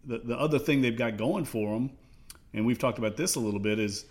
the, 0.06 0.20
the 0.20 0.38
other 0.38 0.60
thing 0.60 0.82
they've 0.82 0.98
got 0.98 1.18
going 1.18 1.46
for 1.46 1.74
them, 1.74 1.92
and 2.54 2.66
we've 2.66 2.80
talked 2.80 3.00
about 3.00 3.18
this 3.18 3.36
a 3.36 3.40
little 3.40 3.60
bit, 3.60 3.80
is 3.80 4.06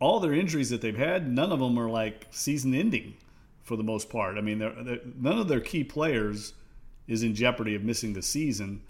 all 0.00 0.18
their 0.18 0.32
injuries 0.32 0.70
that 0.70 0.80
they've 0.80 0.96
had, 0.96 1.30
none 1.30 1.52
of 1.52 1.60
them 1.60 1.78
are 1.78 1.88
like 1.88 2.26
season 2.30 2.74
ending 2.74 3.14
for 3.62 3.76
the 3.76 3.84
most 3.84 4.10
part. 4.10 4.36
I 4.36 4.40
mean, 4.40 4.58
they're, 4.58 4.82
they're, 4.82 5.00
none 5.16 5.38
of 5.38 5.48
their 5.48 5.60
key 5.60 5.84
players 5.84 6.54
is 7.06 7.22
in 7.22 7.34
jeopardy 7.34 7.74
of 7.74 7.82
missing 7.82 8.14
the 8.14 8.22
season 8.22 8.82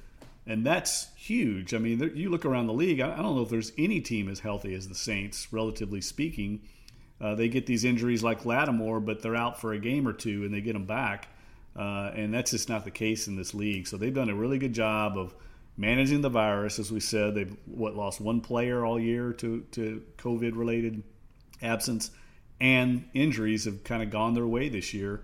and 0.47 0.65
that's 0.67 1.09
huge. 1.15 1.75
I 1.75 1.79
mean, 1.79 2.13
you 2.15 2.31
look 2.31 2.45
around 2.45 2.67
the 2.67 2.73
league. 2.73 3.01
I 3.01 3.17
don't 3.17 3.37
know 3.37 3.43
if 3.43 3.51
there's 3.51 3.73
any 3.79 4.01
team 4.01 4.29
as 4.29 4.41
healthy 4.41 4.75
as 4.75 4.89
the 4.89 4.95
Saints, 4.95 5.53
relatively 5.53 6.01
speaking. 6.01 6.63
Uh, 7.21 7.35
they 7.35 7.49
get 7.49 7.67
these 7.67 7.85
injuries 7.85 8.25
like 8.25 8.45
Lattimore, 8.47 9.01
but 9.01 9.23
they're 9.23 9.37
out 9.37 9.61
for 9.61 9.73
a 9.73 9.79
game 9.79 10.09
or 10.09 10.13
two, 10.13 10.45
and 10.45 10.53
they 10.53 10.61
get 10.61 10.73
them 10.73 10.87
back. 10.87 11.29
Uh, 11.77 12.11
and 12.15 12.33
that's 12.33 12.51
just 12.51 12.69
not 12.69 12.85
the 12.85 12.91
case 12.91 13.29
in 13.29 13.37
this 13.37 13.55
league. 13.55 13.87
So 13.87 13.97
they've 13.97 14.13
done 14.13 14.31
a 14.31 14.35
really 14.35 14.59
good 14.59 14.73
job 14.73 15.17
of 15.17 15.35
managing 15.81 16.21
the 16.21 16.29
virus. 16.29 16.79
As 16.79 16.93
we 16.93 17.01
said, 17.01 17.35
they've 17.35 17.57
what 17.65 17.97
lost 17.97 18.21
one 18.21 18.41
player 18.41 18.85
all 18.85 19.01
year 19.01 19.33
to 19.35 19.63
to 19.73 20.03
COVID 20.19 20.53
related 20.55 21.03
absence, 21.63 22.11
and 22.61 23.09
injuries 23.15 23.65
have 23.65 23.83
kind 23.83 24.03
of 24.03 24.11
gone 24.11 24.35
their 24.35 24.47
way 24.47 24.69
this 24.69 24.93
year. 24.93 25.23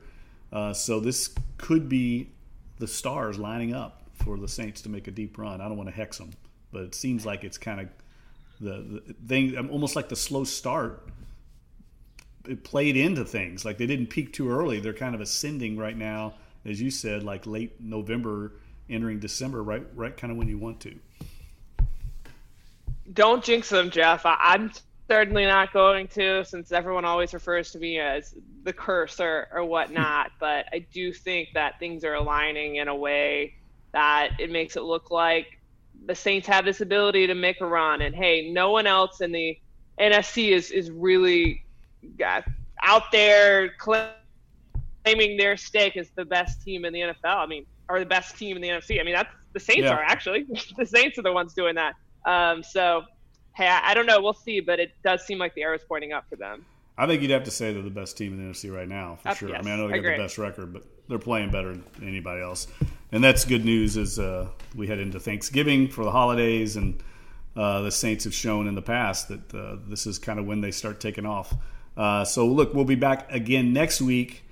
Uh, 0.53 0.73
so 0.73 1.01
this 1.01 1.35
could 1.59 1.89
be 1.89 2.31
the 2.79 2.87
stars 2.87 3.39
lining 3.39 3.75
up 3.75 4.03
for 4.15 4.39
the 4.39 4.49
Saints 4.49 4.81
to 4.83 4.89
make 4.89 5.07
a 5.07 5.11
deep 5.11 5.37
run. 5.37 5.61
I 5.61 5.69
don't 5.69 5.77
want 5.77 5.91
to 5.91 5.95
hex 5.95 6.19
them, 6.19 6.33
but 6.73 6.83
it 6.83 6.95
seems 6.95 7.27
like 7.27 7.45
it's 7.45 7.59
kind 7.59 7.81
of 7.81 7.89
the, 8.61 9.03
the 9.07 9.15
thing, 9.27 9.57
almost 9.69 9.97
like 9.97 10.09
the 10.09 10.17
slow 10.17 10.45
start. 10.45 11.09
It 12.49 12.65
played 12.65 12.97
into 12.97 13.25
things 13.25 13.65
like 13.65 13.77
they 13.77 13.87
didn't 13.87 14.07
peak 14.07 14.33
too 14.33 14.51
early. 14.51 14.81
They're 14.81 14.95
kind 14.95 15.15
of 15.15 15.21
ascending 15.21 15.77
right 15.77 15.97
now, 15.97 16.35
as 16.65 16.81
you 16.81 16.91
said, 16.91 17.23
like 17.23 17.45
late 17.45 17.81
November, 17.81 18.53
entering 18.89 19.19
December, 19.19 19.63
right, 19.63 19.87
right, 19.95 20.17
kind 20.17 20.31
of 20.31 20.37
when 20.37 20.49
you 20.49 20.59
want 20.59 20.81
to. 20.81 20.95
Don't 23.13 23.43
jinx 23.43 23.69
them, 23.69 23.91
Jeff. 23.91 24.27
I, 24.27 24.37
I'm 24.41 24.73
certainly 25.09 25.47
not 25.47 25.73
going 25.73 26.09
to, 26.09 26.45
since 26.45 26.73
everyone 26.73 27.05
always 27.05 27.33
refers 27.33 27.71
to 27.73 27.79
me 27.79 27.99
as 28.01 28.35
the 28.65 28.73
curse 28.73 29.21
or, 29.21 29.49
or 29.53 29.65
whatnot. 29.65 30.33
but 30.41 30.67
I 30.73 30.81
do 30.93 31.13
think 31.13 31.51
that 31.55 31.79
things 31.79 32.05
are 32.05 32.15
aligning 32.15 32.77
in 32.77 32.89
a 32.89 32.95
way 32.95 33.55
that 33.93 34.33
it 34.39 34.51
makes 34.51 34.77
it 34.77 34.83
look 34.83 35.11
like 35.11 35.59
the 36.05 36.15
Saints 36.15 36.47
have 36.47 36.65
this 36.65 36.81
ability 36.81 37.27
to 37.27 37.35
make 37.35 37.61
a 37.61 37.67
run. 37.67 38.03
And 38.03 38.15
hey, 38.15 38.51
no 38.51 38.71
one 38.71 38.87
else 38.87 39.21
in 39.21 39.33
the 39.33 39.59
NFC 39.99 40.51
is 40.51 40.71
is 40.71 40.91
really 40.91 41.65
got 42.19 42.45
out 42.83 43.11
there 43.11 43.71
claiming 43.79 45.37
their 45.39 45.57
stake 45.57 45.97
as 45.97 46.11
the 46.11 46.25
best 46.25 46.63
team 46.63 46.85
in 46.85 46.93
the 46.93 47.01
NFL. 47.01 47.37
I 47.37 47.47
mean, 47.47 47.65
or 47.89 47.99
the 47.99 48.07
best 48.07 48.37
team 48.37 48.57
in 48.57 48.63
the 48.63 48.69
NFC. 48.69 49.01
I 49.01 49.05
mean, 49.05 49.15
that's 49.15 49.33
the 49.53 49.61
Saints 49.61 49.83
yeah. 49.83 49.93
are 49.93 50.03
actually 50.03 50.47
the 50.77 50.87
Saints 50.87 51.19
are 51.19 51.23
the 51.23 51.33
ones 51.33 51.55
doing 51.55 51.75
that. 51.77 51.95
Um, 52.25 52.63
so, 52.63 53.05
hey, 53.55 53.69
I, 53.69 53.91
I 53.91 53.95
don't 53.95 54.07
know. 54.07 54.21
We'll 54.21 54.35
see, 54.35 54.61
but 54.61 54.81
it 54.81 54.93
does 55.05 55.25
seem 55.25 55.39
like 55.39 55.55
the 55.55 55.63
arrow 55.63 55.77
is 55.77 55.85
pointing 55.89 56.13
up 56.13 56.29
for 56.29 56.37
them. 56.37 56.65
I 56.99 57.07
think 57.07 57.21
you'd 57.21 57.31
have 57.31 57.45
to 57.45 57.51
say 57.51 57.73
they're 57.73 57.83
the 57.83 57.91
best 57.91 58.17
team 58.17 58.33
in 58.33 58.39
the 58.39 58.53
NFC 58.53 58.75
right 58.75 58.89
now 58.89 59.19
for 59.23 59.35
sure. 59.35 59.49
Yes, 59.51 59.59
I 59.61 59.63
mean, 59.63 59.75
I 59.75 59.77
know 59.77 59.89
they 59.89 60.01
got 60.01 60.17
the 60.17 60.23
best 60.23 60.39
record, 60.39 60.73
but 60.73 60.83
they're 61.09 61.19
playing 61.19 61.51
better 61.51 61.75
than 61.75 61.85
anybody 62.03 62.43
else, 62.43 62.67
and 63.13 63.23
that's 63.23 63.45
good 63.45 63.65
news 63.65 63.97
as 63.97 64.19
uh, 64.19 64.49
we 64.75 64.87
head 64.87 64.99
into 64.99 65.21
Thanksgiving 65.21 65.89
for 65.89 66.05
the 66.05 66.11
holidays, 66.11 66.77
and 66.77 67.03
uh, 67.55 67.83
the 67.83 67.91
Saints 67.91 68.25
have 68.25 68.35
shown 68.35 68.67
in 68.67 68.75
the 68.75 68.83
past 68.83 69.29
that 69.29 69.55
uh, 69.55 69.77
this 69.87 70.07
is 70.07 70.19
kind 70.19 70.39
of 70.39 70.47
when 70.47 70.63
they 70.63 70.71
start 70.71 70.99
taking 70.99 71.27
off. 71.27 71.55
Uh, 71.97 72.25
so 72.25 72.47
look, 72.47 72.73
we'll 72.73 72.85
be 72.85 72.95
back 72.95 73.31
again 73.31 73.73
next 73.75 74.01
week 74.01 74.46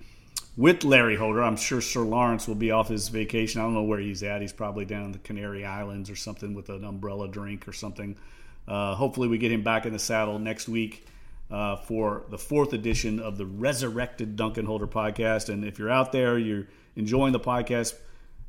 with 0.56 0.84
Larry 0.84 1.16
Holder. 1.16 1.42
I'm 1.42 1.56
sure 1.56 1.80
Sir 1.80 2.00
Lawrence 2.00 2.46
will 2.46 2.54
be 2.54 2.70
off 2.70 2.88
his 2.88 3.08
vacation. 3.08 3.60
I 3.60 3.64
don't 3.64 3.74
know 3.74 3.82
where 3.82 3.98
he's 3.98 4.22
at. 4.22 4.40
He's 4.40 4.52
probably 4.52 4.84
down 4.84 5.04
in 5.04 5.12
the 5.12 5.18
Canary 5.18 5.64
Islands 5.64 6.10
or 6.10 6.16
something 6.16 6.54
with 6.54 6.68
an 6.68 6.84
umbrella 6.84 7.28
drink 7.28 7.66
or 7.66 7.72
something. 7.72 8.16
Uh, 8.66 8.94
hopefully, 8.94 9.28
we 9.28 9.38
get 9.38 9.52
him 9.52 9.62
back 9.62 9.86
in 9.86 9.92
the 9.92 9.98
saddle 9.98 10.38
next 10.38 10.68
week 10.68 11.06
uh, 11.50 11.76
for 11.76 12.24
the 12.30 12.38
fourth 12.38 12.72
edition 12.72 13.20
of 13.20 13.36
the 13.36 13.46
Resurrected 13.46 14.36
Duncan 14.36 14.64
Holder 14.64 14.86
podcast. 14.86 15.48
And 15.48 15.64
if 15.64 15.78
you're 15.78 15.90
out 15.90 16.12
there, 16.12 16.38
you're 16.38 16.66
enjoying 16.96 17.32
the 17.32 17.40
podcast, 17.40 17.94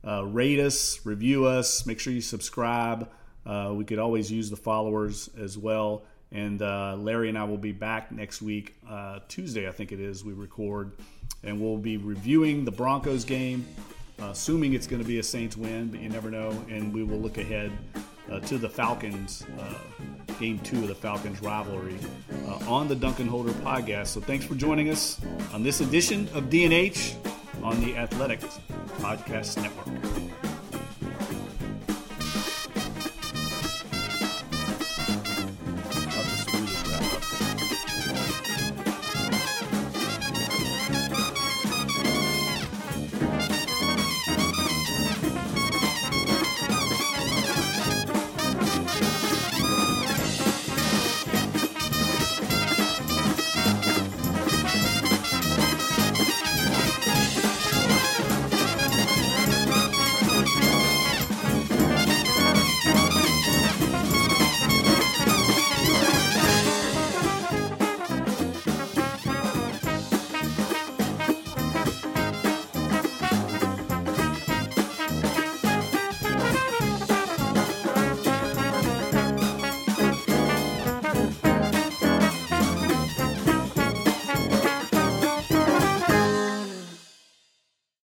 uh, 0.07 0.23
rate 0.25 0.59
us, 0.59 1.05
review 1.05 1.45
us, 1.45 1.85
make 1.85 1.99
sure 1.99 2.13
you 2.13 2.21
subscribe. 2.21 3.09
Uh, 3.45 3.73
we 3.75 3.83
could 3.83 3.99
always 3.99 4.31
use 4.31 4.49
the 4.49 4.55
followers 4.55 5.29
as 5.39 5.57
well. 5.57 6.03
And 6.31 6.61
uh, 6.61 6.95
Larry 6.97 7.29
and 7.29 7.37
I 7.37 7.43
will 7.43 7.57
be 7.57 7.71
back 7.71 8.11
next 8.11 8.41
week, 8.41 8.75
uh, 8.89 9.19
Tuesday, 9.27 9.67
I 9.67 9.71
think 9.71 9.91
it 9.91 9.99
is, 9.99 10.23
we 10.23 10.33
record. 10.33 10.93
And 11.43 11.61
we'll 11.61 11.77
be 11.77 11.97
reviewing 11.97 12.65
the 12.65 12.71
Broncos 12.71 13.23
game, 13.23 13.65
assuming 14.19 14.73
it's 14.73 14.87
going 14.87 15.01
to 15.01 15.07
be 15.07 15.19
a 15.19 15.23
Saints 15.23 15.55
win, 15.55 15.89
but 15.89 15.99
you 15.99 16.09
never 16.09 16.31
know. 16.31 16.49
And 16.69 16.93
we 16.93 17.03
will 17.03 17.19
look 17.19 17.37
ahead 17.37 17.71
uh, 18.31 18.39
to 18.41 18.57
the 18.57 18.69
Falcons, 18.69 19.45
uh, 19.59 19.73
game 20.39 20.59
two 20.59 20.77
of 20.81 20.87
the 20.87 20.95
Falcons 20.95 21.41
rivalry, 21.41 21.97
uh, 22.47 22.71
on 22.71 22.87
the 22.87 22.95
Duncan 22.95 23.27
Holder 23.27 23.51
podcast. 23.51 24.07
So 24.07 24.21
thanks 24.21 24.45
for 24.45 24.55
joining 24.55 24.89
us 24.89 25.21
on 25.53 25.63
this 25.63 25.81
edition 25.81 26.27
of 26.33 26.45
DNH 26.45 27.15
on 27.63 27.79
the 27.81 27.95
Athletics 27.95 28.59
Podcast 28.99 29.61
Network. 29.61 30.24